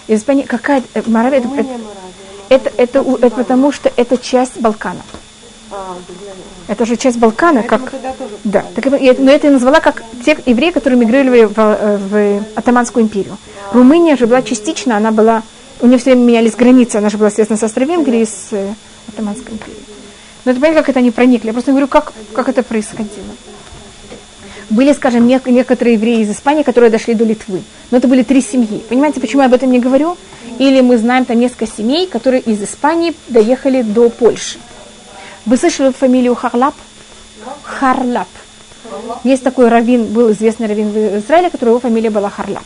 Из 0.08 0.20
Испании 0.20 0.42
какая 0.42 0.82
э, 0.94 1.02
Моравия, 1.06 1.38
это, 1.38 1.48
Румыния, 1.48 1.70
это, 1.74 1.82
Моравия. 1.82 2.00
это, 2.50 2.70
это 2.76 3.26
это 3.26 3.36
потому, 3.36 3.72
что 3.72 3.90
это 3.96 4.18
часть 4.18 4.60
Балкана. 4.60 5.00
А, 5.70 5.96
да, 6.08 6.72
Это 6.72 6.84
же 6.84 6.96
часть 6.96 7.16
Балкана, 7.18 7.62
Поэтому 7.62 7.86
как 7.86 8.00
Да, 8.44 8.64
так, 8.74 9.00
я- 9.00 9.14
но 9.18 9.30
это 9.30 9.46
я 9.46 9.52
назвала 9.52 9.80
как 9.80 10.02
те 10.24 10.36
евреи, 10.44 10.70
которые 10.72 10.98
мигрировали 10.98 11.44
в, 11.44 11.54
э, 11.58 11.96
в 11.96 12.44
Атаманскую 12.58 13.04
империю. 13.04 13.38
Румыния 13.72 14.16
же 14.16 14.26
была 14.26 14.42
частично, 14.42 14.96
она 14.96 15.12
была 15.12 15.42
у 15.80 15.86
нее 15.86 15.96
все 15.98 16.10
время 16.10 16.24
менялись 16.24 16.56
границы, 16.56 16.96
она 16.96 17.08
же 17.08 17.16
была 17.16 17.30
связана 17.30 17.56
с 17.56 17.62
Австро-Венгрией, 17.62 18.26
с 18.26 18.48
э, 18.52 18.74
Атаманской 19.08 19.52
империей. 19.54 19.84
Но 20.44 20.52
это 20.52 20.60
понятно, 20.60 20.82
как 20.82 20.88
это 20.90 20.98
они 20.98 21.10
проникли. 21.10 21.46
Я 21.48 21.52
просто 21.52 21.70
говорю, 21.70 21.86
как, 21.88 22.12
как 22.34 22.48
это 22.48 22.62
происходило. 22.62 23.24
Были, 24.70 24.92
скажем, 24.92 25.26
нек- 25.26 25.50
некоторые 25.50 25.94
евреи 25.94 26.20
из 26.20 26.30
Испании, 26.30 26.62
которые 26.62 26.90
дошли 26.90 27.14
до 27.14 27.24
Литвы. 27.24 27.62
Но 27.90 27.98
это 27.98 28.06
были 28.06 28.22
три 28.22 28.40
семьи. 28.40 28.80
Понимаете, 28.88 29.20
почему 29.20 29.42
я 29.42 29.46
об 29.46 29.54
этом 29.54 29.70
не 29.72 29.80
говорю? 29.80 30.16
Или 30.58 30.80
мы 30.80 30.96
знаем 30.96 31.24
там 31.24 31.38
несколько 31.38 31.66
семей, 31.66 32.06
которые 32.06 32.40
из 32.40 32.62
Испании 32.62 33.14
доехали 33.28 33.82
до 33.82 34.08
Польши. 34.10 34.58
Вы 35.44 35.56
слышали 35.56 35.92
фамилию 35.92 36.34
Харлап? 36.34 36.74
Харлап. 37.62 38.28
Есть 39.24 39.42
такой 39.42 39.68
раввин, 39.68 40.04
был 40.06 40.30
известный 40.32 40.66
раввин 40.68 40.90
в 40.90 41.18
Израиле, 41.18 41.50
который 41.50 41.70
его 41.70 41.80
фамилия 41.80 42.10
была 42.10 42.30
Харлап. 42.30 42.64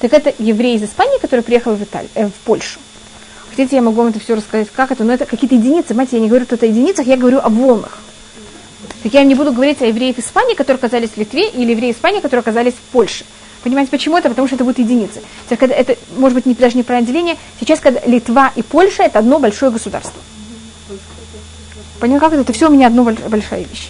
Так 0.00 0.12
это 0.12 0.32
еврей 0.38 0.76
из 0.76 0.82
Испании, 0.84 1.18
который 1.20 1.40
приехал 1.40 1.74
в, 1.74 1.82
Италию, 1.82 2.10
э, 2.14 2.26
в 2.26 2.32
Польшу. 2.44 2.78
Хотите, 3.50 3.76
я 3.76 3.82
могу 3.82 3.96
вам 4.02 4.08
это 4.08 4.20
все 4.20 4.34
рассказать, 4.34 4.68
как 4.74 4.92
это, 4.92 5.04
но 5.04 5.12
это 5.12 5.24
какие-то 5.26 5.54
единицы, 5.56 5.88
понимаете, 5.88 6.16
я 6.16 6.22
не 6.22 6.28
говорю 6.28 6.46
тут 6.46 6.62
о 6.62 6.66
единицах, 6.66 7.06
я 7.06 7.16
говорю 7.16 7.38
о 7.42 7.48
волнах. 7.48 7.98
Так 9.02 9.12
я 9.14 9.22
не 9.24 9.34
буду 9.34 9.52
говорить 9.52 9.80
о 9.82 9.86
евреях 9.86 10.18
Испании, 10.18 10.54
которые 10.54 10.78
оказались 10.78 11.10
в 11.10 11.16
Литве, 11.16 11.48
или 11.48 11.70
евреи 11.70 11.92
Испании, 11.92 12.20
которые 12.20 12.40
оказались 12.40 12.74
в 12.74 12.92
Польше. 12.92 13.24
Понимаете, 13.62 13.90
почему 13.90 14.16
это? 14.16 14.28
Потому 14.28 14.46
что 14.46 14.54
это 14.56 14.64
будут 14.64 14.78
единицы. 14.78 15.20
Теперь, 15.46 15.58
когда 15.58 15.74
это, 15.74 15.96
может 16.16 16.34
быть, 16.34 16.46
не, 16.46 16.54
даже 16.54 16.76
не 16.76 16.82
про 16.82 17.00
деление, 17.02 17.36
сейчас, 17.60 17.80
когда 17.80 18.00
Литва 18.06 18.52
и 18.56 18.62
Польша, 18.62 19.02
это 19.04 19.18
одно 19.18 19.38
большое 19.38 19.70
государство. 19.72 20.20
Понял, 22.00 22.20
как 22.20 22.32
это? 22.32 22.42
Это 22.42 22.52
все 22.52 22.68
у 22.68 22.72
меня 22.72 22.86
одно 22.86 23.02
больш- 23.02 23.28
большая 23.28 23.64
вещь. 23.64 23.88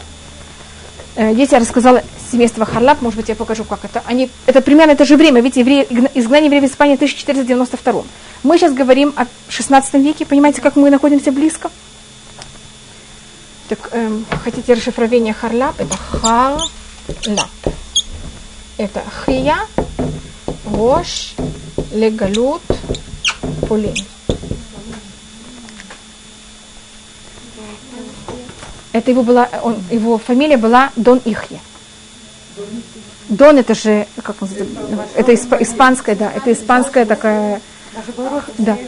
Э, 1.16 1.32
Если 1.34 1.54
я 1.54 1.61
рассказала 1.61 2.02
семейство 2.32 2.64
Харлап, 2.64 3.02
может 3.02 3.18
быть, 3.18 3.28
я 3.28 3.34
покажу, 3.34 3.64
как 3.64 3.84
это. 3.84 4.02
Они, 4.06 4.30
это 4.46 4.61
примерно 4.62 4.92
это 4.92 5.04
же 5.04 5.16
время, 5.16 5.40
ведь 5.42 5.56
евреи, 5.56 5.86
изгнание 6.14 6.46
евреев 6.46 6.64
в 6.64 6.72
Испании 6.72 6.94
в 6.94 6.98
1492. 6.98 8.04
Мы 8.44 8.56
сейчас 8.59 8.72
говорим 8.72 9.12
о 9.16 9.26
16 9.50 9.94
веке, 9.94 10.24
понимаете, 10.24 10.62
как 10.62 10.76
мы 10.76 10.88
находимся 10.90 11.30
близко? 11.32 11.70
Так, 13.68 13.90
эм, 13.92 14.24
хотите 14.44 14.72
расшифрование 14.74 15.34
Харлап? 15.34 15.78
Это 15.78 15.96
Харлап. 15.96 17.50
Это 18.78 19.02
Хия, 19.26 19.58
Рош, 20.64 21.34
Легалут, 21.92 22.62
Полин. 23.68 23.94
Это 28.92 29.10
его 29.10 29.22
была, 29.22 29.48
он, 29.62 29.76
его 29.90 30.18
фамилия 30.18 30.56
была 30.56 30.90
Дон 30.96 31.20
Ихье. 31.24 31.60
Дон 33.28 33.58
это 33.58 33.74
же, 33.74 34.06
как 34.22 34.40
называется, 34.40 34.74
это 35.14 35.32
исп- 35.32 35.62
испанская, 35.62 36.16
да, 36.16 36.32
это 36.32 36.52
испанская 36.52 37.04
такая, 37.04 37.60
да. 38.59 38.78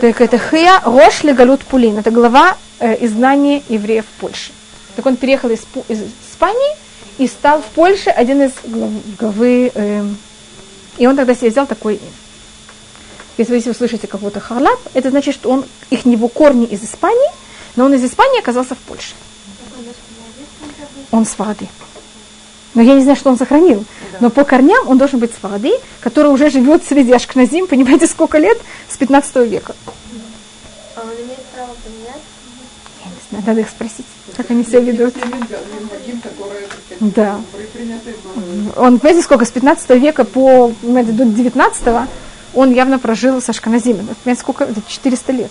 Так 0.00 0.20
это 0.20 0.38
Хия 0.38 0.80
Рош 0.84 1.22
Легалут 1.24 1.62
Пулин, 1.64 1.98
это 1.98 2.10
глава 2.10 2.56
э, 2.78 3.04
изгнания 3.04 3.62
евреев 3.68 4.04
в 4.04 4.20
Польше. 4.20 4.52
Так 4.94 5.06
он 5.06 5.16
переехал 5.16 5.50
из, 5.50 5.60
из 5.88 6.02
Испании 6.30 6.76
и 7.18 7.26
стал 7.26 7.60
в 7.62 7.66
Польше 7.66 8.10
один 8.10 8.42
из 8.42 8.52
глав- 8.64 9.16
главы, 9.18 9.70
эм, 9.74 10.16
и 10.98 11.06
он 11.06 11.16
тогда 11.16 11.34
себе 11.34 11.50
взял 11.50 11.66
такое 11.66 11.94
имя. 11.94 12.12
Если 13.38 13.68
вы 13.68 13.74
слышите 13.74 14.06
какого-то 14.06 14.40
харлап, 14.40 14.78
это 14.94 15.10
значит, 15.10 15.34
что 15.34 15.50
он, 15.50 15.64
их 15.90 16.06
него 16.06 16.28
корни 16.28 16.64
из 16.64 16.82
Испании, 16.82 17.30
но 17.76 17.84
он 17.84 17.94
из 17.94 18.04
Испании 18.04 18.38
оказался 18.38 18.74
в 18.74 18.78
Польше. 18.78 19.14
Он 21.10 21.26
с 21.26 21.38
воды. 21.38 21.68
Но 22.76 22.82
я 22.82 22.94
не 22.94 23.00
знаю, 23.00 23.16
что 23.16 23.30
он 23.30 23.38
сохранил. 23.38 23.84
Но 24.20 24.30
по 24.30 24.44
корням 24.44 24.86
он 24.86 24.98
должен 24.98 25.18
быть 25.18 25.32
с 25.32 25.42
воды, 25.42 25.72
который 26.00 26.30
уже 26.30 26.50
живет 26.50 26.84
среди 26.84 27.10
Ашкназим, 27.12 27.66
понимаете, 27.68 28.06
сколько 28.06 28.38
лет? 28.38 28.58
С 28.88 28.96
15 28.98 29.36
века. 29.48 29.74
А 30.94 31.00
он 31.00 31.08
имеет 31.24 31.42
право 31.54 31.70
поменять? 31.82 32.22
Я 33.02 33.10
не 33.10 33.16
знаю, 33.30 33.44
надо 33.46 33.60
их 33.62 33.70
спросить, 33.70 34.06
как 34.36 34.50
они 34.50 34.62
себя 34.62 34.80
ведут. 34.80 35.14
Да. 37.00 37.40
Он, 38.76 38.98
понимаете, 38.98 39.22
сколько, 39.22 39.46
с 39.46 39.50
15 39.50 39.90
века 39.90 40.24
по 40.24 40.68
понимаете, 40.82 41.12
до 41.12 41.24
19 41.24 42.08
он 42.54 42.72
явно 42.72 42.98
прожил 42.98 43.40
с 43.40 43.48
Ашканазимом. 43.48 44.06
Понимаете, 44.22 44.40
сколько? 44.40 44.64
Это 44.64 44.82
400 44.86 45.32
лет. 45.32 45.50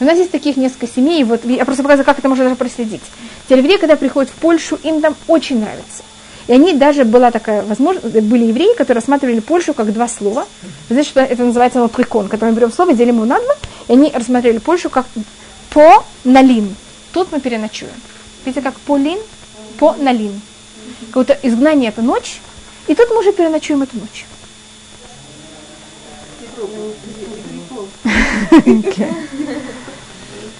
У 0.00 0.04
нас 0.04 0.18
есть 0.18 0.32
таких 0.32 0.56
несколько 0.56 0.88
семей, 0.88 1.22
вот 1.22 1.44
я 1.44 1.64
просто 1.64 1.82
показываю, 1.82 2.04
как 2.04 2.18
это 2.18 2.28
можно 2.28 2.44
даже 2.44 2.56
проследить. 2.56 3.02
Те 3.48 3.56
евреи, 3.56 3.76
когда 3.76 3.94
приходят 3.96 4.30
в 4.30 4.34
Польшу, 4.34 4.76
им 4.82 5.00
там 5.00 5.14
очень 5.28 5.60
нравится. 5.60 6.02
И 6.46 6.52
они 6.52 6.74
даже 6.74 7.04
была 7.04 7.30
такая 7.30 7.62
возможность, 7.62 8.20
были 8.20 8.46
евреи, 8.46 8.74
которые 8.76 9.00
рассматривали 9.00 9.40
Польшу 9.40 9.72
как 9.72 9.92
два 9.92 10.08
слова. 10.08 10.46
Знаете, 10.88 11.10
что 11.10 11.20
это 11.20 11.44
называется 11.44 11.80
лаприкон, 11.80 12.28
когда 12.28 12.46
мы 12.46 12.52
берем 12.52 12.72
слово, 12.72 12.92
делим 12.92 13.16
его 13.16 13.24
на 13.24 13.40
два, 13.40 13.54
и 13.88 13.92
они 13.92 14.10
рассматривали 14.10 14.58
Польшу 14.58 14.90
как 14.90 15.06
по 15.70 16.04
налин. 16.24 16.74
Тут 17.12 17.32
мы 17.32 17.40
переночуем. 17.40 17.92
Видите, 18.44 18.62
как 18.62 18.74
полин, 18.80 19.18
по 19.78 19.94
налин. 19.94 20.40
Как 21.12 21.22
будто 21.22 21.38
изгнание 21.42 21.90
это 21.90 22.02
ночь, 22.02 22.40
и 22.88 22.94
тут 22.94 23.08
мы 23.10 23.20
уже 23.20 23.32
переночуем 23.32 23.82
эту 23.82 23.96
ночь. 23.96 24.26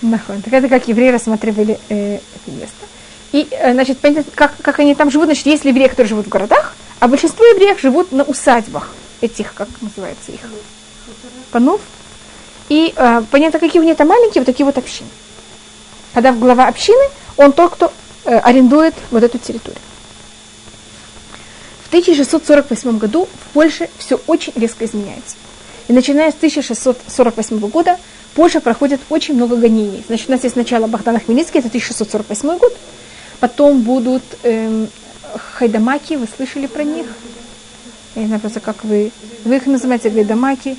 Нахон. 0.04 0.42
Так 0.42 0.52
это 0.52 0.68
как 0.68 0.86
евреи 0.88 1.10
рассматривали 1.10 1.78
э, 1.88 2.16
это 2.16 2.50
место. 2.56 2.86
И, 3.32 3.48
э, 3.50 3.72
значит, 3.72 3.98
понятно, 3.98 4.30
как, 4.34 4.54
как 4.62 4.78
они 4.78 4.94
там 4.94 5.10
живут, 5.10 5.26
значит, 5.26 5.46
есть 5.46 5.64
евреи, 5.64 5.88
которые 5.88 6.08
живут 6.08 6.26
в 6.26 6.28
городах, 6.28 6.74
а 7.00 7.08
большинство 7.08 7.44
евреев 7.44 7.80
живут 7.80 8.12
на 8.12 8.22
усадьбах 8.22 8.90
этих, 9.20 9.54
как 9.54 9.68
называется 9.80 10.32
их, 10.32 10.40
панов. 11.50 11.80
И 12.68 12.92
э, 12.94 13.22
понятно, 13.30 13.58
какие 13.58 13.80
у 13.80 13.84
них 13.84 13.96
там 13.96 14.08
маленькие, 14.08 14.42
вот 14.42 14.46
такие 14.46 14.64
вот 14.64 14.78
общины. 14.78 15.08
Когда 16.12 16.32
в 16.32 16.38
глава 16.38 16.66
общины, 16.68 17.02
он 17.36 17.52
тот, 17.52 17.72
кто 17.72 17.92
э, 18.24 18.38
арендует 18.38 18.94
вот 19.10 19.22
эту 19.22 19.38
территорию. 19.38 19.80
В 21.84 21.88
1648 21.88 22.98
году 22.98 23.26
в 23.26 23.52
Польше 23.52 23.88
все 23.98 24.20
очень 24.26 24.52
резко 24.56 24.84
изменяется. 24.84 25.36
И 25.88 25.92
начиная 25.92 26.30
с 26.30 26.34
1648 26.34 27.58
года 27.68 27.98
Польша 28.34 28.60
проходит 28.60 29.00
очень 29.10 29.34
много 29.34 29.56
гонений. 29.56 30.02
Значит, 30.06 30.28
у 30.28 30.32
нас 30.32 30.42
есть 30.42 30.54
сначала 30.54 30.86
Богдана 30.86 31.20
Хмельницкий, 31.20 31.60
это 31.60 31.68
1648 31.68 32.58
год. 32.58 32.76
Потом 33.40 33.82
будут 33.82 34.22
эм, 34.42 34.88
хайдамаки, 35.36 36.14
вы 36.14 36.26
слышали 36.36 36.66
про 36.66 36.82
них? 36.84 37.06
Я 38.14 38.22
не 38.22 38.26
знаю 38.28 38.40
просто, 38.40 38.60
как 38.60 38.84
вы... 38.84 39.10
Вы 39.44 39.56
их 39.56 39.66
называете 39.66 40.10
гайдамаки. 40.10 40.76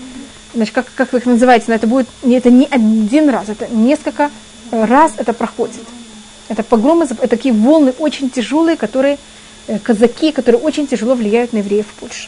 Значит, 0.54 0.74
как, 0.74 0.88
как 0.96 1.14
вы 1.14 1.20
их 1.20 1.26
называете? 1.26 1.66
Но 1.68 1.76
это 1.76 1.88
будет... 1.88 2.08
не- 2.24 2.38
Это 2.38 2.50
не 2.50 2.66
один 2.66 3.30
раз, 3.30 3.50
это 3.50 3.68
несколько 3.68 4.32
раз 4.72 5.14
это 5.18 5.34
проходит. 5.34 5.82
Это 6.48 6.64
погромы, 6.64 7.06
это 7.06 7.28
такие 7.28 7.54
волны 7.54 7.94
очень 8.00 8.30
тяжелые, 8.30 8.78
которые 8.78 9.18
э, 9.68 9.80
казаки, 9.80 10.32
которые 10.32 10.62
очень 10.62 10.88
тяжело 10.88 11.16
влияют 11.16 11.54
на 11.54 11.58
евреев 11.58 11.86
в 11.88 11.94
Польше. 12.00 12.28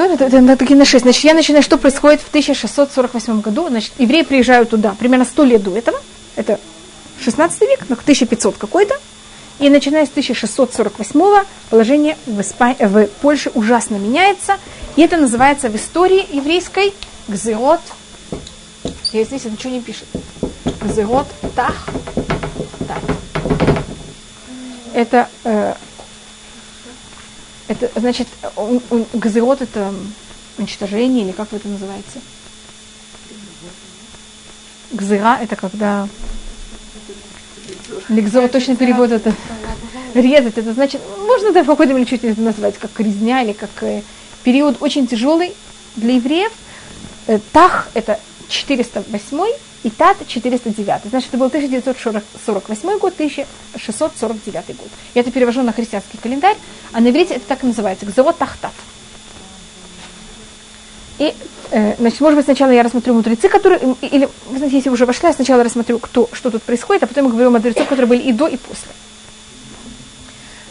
Ну, 0.00 0.10
это, 0.10 0.24
это, 0.24 0.38
это 0.38 0.56
такие 0.56 0.78
на 0.78 0.86
6. 0.86 1.02
Значит, 1.02 1.24
я 1.24 1.34
начинаю, 1.34 1.62
что 1.62 1.76
происходит 1.76 2.22
в 2.22 2.28
1648 2.28 3.42
году. 3.42 3.68
Значит, 3.68 3.92
евреи 3.98 4.22
приезжают 4.22 4.70
туда 4.70 4.96
примерно 4.98 5.26
100 5.26 5.44
лет 5.44 5.62
до 5.62 5.76
этого. 5.76 6.00
Это 6.36 6.58
16 7.22 7.60
век, 7.60 7.84
ну, 7.86 7.96
1500 7.96 8.56
какой-то. 8.56 8.94
И 9.58 9.68
начиная 9.68 10.06
с 10.06 10.08
1648 10.08 11.44
положение 11.68 12.16
в, 12.24 12.40
Испа- 12.40 12.76
э, 12.78 12.88
в 12.88 13.08
Польше 13.20 13.50
ужасно 13.52 13.96
меняется. 13.96 14.56
И 14.96 15.02
это 15.02 15.18
называется 15.18 15.68
в 15.68 15.76
истории 15.76 16.26
еврейской 16.34 16.94
гзеот. 17.28 17.82
Я 19.12 19.24
здесь 19.24 19.42
это 19.42 19.50
ничего 19.50 19.74
не 19.74 19.82
пишет. 19.82 20.06
Гзеот 20.80 21.26
тах 21.54 21.74
тат. 22.88 23.02
Это 24.94 25.28
э, 25.44 25.74
это 27.70 27.88
значит, 28.00 28.26
он- 28.56 28.82
это 29.62 29.94
уничтожение, 30.58 31.24
или 31.24 31.32
как 31.32 31.52
вы 31.52 31.58
это 31.58 31.68
называете? 31.68 32.20
Гзера 34.90 35.38
это 35.40 35.54
когда... 35.54 36.08
Ликзо, 38.08 38.48
точно 38.48 38.74
перевод 38.74 39.12
это 39.12 39.32
резать, 40.14 40.58
это 40.58 40.72
значит, 40.72 41.00
можно 41.16 41.48
это 41.48 41.62
в 41.62 41.66
какой-то 41.66 41.94
мере 41.94 42.06
чуть 42.06 42.24
это 42.24 42.40
назвать, 42.40 42.76
как 42.76 42.90
резня 42.98 43.42
или 43.42 43.52
как 43.52 43.70
э, 43.82 44.02
период 44.42 44.78
очень 44.80 45.06
тяжелый 45.06 45.54
для 45.94 46.14
евреев. 46.14 46.50
Э, 47.28 47.38
Тах 47.52 47.88
это 47.94 48.18
408 48.48 49.46
и 49.82 49.90
Тат 49.90 50.16
409. 50.26 51.02
Значит, 51.08 51.28
это 51.30 51.38
был 51.38 51.46
1948 51.46 52.98
год, 52.98 53.14
1649 53.14 54.76
год. 54.76 54.88
Я 55.14 55.22
это 55.22 55.30
перевожу 55.30 55.62
на 55.62 55.72
христианский 55.72 56.18
календарь, 56.18 56.56
а 56.92 57.00
на 57.00 57.08
иврите 57.10 57.34
это 57.34 57.46
так 57.46 57.64
и 57.64 57.66
называется, 57.66 58.04
Гзеот 58.06 58.36
Тахтат. 58.38 58.72
И, 61.18 61.34
э, 61.70 61.96
значит, 61.98 62.20
может 62.20 62.36
быть, 62.36 62.44
сначала 62.46 62.70
я 62.70 62.82
рассмотрю 62.82 63.14
мудрецы, 63.14 63.48
которые, 63.48 63.78
или, 64.00 64.28
вы 64.48 64.56
знаете, 64.58 64.76
если 64.76 64.88
уже 64.90 65.04
вошла, 65.06 65.28
я 65.30 65.34
сначала 65.34 65.62
рассмотрю, 65.62 65.98
кто, 65.98 66.28
что 66.32 66.50
тут 66.50 66.62
происходит, 66.62 67.02
а 67.02 67.06
потом 67.06 67.24
я 67.26 67.30
говорю 67.30 67.48
о 67.48 67.50
мудрецов, 67.50 67.86
которые 67.88 68.06
были 68.06 68.22
и 68.22 68.32
до, 68.32 68.46
и 68.48 68.56
после. 68.56 68.88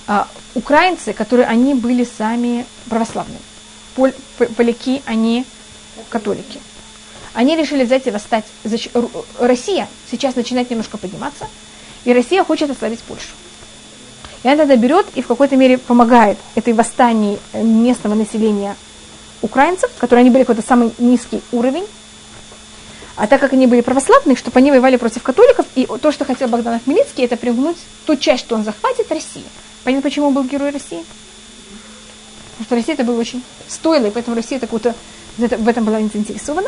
а, 0.07 0.27
украинцы, 0.55 1.13
которые 1.13 1.45
они 1.45 1.75
были 1.75 2.03
сами 2.03 2.65
православные. 2.89 3.37
Поль, 3.95 4.11
п- 4.39 4.47
поляки, 4.47 5.03
они 5.05 5.45
католики. 6.09 6.59
Они 7.39 7.55
решили 7.55 7.85
взять 7.85 8.05
и 8.05 8.11
восстать. 8.11 8.43
Россия 9.39 9.87
сейчас 10.11 10.35
начинает 10.35 10.69
немножко 10.69 10.97
подниматься, 10.97 11.47
и 12.03 12.11
Россия 12.11 12.43
хочет 12.43 12.69
ослабить 12.69 12.99
Польшу. 12.99 13.29
И 14.43 14.47
она 14.49 14.57
тогда 14.57 14.75
берет 14.75 15.05
и 15.15 15.21
в 15.21 15.27
какой-то 15.27 15.55
мере 15.55 15.77
помогает 15.77 16.37
этой 16.55 16.73
восстании 16.73 17.39
э, 17.53 17.63
местного 17.63 18.13
населения 18.13 18.75
украинцев, 19.41 19.89
которые 19.99 20.23
они 20.23 20.31
были 20.31 20.43
какой-то 20.43 20.67
самый 20.67 20.91
низкий 20.97 21.41
уровень, 21.53 21.85
а 23.15 23.25
так 23.25 23.39
как 23.39 23.53
они 23.53 23.67
были 23.67 23.79
православные, 23.79 24.35
чтобы 24.35 24.59
они 24.59 24.71
воевали 24.71 24.97
против 24.97 25.23
католиков, 25.23 25.65
и 25.75 25.87
то, 26.01 26.11
что 26.11 26.25
хотел 26.25 26.49
Богдан 26.49 26.81
Хмельницкий, 26.81 27.23
это 27.23 27.37
примкнуть 27.37 27.77
ту 28.05 28.17
часть, 28.17 28.43
что 28.43 28.55
он 28.55 28.65
захватит, 28.65 29.09
России. 29.13 29.45
Понятно, 29.85 30.09
почему 30.09 30.27
он 30.27 30.33
был 30.33 30.43
герой 30.43 30.71
России? 30.71 31.05
Потому 32.57 32.65
что 32.65 32.75
Россия 32.75 32.95
это 32.95 33.05
был 33.05 33.17
очень 33.17 33.41
стоило, 33.69 34.07
и 34.07 34.11
поэтому 34.11 34.35
Россия 34.35 34.59
так-то 34.59 34.93
в 35.37 35.69
этом 35.69 35.85
была 35.85 35.99
заинтересована. 35.99 36.67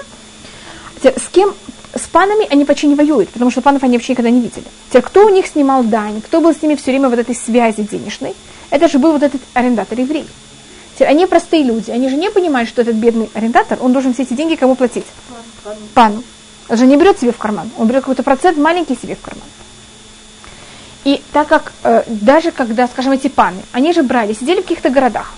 С 1.04 1.28
кем? 1.32 1.54
С 1.94 2.08
панами 2.08 2.48
они 2.50 2.64
почти 2.64 2.88
не 2.88 2.96
воюют, 2.96 3.30
потому 3.30 3.52
что 3.52 3.62
панов 3.62 3.84
они 3.84 3.98
вообще 3.98 4.14
никогда 4.14 4.30
не 4.30 4.40
видели. 4.40 4.64
Теперь, 4.90 5.02
кто 5.02 5.26
у 5.26 5.30
них 5.30 5.48
снимал 5.48 5.84
дань, 5.84 6.22
кто 6.22 6.40
был 6.40 6.54
с 6.54 6.62
ними 6.62 6.76
все 6.76 6.92
время 6.92 7.10
вот 7.10 7.20
этой 7.20 7.36
связи 7.36 7.82
денежной, 7.82 8.34
это 8.70 8.88
же 8.88 8.98
был 8.98 9.12
вот 9.12 9.24
этот 9.24 9.42
арендатор 9.54 10.00
еврей. 10.00 10.26
Теперь, 10.94 11.10
они 11.10 11.26
простые 11.26 11.64
люди, 11.64 11.92
они 11.92 12.08
же 12.08 12.16
не 12.16 12.30
понимают, 12.32 12.70
что 12.70 12.82
этот 12.82 12.96
бедный 12.96 13.30
арендатор, 13.34 13.78
он 13.82 13.92
должен 13.92 14.14
все 14.14 14.24
эти 14.24 14.34
деньги 14.34 14.56
кому 14.56 14.76
платить? 14.76 15.06
Пану. 15.94 16.24
Он 16.70 16.78
же 16.78 16.86
не 16.86 16.96
берет 16.96 17.20
себе 17.20 17.34
в 17.34 17.38
карман, 17.38 17.70
он 17.78 17.88
берет 17.88 18.04
какой-то 18.04 18.24
процент 18.24 18.58
маленький 18.58 18.96
себе 18.96 19.16
в 19.16 19.22
карман. 19.22 19.44
И 21.04 21.22
так 21.34 21.48
как 21.48 21.74
э, 21.84 22.04
даже 22.08 22.52
когда, 22.52 22.88
скажем, 22.88 23.12
эти 23.14 23.28
паны, 23.28 23.62
они 23.72 23.92
же 23.92 24.04
брали, 24.04 24.34
сидели 24.34 24.60
в 24.60 24.64
каких-то 24.64 24.90
городах, 24.90 25.34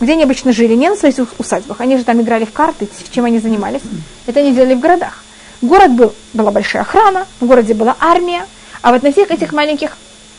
где 0.00 0.12
они 0.12 0.24
обычно 0.24 0.52
жили, 0.52 0.74
не 0.74 0.88
на 0.88 0.96
своих 0.96 1.14
усадьбах, 1.38 1.80
они 1.80 1.96
же 1.96 2.04
там 2.04 2.20
играли 2.20 2.44
в 2.44 2.52
карты, 2.52 2.88
чем 3.10 3.24
они 3.24 3.38
занимались, 3.38 3.82
это 4.26 4.40
они 4.40 4.52
делали 4.52 4.74
в 4.74 4.80
городах. 4.80 5.24
Город 5.62 5.92
был, 5.92 6.14
была 6.34 6.50
большая 6.50 6.82
охрана, 6.82 7.26
в 7.40 7.46
городе 7.46 7.74
была 7.74 7.96
армия, 7.98 8.46
а 8.82 8.92
вот 8.92 9.02
на 9.02 9.12
всех 9.12 9.30
этих 9.30 9.52
маленьких 9.52 9.96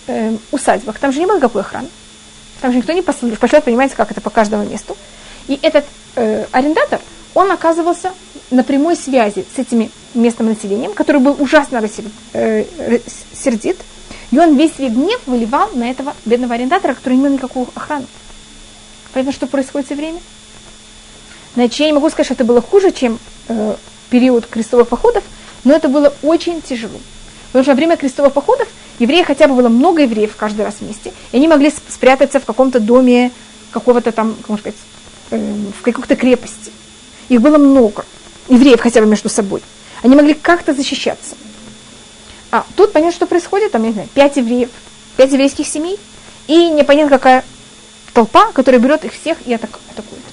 э, 0.07 0.35
усадьбах, 0.51 0.99
там 0.99 1.11
же 1.11 1.19
не 1.19 1.25
было 1.25 1.37
никакой 1.37 1.61
охраны. 1.61 1.89
Там 2.61 2.71
же 2.71 2.77
никто 2.77 2.93
не 2.93 3.01
пошлет, 3.01 3.63
понимаете, 3.63 3.95
как 3.95 4.11
это 4.11 4.21
по 4.21 4.29
каждому 4.29 4.63
месту. 4.63 4.97
И 5.47 5.59
этот 5.61 5.85
э, 6.15 6.45
арендатор, 6.51 6.99
он 7.33 7.51
оказывался 7.51 8.11
на 8.49 8.63
прямой 8.63 8.95
связи 8.95 9.45
с 9.55 9.59
этим 9.59 9.91
местным 10.13 10.47
населением, 10.47 10.93
который 10.93 11.21
был 11.21 11.35
ужасно 11.39 11.81
э, 12.33 12.65
сердит, 13.33 13.77
и 14.31 14.39
он 14.39 14.55
весь 14.55 14.75
свой 14.75 14.89
гнев 14.89 15.21
выливал 15.25 15.69
на 15.73 15.89
этого 15.89 16.13
бедного 16.25 16.55
арендатора, 16.55 16.93
который 16.93 17.13
не 17.13 17.21
имел 17.21 17.33
никакую 17.33 17.67
охрану. 17.75 18.05
Понятно, 19.13 19.31
что 19.33 19.47
происходит 19.47 19.87
все 19.87 19.95
время? 19.95 20.19
Значит, 21.55 21.79
я 21.79 21.87
не 21.87 21.93
могу 21.93 22.09
сказать, 22.09 22.27
что 22.27 22.33
это 22.33 22.43
было 22.43 22.61
хуже, 22.61 22.91
чем 22.91 23.19
э, 23.47 23.75
период 24.09 24.45
крестовых 24.45 24.87
походов, 24.87 25.23
но 25.63 25.73
это 25.73 25.89
было 25.89 26.13
очень 26.21 26.61
тяжело. 26.61 26.99
Потому 27.47 27.63
что 27.63 27.71
во 27.71 27.75
время 27.75 27.97
крестовых 27.97 28.33
походов 28.33 28.67
евреи 28.99 29.23
хотя 29.23 29.47
бы 29.47 29.55
было 29.55 29.69
много 29.69 30.03
евреев 30.03 30.35
каждый 30.35 30.65
раз 30.65 30.75
вместе, 30.81 31.13
и 31.31 31.37
они 31.37 31.47
могли 31.47 31.69
сп- 31.69 31.91
спрятаться 31.91 32.39
в 32.39 32.45
каком-то 32.45 32.79
доме 32.79 33.31
какого-то 33.71 34.11
там, 34.11 34.35
как 34.35 34.49
можно 34.49 34.61
сказать, 34.61 34.79
э, 35.31 35.55
в 35.79 35.81
какой-то 35.81 36.15
крепости. 36.15 36.71
Их 37.29 37.41
было 37.41 37.57
много, 37.57 38.05
евреев 38.49 38.79
хотя 38.79 39.01
бы 39.01 39.07
между 39.07 39.29
собой. 39.29 39.61
Они 40.03 40.15
могли 40.15 40.33
как-то 40.33 40.73
защищаться. 40.73 41.35
А 42.51 42.65
тут 42.75 42.93
понятно, 42.93 43.15
что 43.15 43.27
происходит, 43.27 43.71
там, 43.71 43.81
я 43.81 43.87
не 43.87 43.93
знаю, 43.93 44.09
пять 44.13 44.37
евреев, 44.37 44.69
пять 45.17 45.31
еврейских 45.31 45.67
семей, 45.67 45.97
и 46.47 46.69
непонятно 46.69 47.17
какая 47.17 47.43
толпа, 48.17 48.51
которая 48.51 48.81
берет 48.81 49.05
их 49.05 49.13
всех 49.13 49.37
и 49.45 49.53
атак- 49.53 49.79
атакует. 49.91 50.23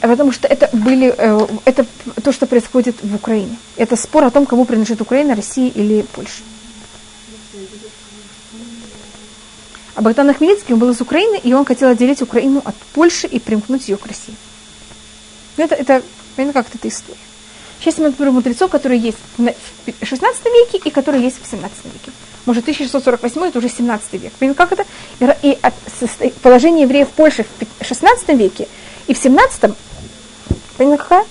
Потому 0.00 0.32
что 0.32 0.48
это 0.48 0.70
были, 0.72 1.14
э, 1.14 1.46
это 1.66 1.84
то, 2.22 2.32
что 2.32 2.46
происходит 2.46 2.96
в 3.02 3.14
Украине. 3.14 3.58
Это 3.76 3.96
спор 3.96 4.24
о 4.24 4.30
том, 4.30 4.46
кому 4.46 4.64
принадлежит 4.64 5.02
Украина, 5.02 5.34
Россия 5.34 5.68
или 5.68 6.00
Польша. 6.14 6.42
А 9.94 10.00
Богдан 10.00 10.32
Хмельницкий 10.32 10.74
был 10.74 10.90
из 10.90 11.02
Украины, 11.02 11.38
и 11.44 11.52
он 11.52 11.66
хотел 11.66 11.90
отделить 11.90 12.22
Украину 12.22 12.62
от 12.64 12.74
Польши 12.94 13.26
и 13.26 13.38
примкнуть 13.38 13.86
ее 13.90 13.98
к 13.98 14.06
России. 14.06 14.34
Ну, 15.58 15.64
Это, 15.64 15.74
это, 15.74 16.02
понятно, 16.36 16.62
как 16.62 16.74
это 16.74 16.88
история. 16.88 17.18
Сейчас 17.80 17.98
мы 17.98 18.10
говорим 18.10 18.34
мудрецов, 18.34 18.70
которые 18.70 19.00
есть 19.00 19.18
в 19.36 19.42
на- 19.42 19.52
в 19.86 20.06
16 20.06 20.44
веке 20.46 20.78
и 20.84 20.90
которые 20.90 21.22
есть 21.22 21.36
в 21.42 21.46
17 21.50 21.84
веке. 21.84 22.12
Может, 22.46 22.64
1648 22.64 23.44
это 23.48 23.58
уже 23.58 23.68
17 23.68 24.14
век. 24.14 24.32
Понятно, 24.38 24.66
как 24.66 24.72
это? 24.72 25.38
И, 25.42 25.58
положение 26.42 26.82
евреев 26.82 27.08
в 27.08 27.12
Польше 27.12 27.44
в 27.44 27.46
пи- 27.58 27.66
16 27.84 28.34
веке 28.34 28.68
и 29.06 29.14
в 29.14 29.18
17 29.18 29.74
понятно, 30.76 30.98
какая? 30.98 31.24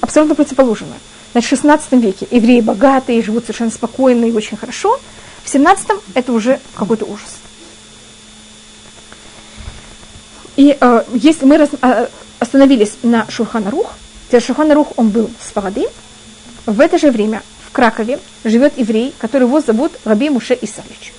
Абсолютно 0.00 0.34
противоположная. 0.34 0.98
Значит, 1.32 1.46
в 1.48 1.50
16 1.50 1.92
веке 2.00 2.26
евреи 2.30 2.60
богатые, 2.60 3.22
живут 3.22 3.44
совершенно 3.44 3.70
спокойно 3.70 4.24
и 4.24 4.32
очень 4.32 4.56
хорошо. 4.56 4.98
В 5.44 5.48
17 5.50 5.88
это 6.14 6.32
уже 6.32 6.60
какой-то 6.74 7.04
ужас. 7.04 7.36
И 10.56 10.76
э, 10.78 11.04
если 11.14 11.44
мы 11.44 11.56
раз- 11.58 11.68
э, 11.80 12.08
остановились 12.38 12.94
на 13.02 13.26
Шурханарух, 13.30 13.92
Шурханарух, 14.30 14.92
он 14.96 15.08
был 15.08 15.30
с 15.40 15.52
Фарады, 15.52 15.86
в 16.66 16.80
это 16.80 16.98
же 16.98 17.10
время 17.10 17.42
в 17.66 17.72
Кракове 17.72 18.20
живет 18.44 18.76
еврей, 18.78 19.14
который 19.18 19.44
его 19.44 19.60
зовут 19.60 19.92
Раби 20.04 20.28
Муше 20.28 20.58
Исаевич. 20.60 21.12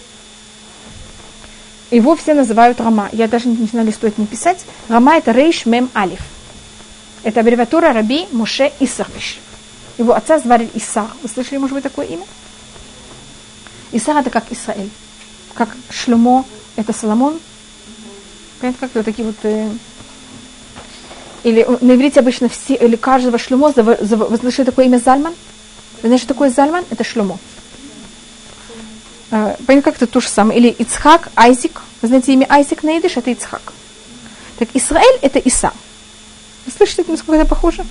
Его 1.91 2.15
все 2.15 2.35
называют 2.35 2.79
Рама. 2.79 3.09
Я 3.11 3.27
даже 3.27 3.47
не 3.47 3.65
знаю, 3.65 3.91
стоит 3.91 4.19
не 4.19 4.27
писать. 4.27 4.63
Рама 4.89 5.17
это 5.17 5.31
Рейш 5.31 5.65
Мем 5.65 5.89
Алиф. 5.95 6.19
Это 7.23 7.39
аббревиатура 7.39 7.93
Раби 7.93 8.27
Муше 8.31 8.71
Исаевич. 8.79 9.39
Его 9.97 10.13
отца 10.13 10.37
звали 10.39 10.69
Исар. 10.75 11.07
Вы 11.23 11.29
слышали, 11.29 11.57
может 11.57 11.73
быть, 11.73 11.83
такое 11.83 12.05
имя? 12.05 12.25
Исар 13.91 14.15
это 14.17 14.29
как 14.29 14.51
Исраэль. 14.51 14.91
Как 15.55 15.75
Шлюмо 15.89 16.45
это 16.75 16.93
Соломон. 16.93 17.39
Понятно, 18.61 18.87
как 18.87 18.95
вот 18.95 19.05
такие 19.05 19.27
вот... 19.27 19.73
или 21.43 21.61
э, 21.67 21.77
на 21.81 21.93
иврите 21.93 22.19
обычно 22.19 22.49
все, 22.49 22.75
или 22.75 22.95
каждого 22.95 23.37
шлюмо, 23.37 23.71
зав- 23.71 24.29
вы 24.29 24.37
слышали 24.37 24.65
такое 24.65 24.85
имя 24.85 24.97
Зальман? 24.97 25.33
Вы 26.01 26.07
знаете, 26.09 26.23
что 26.23 26.33
такое 26.33 26.49
Зальман? 26.49 26.83
Это 26.89 27.03
шлюмо. 27.03 27.37
Э, 29.31 29.55
Понятно, 29.65 29.91
как 29.91 30.01
это 30.01 30.07
то 30.07 30.19
же 30.21 30.27
самое. 30.27 30.59
Или 30.59 30.69
Ицхак, 30.69 31.29
Айзик. 31.35 31.81
Вы 32.01 32.07
знаете 32.07 32.33
имя 32.33 32.45
Айзик 32.49 32.83
на 32.83 32.97
идыш, 32.97 33.17
это 33.17 33.31
Ицхак. 33.31 33.73
Так 34.57 34.69
Израиль 34.73 35.19
это 35.21 35.39
Иса. 35.39 35.71
Вы 36.65 36.71
слышите, 36.75 37.03
насколько 37.07 37.39
это 37.41 37.49
похоже? 37.49 37.85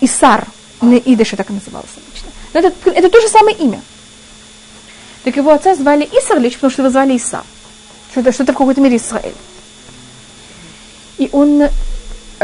Исар. 0.00 0.46
На 0.80 0.96
идыше 0.96 1.36
так 1.36 1.48
и 1.50 1.52
назывался 1.52 2.00
обычно. 2.06 2.28
Но 2.52 2.60
это, 2.60 2.90
это 2.90 3.08
то 3.08 3.20
же 3.20 3.28
самое 3.28 3.56
имя. 3.56 3.80
Так 5.24 5.36
его 5.36 5.52
отца 5.52 5.74
звали 5.76 6.04
Исарлич, 6.12 6.54
потому 6.54 6.72
что 6.72 6.82
его 6.82 6.90
звали 6.90 7.14
Иса. 7.14 7.44
Что-то, 8.10 8.32
что-то 8.32 8.52
в 8.52 8.56
какой-то 8.56 8.80
мере 8.80 8.96
Израиль. 8.96 9.34
И 11.18 11.28
он, 11.32 11.68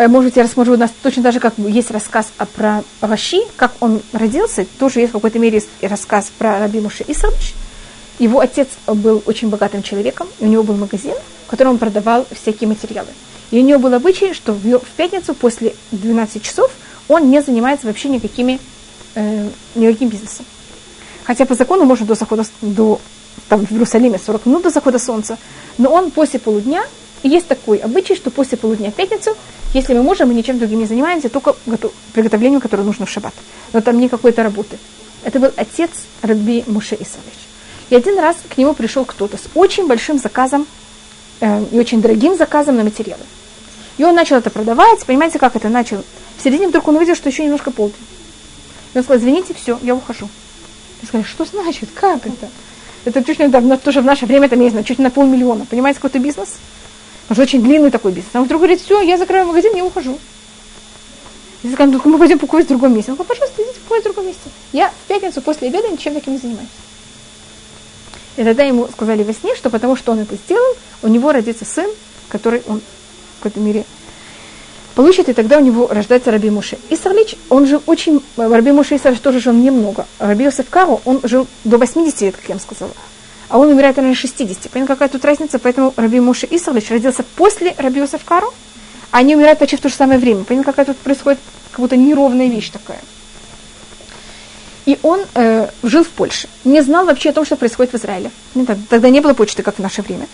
э, 0.05 0.09
можете 0.09 0.43
рассмотреть, 0.43 0.77
у 0.77 0.81
нас 0.81 0.91
точно 1.03 1.23
так 1.23 1.33
же, 1.33 1.41
как 1.41 1.55
есть 1.59 1.91
рассказ 1.91 2.29
о, 2.39 2.47
про 2.47 2.83
Раши, 3.01 3.41
как 3.57 3.73
он 3.81 4.01
родился, 4.13 4.67
тоже 4.79 5.01
есть 5.01 5.11
в 5.11 5.15
какой-то 5.15 5.39
мере 5.39 5.63
рассказ 5.83 6.31
про 6.39 6.59
Раби 6.59 6.81
Муше 6.81 7.05
Исарвич. 7.07 7.55
Его 8.19 8.41
отец 8.41 8.69
был 8.87 9.23
очень 9.27 9.49
богатым 9.49 9.83
человеком, 9.83 10.27
и 10.41 10.45
у 10.45 10.49
него 10.49 10.63
был 10.63 10.77
магазин, 10.77 11.15
в 11.47 11.51
котором 11.51 11.73
он 11.73 11.79
продавал 11.79 12.27
всякие 12.31 12.69
материалы. 12.69 13.09
И 13.51 13.61
у 13.61 13.63
него 13.63 13.79
был 13.79 13.95
обычай, 13.95 14.35
что 14.35 14.53
в, 14.53 14.63
в 14.63 14.91
пятницу 14.97 15.35
после 15.35 15.75
12 15.93 16.43
часов 16.43 16.71
он 17.09 17.31
не 17.31 17.41
занимается 17.41 17.87
вообще 17.87 18.09
никакими, 18.09 18.61
э, 19.15 19.49
никаким 19.75 20.09
бизнесом. 20.09 20.45
Хотя 21.25 21.47
по 21.47 21.55
закону 21.55 21.85
можно 21.85 22.07
до 22.07 22.15
захода, 22.15 22.45
до, 22.61 23.01
там 23.49 23.65
в 23.65 23.73
Иерусалиме 23.73 24.19
40 24.19 24.47
минут 24.47 24.63
до 24.65 24.71
захода 24.71 24.99
солнца, 24.99 25.39
но 25.79 25.91
он 25.91 26.11
после 26.11 26.41
полудня, 26.41 26.83
есть 27.23 27.49
такой 27.49 27.79
обычай, 27.79 28.15
что 28.15 28.31
после 28.31 28.59
полудня 28.59 28.91
в 28.91 28.95
пятницу, 28.95 29.37
если 29.75 29.95
мы 29.95 30.03
можем, 30.03 30.29
мы 30.29 30.35
ничем 30.35 30.59
другим 30.59 30.79
не 30.79 30.87
занимаемся, 30.87 31.29
только 31.29 31.57
готов- 31.67 31.93
приготовлением, 32.13 32.61
которое 32.61 32.85
нужно 32.85 33.07
в 33.07 33.11
шаббат. 33.11 33.35
Но 33.73 33.81
там 33.81 33.99
не 33.99 34.09
какой-то 34.09 34.43
работы. 34.43 34.79
Это 35.25 35.41
был 35.41 35.51
отец 35.57 35.91
Радби 36.23 36.65
Муше 36.67 36.95
Исавич. 36.95 37.39
И 37.91 37.97
один 37.97 38.19
раз 38.19 38.37
к 38.49 38.57
нему 38.57 38.75
пришел 38.75 39.05
кто-то 39.05 39.37
с 39.37 39.45
очень 39.55 39.87
большим 39.87 40.19
заказом 40.19 40.67
э, 41.41 41.65
и 41.73 41.79
очень 41.79 42.01
дорогим 42.01 42.37
заказом 42.37 42.77
на 42.77 42.85
материалы. 42.85 43.23
И 43.97 44.05
он 44.05 44.15
начал 44.15 44.37
это 44.37 44.51
продавать, 44.51 45.05
понимаете, 45.05 45.39
как 45.39 45.57
это 45.57 45.69
начал? 45.69 46.05
В 46.39 46.45
середине 46.45 46.69
вдруг 46.69 46.87
он 46.87 46.97
увидел, 46.97 47.17
что 47.17 47.29
еще 47.29 47.45
немножко 47.45 47.71
полдень. 47.71 47.97
И 48.95 48.99
он 48.99 49.05
сказал, 49.05 49.21
извините, 49.21 49.55
все, 49.55 49.79
я 49.83 49.95
ухожу. 49.95 50.29
Я 51.03 51.09
сказала, 51.09 51.27
что 51.27 51.45
значит, 51.45 51.89
как 51.95 52.27
это? 52.27 52.49
Это 53.05 53.25
чуть 53.25 53.39
ли 53.39 53.49
давно, 53.49 53.77
тоже 53.77 54.03
в 54.03 54.05
наше 54.05 54.27
время, 54.27 54.47
это, 54.47 54.57
не 54.57 54.71
знаю, 54.71 54.85
чуть 54.85 54.99
ли 54.99 55.05
на 55.05 55.11
полмиллиона. 55.11 55.67
Понимаете, 55.67 55.99
какой-то 55.99 56.19
бизнес? 56.19 56.59
Может, 57.29 57.43
очень 57.43 57.63
длинный 57.63 57.91
такой 57.91 58.13
бизнес. 58.13 58.31
А 58.35 58.39
он 58.39 58.45
вдруг 58.45 58.61
говорит, 58.61 58.81
все, 58.81 59.01
я 59.03 59.19
закрываю 59.19 59.47
магазин, 59.49 59.75
я 59.75 59.85
ухожу. 59.85 60.19
И 61.63 61.73
сказали, 61.73 61.93
ну, 61.93 62.01
мы 62.05 62.19
пойдем 62.19 62.39
покупать 62.39 62.67
в 62.67 62.69
другом 62.69 62.95
месте. 62.95 63.11
Он 63.11 63.17
говорит, 63.17 63.29
пожалуйста, 63.29 63.63
идите 63.63 63.81
покупать 63.81 64.03
в 64.03 64.05
другом 64.05 64.27
месте. 64.27 64.51
Я 64.73 64.91
в 64.91 65.09
пятницу 65.09 65.43
после 65.43 65.69
обеда 65.69 65.89
ничем 65.89 66.15
таким 66.15 66.35
не 66.35 66.39
занимаюсь. 66.39 66.69
И 68.37 68.45
тогда 68.45 68.63
ему 68.63 68.89
сказали 68.89 69.25
во 69.25 69.33
сне, 69.33 69.57
что 69.57 69.69
потому 69.69 69.97
что 69.97 70.13
он 70.13 70.21
это 70.21 70.37
сделал, 70.37 70.77
у 71.03 71.09
него 71.09 71.33
родится 71.33 71.65
сын, 71.65 71.91
который 72.29 72.63
он 72.67 72.79
в 72.79 73.43
какой-то 73.43 73.59
мере 73.59 73.85
получит, 74.95 75.29
и 75.29 75.33
тогда 75.33 75.59
у 75.59 75.61
него 75.61 75.89
рождается 75.89 76.31
Раби 76.31 76.51
Муше. 76.51 76.79
Исарлич, 76.89 77.37
он 77.51 77.67
жил 77.67 77.83
очень, 77.87 78.23
Раби 78.37 78.73
Муше 78.73 78.97
Исарлич 78.97 79.21
тоже 79.21 79.41
жил 79.41 79.53
немного. 79.53 80.07
Раби 80.19 80.45
Йосеф 80.45 80.69
Кару, 80.71 81.01
он 81.05 81.21
жил 81.25 81.47
до 81.65 81.79
80 81.79 82.21
лет, 82.21 82.37
как 82.37 82.49
я 82.49 82.55
вам 82.55 82.61
сказала. 82.61 82.93
А 83.49 83.59
он 83.59 83.71
умирает, 83.71 83.97
наверное, 83.97 84.17
60. 84.17 84.71
Понятно, 84.71 84.95
какая 84.95 85.09
тут 85.09 85.25
разница? 85.25 85.59
Поэтому 85.59 85.95
Раби 85.97 86.21
Муше 86.21 86.47
Исарлич 86.51 86.91
родился 86.91 87.23
после 87.37 87.75
Раби 87.79 88.01
Йосеф 88.01 88.25
Кару, 88.25 88.53
а 89.11 89.19
они 89.19 89.35
умирают 89.35 89.59
почти 89.59 89.77
в 89.77 89.81
то 89.81 89.89
же 89.89 89.95
самое 89.95 90.19
время. 90.19 90.45
Понятно, 90.45 90.73
какая 90.73 90.87
тут 90.87 90.99
происходит 90.99 91.39
как 91.71 91.81
будто 91.81 91.97
неровная 91.97 92.49
вещь 92.49 92.71
такая. 92.71 93.01
И 94.85 94.99
он 95.03 95.21
э, 95.35 95.69
жил 95.83 96.05
в 96.05 96.09
Польше. 96.09 96.49
Не 96.65 96.81
знал 96.83 97.05
вообще 97.05 97.31
о 97.31 97.33
том, 97.33 97.45
что 97.45 97.57
происходит 97.57 97.93
в 97.93 97.97
Израиле. 97.97 98.31
Тогда 98.89 99.11
не 99.11 99.21
было 99.21 99.35
почты, 99.35 99.63
как 99.63 99.77
в 99.77 99.79
наше 99.81 100.03
время. 100.03 100.27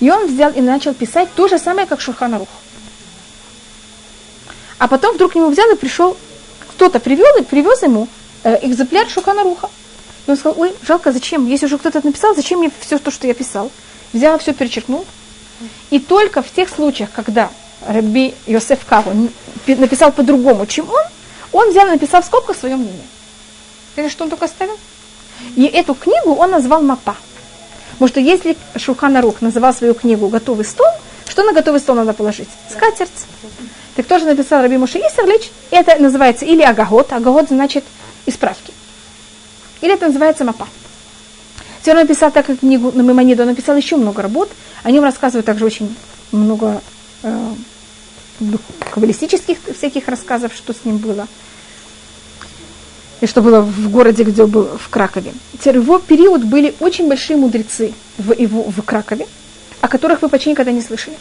И 0.00 0.10
он 0.10 0.26
взял 0.26 0.50
и 0.50 0.60
начал 0.60 0.94
писать 0.94 1.28
то 1.34 1.48
же 1.48 1.58
самое, 1.58 1.86
как 1.86 2.00
Шурхана 2.00 2.38
Рух. 2.38 2.48
А 4.78 4.88
потом 4.88 5.14
вдруг 5.14 5.32
к 5.32 5.34
нему 5.34 5.50
взял 5.50 5.70
и 5.70 5.76
пришел, 5.76 6.16
кто-то 6.70 7.00
привел 7.00 7.36
и 7.38 7.42
привез 7.42 7.82
ему 7.82 8.08
э, 8.44 8.58
экземпляр 8.62 9.08
Шухана 9.08 9.42
Руха. 9.42 9.68
И 10.28 10.30
он 10.30 10.36
сказал, 10.36 10.60
ой, 10.60 10.74
жалко, 10.82 11.10
зачем? 11.10 11.46
Если 11.46 11.64
уже 11.64 11.78
кто-то 11.78 12.02
написал, 12.04 12.34
зачем 12.34 12.58
мне 12.58 12.70
все 12.80 12.98
то, 12.98 13.10
что 13.10 13.26
я 13.26 13.32
писал? 13.32 13.70
Взял, 14.12 14.38
все 14.38 14.52
перечеркнул. 14.52 15.06
И 15.88 15.98
только 15.98 16.42
в 16.42 16.52
тех 16.52 16.68
случаях, 16.68 17.08
когда 17.12 17.50
Раби 17.86 18.34
Йосеф 18.46 18.84
Каву 18.84 19.30
написал 19.66 20.12
по-другому, 20.12 20.66
чем 20.66 20.86
он, 20.90 21.02
он 21.52 21.70
взял 21.70 21.86
и 21.86 21.92
написал 21.92 22.20
в 22.20 22.26
скобках 22.26 22.58
свое 22.58 22.76
мнение. 22.76 23.06
Это 23.96 24.10
что 24.10 24.24
он 24.24 24.30
только 24.30 24.44
оставил? 24.44 24.78
И 25.56 25.64
эту 25.64 25.94
книгу 25.94 26.34
он 26.34 26.50
назвал 26.50 26.82
Мапа. 26.82 27.16
Потому 27.92 28.08
что 28.08 28.20
если 28.20 28.54
Шухана 28.76 29.22
Рух 29.22 29.40
называл 29.40 29.72
свою 29.72 29.94
книгу 29.94 30.28
«Готовый 30.28 30.66
стол», 30.66 30.86
что 31.26 31.42
на 31.42 31.54
готовый 31.54 31.80
стол 31.80 31.96
надо 31.96 32.12
положить? 32.12 32.48
Скатерть. 32.70 33.10
Так 33.96 34.06
тоже 34.06 34.26
написал 34.26 34.60
Раби 34.60 34.76
Муши 34.76 34.98
Исерлич, 34.98 35.50
это 35.70 36.00
называется 36.00 36.44
или 36.44 36.60
агагот, 36.62 37.14
агагот 37.14 37.48
значит 37.48 37.84
исправки. 38.26 38.74
Или 39.80 39.94
это 39.94 40.06
называется 40.06 40.44
мапа. 40.44 40.66
Теперь 41.80 41.94
он 41.94 42.00
написал 42.02 42.30
так 42.30 42.46
как 42.46 42.60
книгу 42.60 42.92
на 42.92 43.02
Маймониду, 43.02 43.42
он 43.42 43.48
написал 43.48 43.76
еще 43.76 43.96
много 43.96 44.22
работ, 44.22 44.50
о 44.82 44.90
нем 44.90 45.04
рассказывают 45.04 45.46
также 45.46 45.64
очень 45.64 45.94
много 46.32 46.82
э, 47.22 47.52
каббалистических 48.92 49.58
всяких 49.76 50.08
рассказов, 50.08 50.52
что 50.54 50.72
с 50.72 50.84
ним 50.84 50.98
было. 50.98 51.26
И 53.20 53.26
что 53.26 53.42
было 53.42 53.60
в 53.60 53.90
городе, 53.90 54.22
где 54.22 54.44
он 54.44 54.50
был, 54.50 54.64
в 54.78 54.88
Кракове. 54.90 55.32
В 55.58 55.66
его 55.66 55.98
период 55.98 56.44
были 56.44 56.74
очень 56.78 57.08
большие 57.08 57.36
мудрецы 57.36 57.92
в, 58.16 58.32
его, 58.32 58.62
в 58.62 58.80
Кракове, 58.82 59.26
о 59.80 59.88
которых 59.88 60.22
вы 60.22 60.28
почти 60.28 60.50
никогда 60.50 60.70
не 60.70 60.82
слышали. 60.82 61.16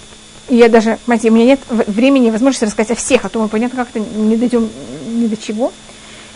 И 0.50 0.56
я 0.56 0.70
даже, 0.70 1.00
понимаете, 1.06 1.30
у 1.30 1.34
меня 1.34 1.46
нет 1.46 1.60
времени, 1.68 2.30
возможности 2.30 2.66
рассказать 2.66 2.92
о 2.92 2.96
всех, 2.96 3.26
а 3.26 3.30
то 3.30 3.42
мы, 3.42 3.48
понятно, 3.48 3.78
как-то 3.78 4.00
не 4.00 4.38
дойдем 4.38 4.70
ни 5.08 5.28
до 5.28 5.36
чего. 5.36 5.74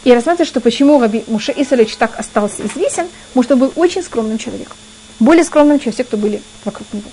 И 0.04 0.14
рассматривать, 0.14 0.47
что 0.47 0.62
почему 0.62 0.99
Раби 0.99 1.24
Муше 1.28 1.54
Исалевич 1.56 1.95
так 1.95 2.20
остался 2.20 2.66
известен, 2.66 3.08
потому 3.30 3.43
что 3.43 3.54
он 3.54 3.60
был 3.60 3.74
очень 3.76 4.02
скромным 4.04 4.38
человеком. 4.38 4.76
Более 5.20 5.43
скромным, 5.43 5.80
чем 5.80 5.93
все, 5.93 6.04
кто 6.04 6.18
были 6.18 6.41
вокруг 6.66 6.88
него. 6.93 7.10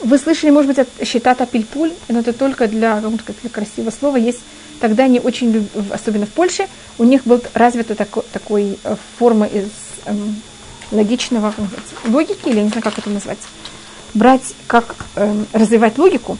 Вы 0.00 0.18
слышали, 0.18 0.50
может 0.50 0.68
быть, 0.68 0.78
от 0.78 0.88
считата 1.06 1.46
пильпуль, 1.46 1.92
но 2.08 2.20
это 2.20 2.32
только 2.32 2.66
для, 2.66 3.00
для 3.00 3.50
красивого 3.50 3.90
слова. 3.90 4.16
Есть 4.16 4.40
тогда 4.80 5.04
они 5.04 5.20
очень 5.20 5.52
любят, 5.52 5.70
особенно 5.92 6.26
в 6.26 6.30
Польше, 6.30 6.66
у 6.98 7.04
них 7.04 7.24
был 7.24 7.40
развита 7.54 7.94
такой, 7.94 8.24
такой 8.32 8.78
э, 8.82 8.96
форма 9.18 9.46
из 9.46 9.68
эм, 10.04 10.42
логичного 10.90 11.54
логики, 12.06 12.48
или 12.48 12.56
я 12.56 12.62
не 12.64 12.68
знаю, 12.68 12.82
как 12.82 12.98
это 12.98 13.08
назвать 13.08 13.38
брать, 14.14 14.54
как 14.66 14.94
э, 15.16 15.44
развивать 15.52 15.98
логику, 15.98 16.38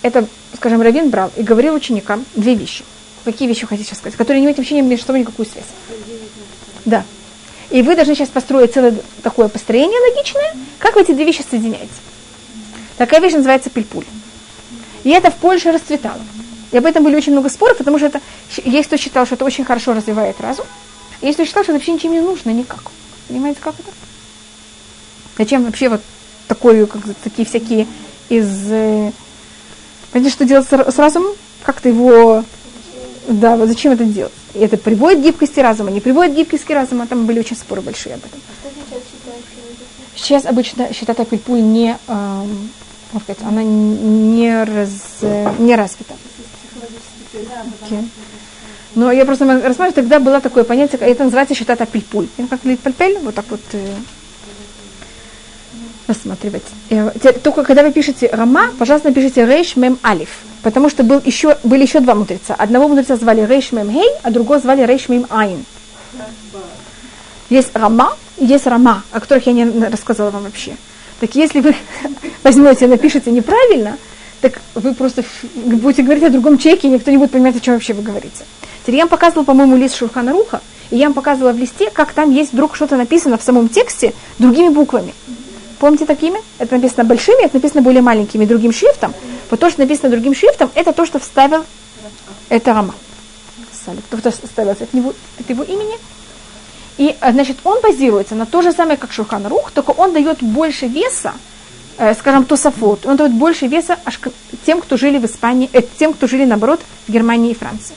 это, 0.00 0.26
скажем, 0.56 0.82
Равин 0.82 1.10
брал 1.10 1.30
и 1.36 1.42
говорил 1.42 1.74
ученикам 1.74 2.24
две 2.34 2.54
вещи. 2.54 2.84
Какие 3.24 3.48
вещи 3.48 3.66
хотите 3.66 3.88
сейчас 3.88 3.98
сказать? 3.98 4.16
Которые 4.16 4.40
не 4.40 4.46
имеют 4.46 4.58
вообще 4.58 4.80
между 4.80 5.06
собой 5.06 5.20
никакую 5.20 5.46
связь. 5.46 5.66
Да. 6.84 7.04
И 7.70 7.82
вы 7.82 7.94
должны 7.94 8.14
сейчас 8.14 8.28
построить 8.28 8.74
целое 8.74 8.94
такое 9.22 9.48
построение 9.48 9.98
логичное, 10.00 10.54
как 10.78 10.96
вы 10.96 11.02
эти 11.02 11.12
две 11.12 11.24
вещи 11.24 11.44
соединяете. 11.48 11.92
Такая 12.98 13.20
вещь 13.20 13.32
называется 13.32 13.70
пильпуль. 13.70 14.04
И 15.04 15.10
это 15.10 15.30
в 15.30 15.36
Польше 15.36 15.72
расцветало. 15.72 16.20
И 16.70 16.76
об 16.76 16.86
этом 16.86 17.04
были 17.04 17.16
очень 17.16 17.32
много 17.32 17.48
споров, 17.48 17.78
потому 17.78 17.98
что 17.98 18.06
это, 18.06 18.20
есть 18.64 18.88
кто 18.88 18.96
считал, 18.96 19.26
что 19.26 19.34
это 19.34 19.44
очень 19.44 19.64
хорошо 19.64 19.92
развивает 19.92 20.40
разум, 20.40 20.66
и 21.20 21.26
есть 21.26 21.36
кто 21.36 21.44
считал, 21.44 21.62
что 21.62 21.72
это 21.72 21.78
вообще 21.78 21.92
ничем 21.92 22.12
не 22.12 22.20
нужно 22.20 22.50
никак. 22.50 22.90
Понимаете, 23.28 23.60
как 23.62 23.74
это? 23.78 23.90
Зачем 25.38 25.64
вообще 25.64 25.88
вот 25.88 26.00
такой, 26.48 26.86
как, 26.86 27.02
такие 27.22 27.46
всякие 27.46 27.86
из... 28.28 28.70
Э, 28.70 29.12
понимаете, 30.10 30.34
что 30.34 30.44
делать 30.44 30.66
с 30.68 30.98
разумом? 30.98 31.32
Как-то 31.62 31.88
его... 31.88 32.44
Да, 33.28 33.56
вот 33.56 33.68
зачем 33.68 33.92
это 33.92 34.04
делать? 34.04 34.32
И 34.54 34.58
это 34.58 34.76
приводит 34.76 35.20
к 35.20 35.22
гибкости 35.22 35.60
разума, 35.60 35.90
не 35.90 36.00
приводит 36.00 36.34
к 36.34 36.36
гибкости 36.36 36.72
разума, 36.72 37.06
там 37.06 37.26
были 37.26 37.38
очень 37.38 37.56
споры 37.56 37.80
большие 37.80 38.14
об 38.14 38.24
этом. 38.24 38.40
Сейчас 40.14 40.44
обычно 40.44 40.92
считают 40.92 41.20
апельпуль 41.20 41.62
не, 41.62 41.96
эм, 42.08 42.70
можно 43.12 43.34
сказать, 43.34 43.42
она 43.42 43.62
не, 43.62 44.64
раз, 44.64 45.22
не 45.58 45.74
развита. 45.74 46.14
Okay. 47.88 48.04
Но 48.94 49.10
я 49.10 49.24
просто 49.24 49.46
рассматриваю, 49.46 49.94
тогда 49.94 50.20
было 50.20 50.40
такое 50.40 50.64
понятие, 50.64 51.00
это 51.00 51.24
называется 51.24 51.54
считать 51.54 51.80
апельпуль. 51.80 52.28
Как 52.50 52.60
пальпель, 52.60 53.18
вот 53.20 53.34
так 53.34 53.46
вот 53.48 53.60
э, 53.72 53.94
рассматривать. 56.06 56.64
Э, 56.90 57.10
только 57.42 57.64
когда 57.64 57.82
вы 57.82 57.92
пишете 57.92 58.28
Рама, 58.32 58.70
пожалуйста, 58.78 59.08
напишите 59.08 59.46
Рейш 59.46 59.76
Мем 59.76 59.98
Алиф. 60.04 60.28
Потому 60.62 60.88
что 60.88 61.02
был 61.02 61.20
еще, 61.24 61.58
были 61.64 61.82
еще 61.82 62.00
два 62.00 62.14
мудреца. 62.14 62.54
Одного 62.54 62.88
мудреца 62.88 63.16
звали 63.16 63.44
Рейш 63.44 63.72
Мем 63.72 63.90
Хей, 63.90 64.08
а 64.22 64.30
другого 64.30 64.60
звали 64.60 64.84
Рейш 64.84 65.08
Мем 65.08 65.26
Айн. 65.30 65.64
Есть 67.50 67.70
Рама 67.74 68.16
есть 68.38 68.66
Рама, 68.66 69.02
о 69.12 69.20
которых 69.20 69.46
я 69.46 69.52
не 69.52 69.64
рассказала 69.86 70.30
вам 70.30 70.44
вообще. 70.44 70.76
Так 71.20 71.34
если 71.34 71.60
вы 71.60 71.74
возьмете 72.42 72.86
и 72.86 72.88
напишете 72.88 73.30
неправильно, 73.30 73.96
так 74.40 74.60
вы 74.74 74.94
просто 74.94 75.24
будете 75.54 76.02
говорить 76.02 76.24
о 76.24 76.30
другом 76.30 76.58
человеке, 76.58 76.88
и 76.88 76.90
никто 76.90 77.10
не 77.10 77.16
будет 77.16 77.30
понимать, 77.30 77.56
о 77.56 77.60
чем 77.60 77.74
вообще 77.74 77.92
вы 77.92 78.02
говорите. 78.02 78.44
Теперь 78.82 78.96
я 78.96 79.02
вам 79.02 79.10
показывала, 79.10 79.44
по-моему, 79.44 79.76
лист 79.76 79.96
Шурхана 79.96 80.32
Руха, 80.32 80.60
и 80.90 80.96
я 80.96 81.06
вам 81.06 81.14
показывала 81.14 81.52
в 81.52 81.58
листе, 81.58 81.90
как 81.90 82.12
там 82.12 82.32
есть 82.32 82.52
вдруг 82.52 82.74
что-то 82.74 82.96
написано 82.96 83.38
в 83.38 83.42
самом 83.42 83.68
тексте 83.68 84.12
другими 84.38 84.68
буквами. 84.68 85.14
Помните 85.82 86.06
такими? 86.06 86.40
Это 86.60 86.76
написано 86.76 87.02
большими, 87.02 87.44
это 87.44 87.56
написано 87.56 87.82
более 87.82 88.02
маленькими 88.02 88.44
другим 88.44 88.72
шрифтом. 88.72 89.12
Вот 89.50 89.58
то, 89.58 89.68
что 89.68 89.80
написано 89.80 90.10
другим 90.10 90.32
шрифтом, 90.32 90.70
это 90.76 90.92
то, 90.92 91.04
что 91.04 91.18
вставил 91.18 91.64
это 92.48 92.72
Рама. 92.72 92.94
Кто-то 94.06 94.30
вставил 94.30 94.70
от 94.70 94.94
него, 94.94 95.12
от 95.40 95.50
его 95.50 95.64
имени. 95.64 95.98
И, 96.98 97.16
а, 97.20 97.32
значит, 97.32 97.56
он 97.64 97.80
базируется 97.80 98.36
на 98.36 98.46
то 98.46 98.62
же 98.62 98.70
самое, 98.70 98.96
как 98.96 99.10
Шурхан 99.10 99.44
Рух, 99.48 99.72
только 99.72 99.90
он 99.90 100.12
дает 100.12 100.40
больше 100.40 100.86
веса, 100.86 101.32
э, 101.98 102.14
скажем, 102.14 102.44
Тософот, 102.44 103.04
он 103.04 103.16
дает 103.16 103.32
больше 103.32 103.66
веса 103.66 103.98
тем, 104.64 104.82
кто 104.82 104.96
жили 104.96 105.18
в 105.18 105.24
Испании, 105.24 105.68
э, 105.72 105.82
тем, 105.98 106.12
кто 106.12 106.28
жили, 106.28 106.44
наоборот, 106.44 106.80
в 107.08 107.12
Германии 107.12 107.50
и 107.50 107.54
Франции. 107.54 107.96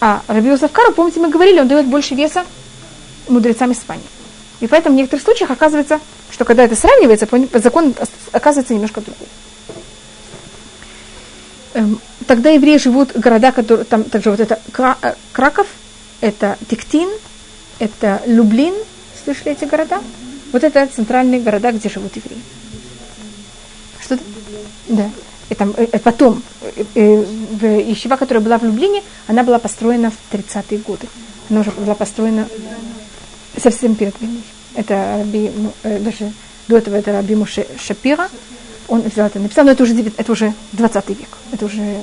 А 0.00 0.22
Раби 0.28 0.56
Кару, 0.72 0.92
помните, 0.92 1.18
мы 1.18 1.28
говорили, 1.28 1.58
он 1.58 1.66
дает 1.66 1.86
больше 1.86 2.14
веса 2.14 2.44
мудрецам 3.28 3.72
Испании. 3.72 4.06
И 4.60 4.66
поэтому 4.66 4.94
в 4.94 4.98
некоторых 4.98 5.22
случаях 5.22 5.50
оказывается, 5.50 6.00
что 6.30 6.44
когда 6.44 6.64
это 6.64 6.76
сравнивается, 6.76 7.28
закон 7.58 7.94
оказывается 8.32 8.74
немножко 8.74 9.00
другой. 9.00 9.28
Эм, 11.74 12.00
тогда 12.26 12.50
евреи 12.50 12.78
живут 12.78 13.14
в 13.14 13.20
городах, 13.20 13.54
которые 13.54 13.84
там 13.84 14.04
также 14.04 14.30
вот 14.30 14.40
это 14.40 14.58
э, 14.78 15.14
Краков, 15.32 15.66
это 16.22 16.56
Тиктин, 16.70 17.10
это 17.78 18.22
Люблин, 18.26 18.74
слышали 19.24 19.52
эти 19.52 19.64
города? 19.64 20.00
Вот 20.52 20.64
это 20.64 20.86
центральные 20.86 21.40
города, 21.40 21.72
где 21.72 21.90
живут 21.90 22.16
евреи. 22.16 22.40
Что-то? 24.00 24.22
Да. 24.88 25.10
И 25.50 25.54
там, 25.54 25.70
и 25.72 25.82
э, 25.82 25.98
потом, 25.98 26.42
э, 26.94 27.24
Ищева, 27.92 28.16
которая 28.16 28.42
была 28.42 28.58
в 28.58 28.64
Люблине, 28.64 29.02
она 29.26 29.42
была 29.42 29.58
построена 29.58 30.10
в 30.10 30.34
30-е 30.34 30.78
годы. 30.78 31.08
Она 31.50 31.60
уже 31.60 31.72
была 31.72 31.94
построена 31.94 32.48
совсем 33.56 33.94
перед 33.94 34.18
войной. 34.20 34.42
Это 34.74 35.18
Раби, 35.18 35.50
ну, 35.54 35.72
даже 35.82 36.32
до 36.68 36.76
этого 36.76 36.96
это 36.96 37.12
Раби 37.12 37.34
Муше 37.34 37.66
Шапира. 37.78 38.28
Он 38.88 39.02
взял 39.02 39.26
это 39.26 39.38
написал, 39.38 39.64
но 39.64 39.72
это 39.72 39.82
уже, 39.82 39.94
это 40.16 40.32
уже 40.32 40.52
20 40.72 41.08
век. 41.10 41.28
Это 41.52 41.64
уже 41.64 42.02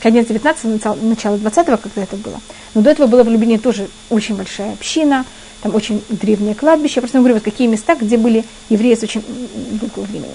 конец 0.00 0.26
19 0.26 1.02
начало 1.02 1.38
20 1.38 1.66
когда 1.66 2.02
это 2.02 2.16
было. 2.16 2.40
Но 2.74 2.82
до 2.82 2.90
этого 2.90 3.06
было 3.06 3.22
в 3.22 3.28
Люблине 3.28 3.58
тоже 3.58 3.88
очень 4.10 4.36
большая 4.36 4.72
община, 4.72 5.24
там 5.62 5.74
очень 5.74 6.02
древнее 6.08 6.54
кладбище. 6.54 6.94
Я 6.96 7.02
просто 7.02 7.18
говорю, 7.18 7.34
вот 7.34 7.44
какие 7.44 7.66
места, 7.66 7.94
где 7.94 8.16
были 8.16 8.44
евреи 8.68 8.94
с 8.94 9.02
очень 9.02 9.24
долгого 9.80 10.04
времени. 10.04 10.34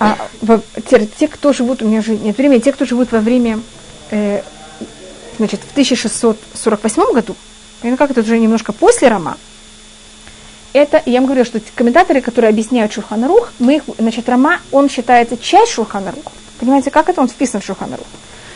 А 0.00 0.16
те, 0.88 1.06
те, 1.06 1.28
кто 1.28 1.52
живут, 1.52 1.82
у 1.82 1.86
меня 1.86 2.02
же 2.02 2.16
нет 2.16 2.38
времени, 2.38 2.60
те, 2.60 2.72
кто 2.72 2.84
живут 2.84 3.10
во 3.10 3.20
время, 3.20 3.60
э, 4.10 4.42
значит, 5.38 5.60
в 5.60 5.72
1648 5.72 7.12
году, 7.12 7.34
ну 7.82 7.96
как 7.96 8.10
это 8.10 8.20
уже 8.20 8.38
немножко 8.38 8.72
после 8.72 9.08
Рома, 9.08 9.36
это, 10.72 11.02
я 11.06 11.20
вам 11.20 11.26
говорю, 11.26 11.44
что 11.44 11.60
комментаторы, 11.74 12.20
которые 12.20 12.50
объясняют 12.50 12.92
Шурханарух, 12.92 13.52
мы 13.58 13.76
их, 13.76 13.82
значит, 13.98 14.28
Рама, 14.28 14.60
он 14.70 14.88
считается 14.88 15.36
часть 15.38 15.72
Шурханарух. 15.72 16.24
Понимаете, 16.60 16.90
как 16.90 17.08
это 17.08 17.20
он 17.20 17.28
вписан 17.28 17.60
в 17.60 17.64
Шурханарух? 17.64 18.06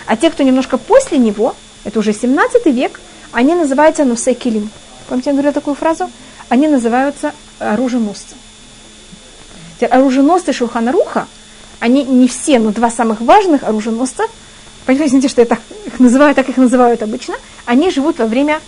А 0.07 0.17
те, 0.17 0.31
кто 0.31 0.43
немножко 0.43 0.77
после 0.77 1.19
него, 1.19 1.55
это 1.85 1.99
уже 1.99 2.13
17 2.13 2.67
век, 2.67 3.01
они 3.33 3.55
называются 3.55 4.05
Нусе 4.05 4.35
Килим. 4.35 4.71
Помните, 5.09 5.31
я 5.31 5.33
говорила 5.33 5.55
такую 5.55 5.75
фразу? 5.75 6.11
Они 6.49 6.69
называются 6.69 7.33
оруженосцы. 7.59 8.35
Оруженосцы 9.81 10.53
Шурханаруха, 10.53 11.27
они 11.81 12.05
не 12.05 12.29
все, 12.29 12.59
но 12.59 12.71
два 12.71 12.91
самых 12.91 13.21
важных 13.21 13.65
оруженосца, 13.65 14.25
понимаете, 14.87 15.29
что 15.29 15.41
я 15.41 15.47
так 15.47 15.61
их 15.87 15.99
называю, 15.99 16.35
так 16.35 16.49
их 16.49 16.57
называют 16.57 17.03
обычно, 17.03 17.35
они 17.65 17.91
живут 17.91 18.19
во 18.19 18.27
время 18.27 18.61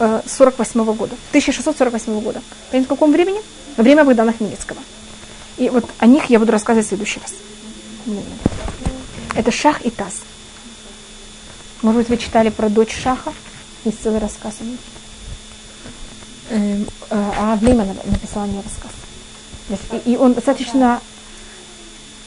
48 0.00 0.80
-го 0.80 0.94
года, 0.94 1.14
1648 1.30 2.20
года. 2.20 2.42
Понимаете, 2.70 2.86
в 2.86 2.88
каком 2.88 3.12
времени? 3.12 3.40
Во 3.76 3.82
время 3.82 4.04
Богдана 4.04 4.32
Хмельницкого. 4.32 4.80
И 5.58 5.68
вот 5.68 5.84
о 5.98 6.06
них 6.06 6.30
я 6.30 6.38
буду 6.38 6.52
рассказывать 6.52 6.86
в 6.86 6.88
следующий 6.88 7.20
раз. 7.20 7.34
Это 9.34 9.50
Шах 9.50 9.82
и 9.82 9.90
Таз. 9.90 10.22
Может 11.82 12.00
быть, 12.00 12.08
вы 12.08 12.16
читали 12.16 12.50
про 12.50 12.68
дочь 12.68 12.94
Шаха? 12.94 13.32
Есть 13.84 14.02
целый 14.02 14.20
рассказ 14.20 14.56
о 14.60 14.64
ней. 14.64 14.78
Эм, 16.50 16.82
э, 16.82 17.30
а 17.38 17.52
Авлима 17.52 17.86
написала 18.04 18.44
мне 18.46 18.62
рассказ. 18.62 20.00
И 20.04 20.16
он 20.16 20.34
достаточно, 20.34 21.00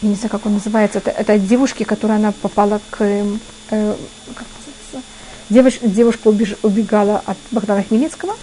я 0.02 0.10
не 0.10 0.16
знаю, 0.16 0.30
как 0.30 0.46
он 0.46 0.54
называется, 0.54 1.00
это, 1.00 1.12
это 1.12 1.34
от 1.34 1.46
девушки, 1.46 1.84
которая 1.84 2.18
она 2.18 2.32
попала 2.32 2.80
к, 2.90 3.04
эм, 3.04 3.40
э, 3.70 3.96
как 4.34 4.48
Девуш, 5.50 5.80
девушка 5.82 6.28
убеж, 6.28 6.56
убегала 6.64 7.22
от 7.26 7.38
Богдана 7.52 7.84
Хмельницкого, 7.84 8.36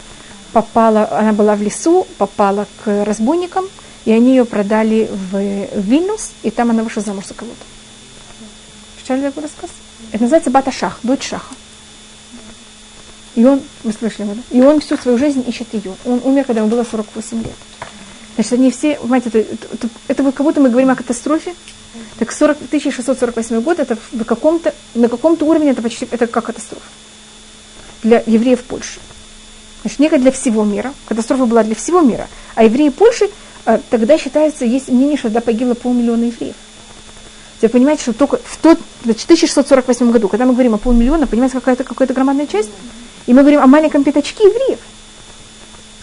попала, 0.52 1.08
она 1.10 1.32
была 1.32 1.54
в 1.54 1.62
лесу, 1.62 2.06
попала 2.18 2.66
к 2.84 3.04
разбойникам, 3.04 3.66
и 4.04 4.12
они 4.12 4.30
ее 4.30 4.44
продали 4.44 5.08
в, 5.10 5.36
Вильнюс, 5.78 6.32
и 6.42 6.50
там 6.50 6.70
она 6.70 6.82
вышла 6.82 7.02
замуж 7.02 7.26
за 7.26 7.34
кого-то. 7.34 7.64
Читали 9.00 9.22
такой 9.22 9.44
рассказ? 9.44 9.70
Это 10.12 10.22
называется 10.22 10.50
Бата 10.50 10.70
Шах, 10.70 10.98
дочь 11.02 11.28
Шаха. 11.28 11.54
И 13.34 13.44
он, 13.44 13.62
вы 13.84 13.92
слышали 13.92 14.26
да? 14.26 14.42
И 14.50 14.60
он 14.60 14.80
всю 14.80 14.96
свою 14.96 15.16
жизнь 15.16 15.44
ищет 15.46 15.72
ее. 15.72 15.94
Он 16.04 16.20
умер, 16.24 16.44
когда 16.44 16.60
ему 16.60 16.70
было 16.70 16.84
48 16.84 17.42
лет. 17.42 17.54
Значит, 18.40 18.52
они 18.54 18.70
все, 18.70 18.94
понимаете, 18.96 19.28
это, 19.28 19.38
это, 19.38 19.88
это, 20.08 20.32
как 20.32 20.46
будто 20.46 20.62
мы 20.62 20.70
говорим 20.70 20.88
о 20.88 20.96
катастрофе, 20.96 21.54
так 22.18 22.32
40, 22.32 22.56
1648 22.56 23.60
год 23.60 23.78
это 23.78 23.98
в 24.12 24.24
каком-то, 24.24 24.74
на 24.94 25.10
каком-то 25.10 25.44
уровне 25.44 25.72
это 25.72 25.82
почти 25.82 26.08
это 26.10 26.26
как 26.26 26.46
катастрофа 26.46 26.86
для 28.02 28.22
евреев 28.24 28.62
Польши. 28.62 28.98
Значит, 29.82 29.98
не 29.98 30.08
для 30.08 30.32
всего 30.32 30.64
мира. 30.64 30.94
Катастрофа 31.04 31.44
была 31.44 31.64
для 31.64 31.74
всего 31.74 32.00
мира. 32.00 32.28
А 32.54 32.64
евреи 32.64 32.88
Польши 32.88 33.28
э, 33.66 33.78
тогда 33.90 34.16
считается, 34.16 34.64
есть 34.64 34.88
мнение, 34.88 35.18
что 35.18 35.28
тогда 35.28 35.42
погибло 35.42 35.74
полмиллиона 35.74 36.24
евреев. 36.24 36.54
Вы 37.60 37.68
понимаете, 37.68 38.04
что 38.04 38.14
только 38.14 38.38
в 38.42 38.56
тот, 38.56 38.78
значит, 39.04 39.24
1648 39.24 40.10
году, 40.12 40.28
когда 40.28 40.46
мы 40.46 40.54
говорим 40.54 40.76
о 40.76 40.78
полмиллиона, 40.78 41.26
понимаете, 41.26 41.56
какая-то 41.56 41.84
какая 41.84 42.08
громадная 42.08 42.46
часть, 42.46 42.70
и 43.26 43.34
мы 43.34 43.42
говорим 43.42 43.60
о 43.60 43.66
маленьком 43.66 44.02
пятачке 44.02 44.44
евреев. 44.44 44.78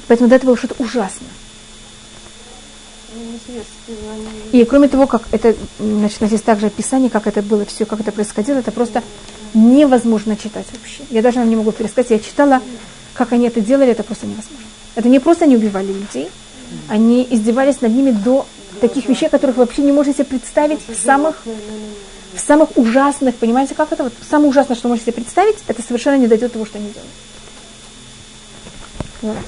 Поэтому 0.07 0.29
до 0.29 0.35
этого 0.35 0.51
было 0.51 0.57
что-то 0.57 0.75
ужасное. 0.77 1.31
И 4.51 4.65
кроме 4.65 4.87
того, 4.87 5.07
как 5.07 5.23
это, 5.31 5.55
значит, 5.79 6.19
здесь 6.21 6.41
также 6.41 6.67
описание, 6.67 7.09
как 7.09 7.27
это 7.27 7.41
было 7.41 7.65
все, 7.65 7.85
как 7.85 7.99
это 7.99 8.11
происходило, 8.11 8.57
это 8.57 8.71
просто 8.71 9.03
невозможно 9.53 10.35
читать 10.35 10.65
вообще. 10.71 11.03
Я 11.09 11.21
даже 11.21 11.39
не 11.39 11.55
могу 11.55 11.71
пересказать. 11.71 12.11
Я 12.11 12.19
читала, 12.19 12.61
как 13.13 13.31
они 13.33 13.47
это 13.47 13.61
делали, 13.61 13.91
это 13.91 14.03
просто 14.03 14.25
невозможно. 14.25 14.65
Это 14.95 15.09
не 15.09 15.19
просто 15.19 15.45
не 15.45 15.55
убивали 15.55 15.87
людей, 15.87 16.29
они 16.87 17.25
издевались 17.29 17.81
над 17.81 17.93
ними 17.93 18.11
до 18.11 18.45
таких 18.81 19.07
вещей, 19.07 19.29
которых 19.29 19.57
вы 19.57 19.65
вообще 19.65 19.81
не 19.81 19.91
можете 19.91 20.23
представить 20.23 20.79
в 20.87 20.95
самых, 20.95 21.43
в 22.33 22.39
самых 22.39 22.77
ужасных, 22.77 23.35
понимаете, 23.35 23.75
как 23.75 23.91
это? 23.91 24.03
Вот 24.03 24.13
самое 24.29 24.49
ужасное, 24.49 24.75
что 24.75 24.87
можете 24.87 25.11
представить, 25.11 25.57
это 25.67 25.81
совершенно 25.81 26.17
не 26.17 26.27
дойдет 26.27 26.53
того, 26.53 26.65
что 26.65 26.77
они 26.77 26.91
делают. 29.21 29.41